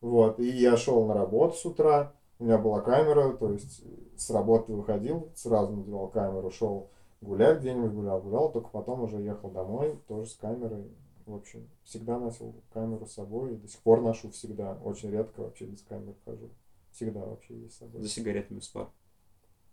Вот. 0.01 0.39
И 0.39 0.47
я 0.47 0.75
шел 0.77 1.05
на 1.05 1.13
работу 1.13 1.55
с 1.55 1.65
утра, 1.65 2.13
у 2.37 2.43
меня 2.43 2.57
была 2.57 2.81
камера, 2.81 3.33
то 3.33 3.51
есть 3.51 3.81
с 4.17 4.29
работы 4.29 4.73
выходил, 4.73 5.29
сразу 5.35 5.73
надевал 5.73 6.09
камеру, 6.09 6.51
шел 6.51 6.89
гулять 7.21 7.59
где-нибудь, 7.59 7.91
гулял, 7.91 8.21
гулял, 8.21 8.51
только 8.51 8.69
потом 8.69 9.03
уже 9.03 9.17
ехал 9.17 9.51
домой, 9.51 9.97
тоже 10.07 10.29
с 10.29 10.35
камерой. 10.35 10.91
В 11.25 11.35
общем, 11.35 11.69
всегда 11.83 12.19
носил 12.19 12.53
камеру 12.73 13.05
с 13.05 13.13
собой, 13.13 13.53
и 13.53 13.57
до 13.57 13.67
сих 13.67 13.79
пор 13.81 14.01
ношу 14.01 14.31
всегда. 14.31 14.77
Очень 14.83 15.11
редко 15.11 15.41
вообще 15.41 15.65
без 15.65 15.81
камеры 15.83 16.15
хожу. 16.25 16.49
Всегда 16.91 17.23
вообще 17.23 17.55
есть 17.55 17.75
с 17.75 17.79
собой. 17.79 18.01
За 18.01 18.09
сигаретами 18.09 18.59
спар. 18.59 18.89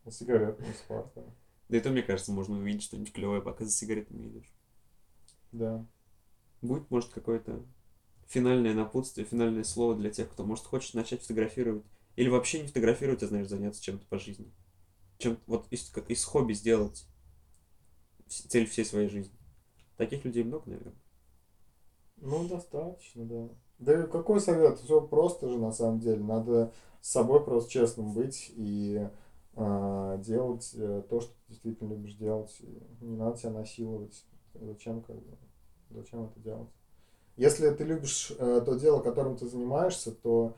Сигаретный 0.09 0.75
спорт, 0.75 1.09
да. 1.17 1.23
Да 1.69 1.77
и 1.77 1.81
то, 1.81 1.91
мне 1.91 2.03
кажется, 2.03 2.33
можно 2.33 2.57
увидеть 2.59 2.83
что-нибудь 2.83 3.13
клевое, 3.13 3.43
пока 3.43 3.65
за 3.65 3.71
сигаретами 3.71 4.29
идешь. 4.29 4.53
Да. 5.53 5.85
Будет, 6.63 6.91
может, 6.91 7.11
какое-то 7.11 7.65
финальное 8.27 8.75
напутствие, 8.75 9.27
финальное 9.27 9.65
слово 9.65 9.97
для 9.97 10.11
тех, 10.11 10.31
кто, 10.31 10.45
может, 10.45 10.65
хочет 10.65 10.95
начать 10.95 11.23
фотографировать. 11.23 11.85
Или 12.17 12.29
вообще 12.29 12.61
не 12.61 12.69
фотографировать, 12.69 13.23
а, 13.23 13.29
знаешь, 13.29 13.49
заняться 13.49 13.83
чем-то 13.83 14.07
по 14.07 14.19
жизни. 14.19 14.53
Чем 15.19 15.39
вот 15.47 15.67
из, 15.71 15.89
как 15.91 16.11
из 16.11 16.25
хобби 16.25 16.53
сделать 16.53 17.07
цель 18.29 18.67
всей 18.67 18.85
своей 18.85 19.09
жизни. 19.09 19.37
Таких 19.97 20.25
людей 20.25 20.45
много, 20.45 20.69
наверное. 20.71 20.95
Ну, 22.17 22.49
достаточно, 22.49 23.25
да. 23.25 23.49
Да 23.79 24.05
и 24.05 24.07
какой 24.07 24.41
совет? 24.41 24.79
Все 24.81 25.01
просто 25.01 25.49
же 25.49 25.59
на 25.59 25.73
самом 25.73 26.01
деле. 26.01 26.23
Надо 26.23 26.73
с 27.01 27.11
собой 27.11 27.45
просто 27.45 27.71
честным 27.71 28.13
быть 28.13 28.51
и 28.57 29.09
делать 29.57 30.71
э, 30.75 31.03
то, 31.09 31.21
что 31.21 31.31
ты 31.31 31.39
действительно 31.49 31.89
любишь 31.89 32.15
делать. 32.15 32.55
Не 33.01 33.17
надо 33.17 33.39
себя 33.39 33.51
насиловать. 33.51 34.25
Зачем, 34.55 35.03
как 35.03 35.17
бы, 35.17 35.37
зачем 35.91 36.25
это 36.25 36.39
делать? 36.41 36.69
Если 37.37 37.69
ты 37.71 37.85
любишь 37.85 38.33
э, 38.39 38.63
то 38.65 38.75
дело, 38.77 39.01
которым 39.01 39.37
ты 39.37 39.47
занимаешься, 39.47 40.13
то 40.13 40.57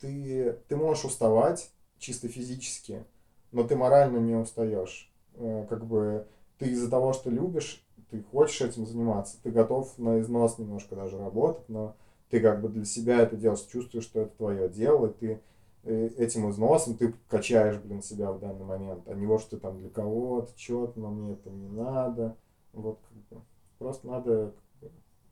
ты, 0.00 0.58
ты 0.68 0.76
можешь 0.76 1.04
уставать 1.04 1.70
чисто 1.98 2.28
физически, 2.28 3.04
но 3.52 3.64
ты 3.64 3.76
морально 3.76 4.18
не 4.18 4.34
устаешь. 4.34 5.10
Э, 5.34 5.66
как 5.68 5.86
бы 5.86 6.26
ты 6.58 6.66
из-за 6.66 6.90
того, 6.90 7.12
что 7.12 7.30
любишь, 7.30 7.86
ты 8.10 8.22
хочешь 8.22 8.60
этим 8.60 8.86
заниматься, 8.86 9.38
ты 9.42 9.50
готов 9.50 9.96
на 9.98 10.20
износ 10.20 10.58
немножко 10.58 10.96
даже 10.96 11.16
работать, 11.16 11.68
но 11.68 11.96
ты 12.28 12.40
как 12.40 12.60
бы 12.60 12.68
для 12.68 12.84
себя 12.84 13.20
это 13.20 13.36
делаешь, 13.36 13.60
чувствуешь, 13.62 14.04
что 14.04 14.20
это 14.20 14.36
твое 14.36 14.68
дело, 14.68 15.06
и 15.06 15.12
ты 15.12 15.40
этим 15.84 16.50
износом 16.50 16.96
ты 16.96 17.14
качаешь, 17.28 17.78
блин, 17.78 18.02
себя 18.02 18.32
в 18.32 18.38
данный 18.38 18.64
момент, 18.64 19.08
а 19.08 19.14
не 19.14 19.26
вот, 19.26 19.40
что 19.40 19.56
ты 19.56 19.62
там 19.62 19.78
для 19.78 19.88
кого-то, 19.88 20.52
что-то, 20.56 20.98
но 21.00 21.10
мне 21.10 21.32
это 21.32 21.50
не 21.50 21.68
надо. 21.68 22.36
Вот 22.72 22.98
как 23.08 23.18
бы. 23.38 23.44
Просто 23.78 24.06
надо 24.06 24.54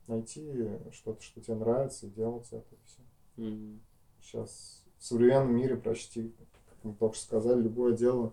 найти 0.06 0.68
что-то, 0.92 1.22
что 1.22 1.40
тебе 1.40 1.56
нравится, 1.56 2.06
и 2.06 2.10
делать 2.10 2.48
это 2.50 2.76
все. 2.84 3.02
М. 3.36 3.80
Сейчас 4.20 4.84
в 4.98 5.04
современном 5.04 5.54
мире 5.54 5.76
почти, 5.76 6.34
как 6.68 6.84
мы 6.84 6.94
только 6.94 7.14
что 7.14 7.24
сказали, 7.24 7.60
любое 7.62 7.94
дело, 7.94 8.32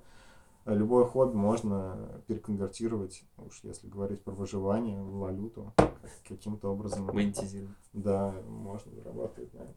э, 0.66 0.74
любое 0.74 1.06
хобби 1.06 1.36
можно 1.36 2.24
переконвертировать, 2.28 3.24
уж 3.38 3.60
если 3.64 3.88
говорить 3.88 4.24
про 4.24 4.32
выживание, 4.32 5.02
в 5.02 5.18
валюту 5.18 5.74
как- 5.76 6.00
каким-то 6.28 6.70
образом. 6.70 7.06
Монетизируем. 7.06 7.76
Да, 7.94 8.32
можно 8.48 8.92
зарабатывать 8.94 9.54
на 9.54 9.60
это. 9.60 9.76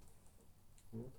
Вот. 0.92 1.10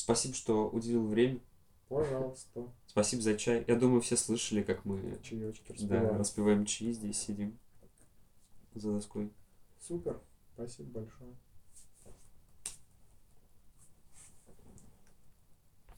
Спасибо, 0.00 0.34
что 0.34 0.68
уделил 0.68 1.06
время. 1.06 1.40
Пожалуйста, 1.88 2.72
Спасибо 2.86 3.20
за 3.20 3.36
чай. 3.36 3.64
Я 3.68 3.76
думаю, 3.76 4.00
все 4.00 4.16
слышали, 4.16 4.62
как 4.62 4.84
мы 4.84 5.18
чаечки 5.22 5.68
да, 5.68 5.74
распиваем. 5.74 6.16
распиваем 6.16 6.64
чаи, 6.64 6.92
здесь 6.92 7.18
сидим 7.18 7.58
за 8.74 8.92
доской. 8.92 9.30
Супер, 9.78 10.20
спасибо 10.54 11.00
большое. 11.00 11.34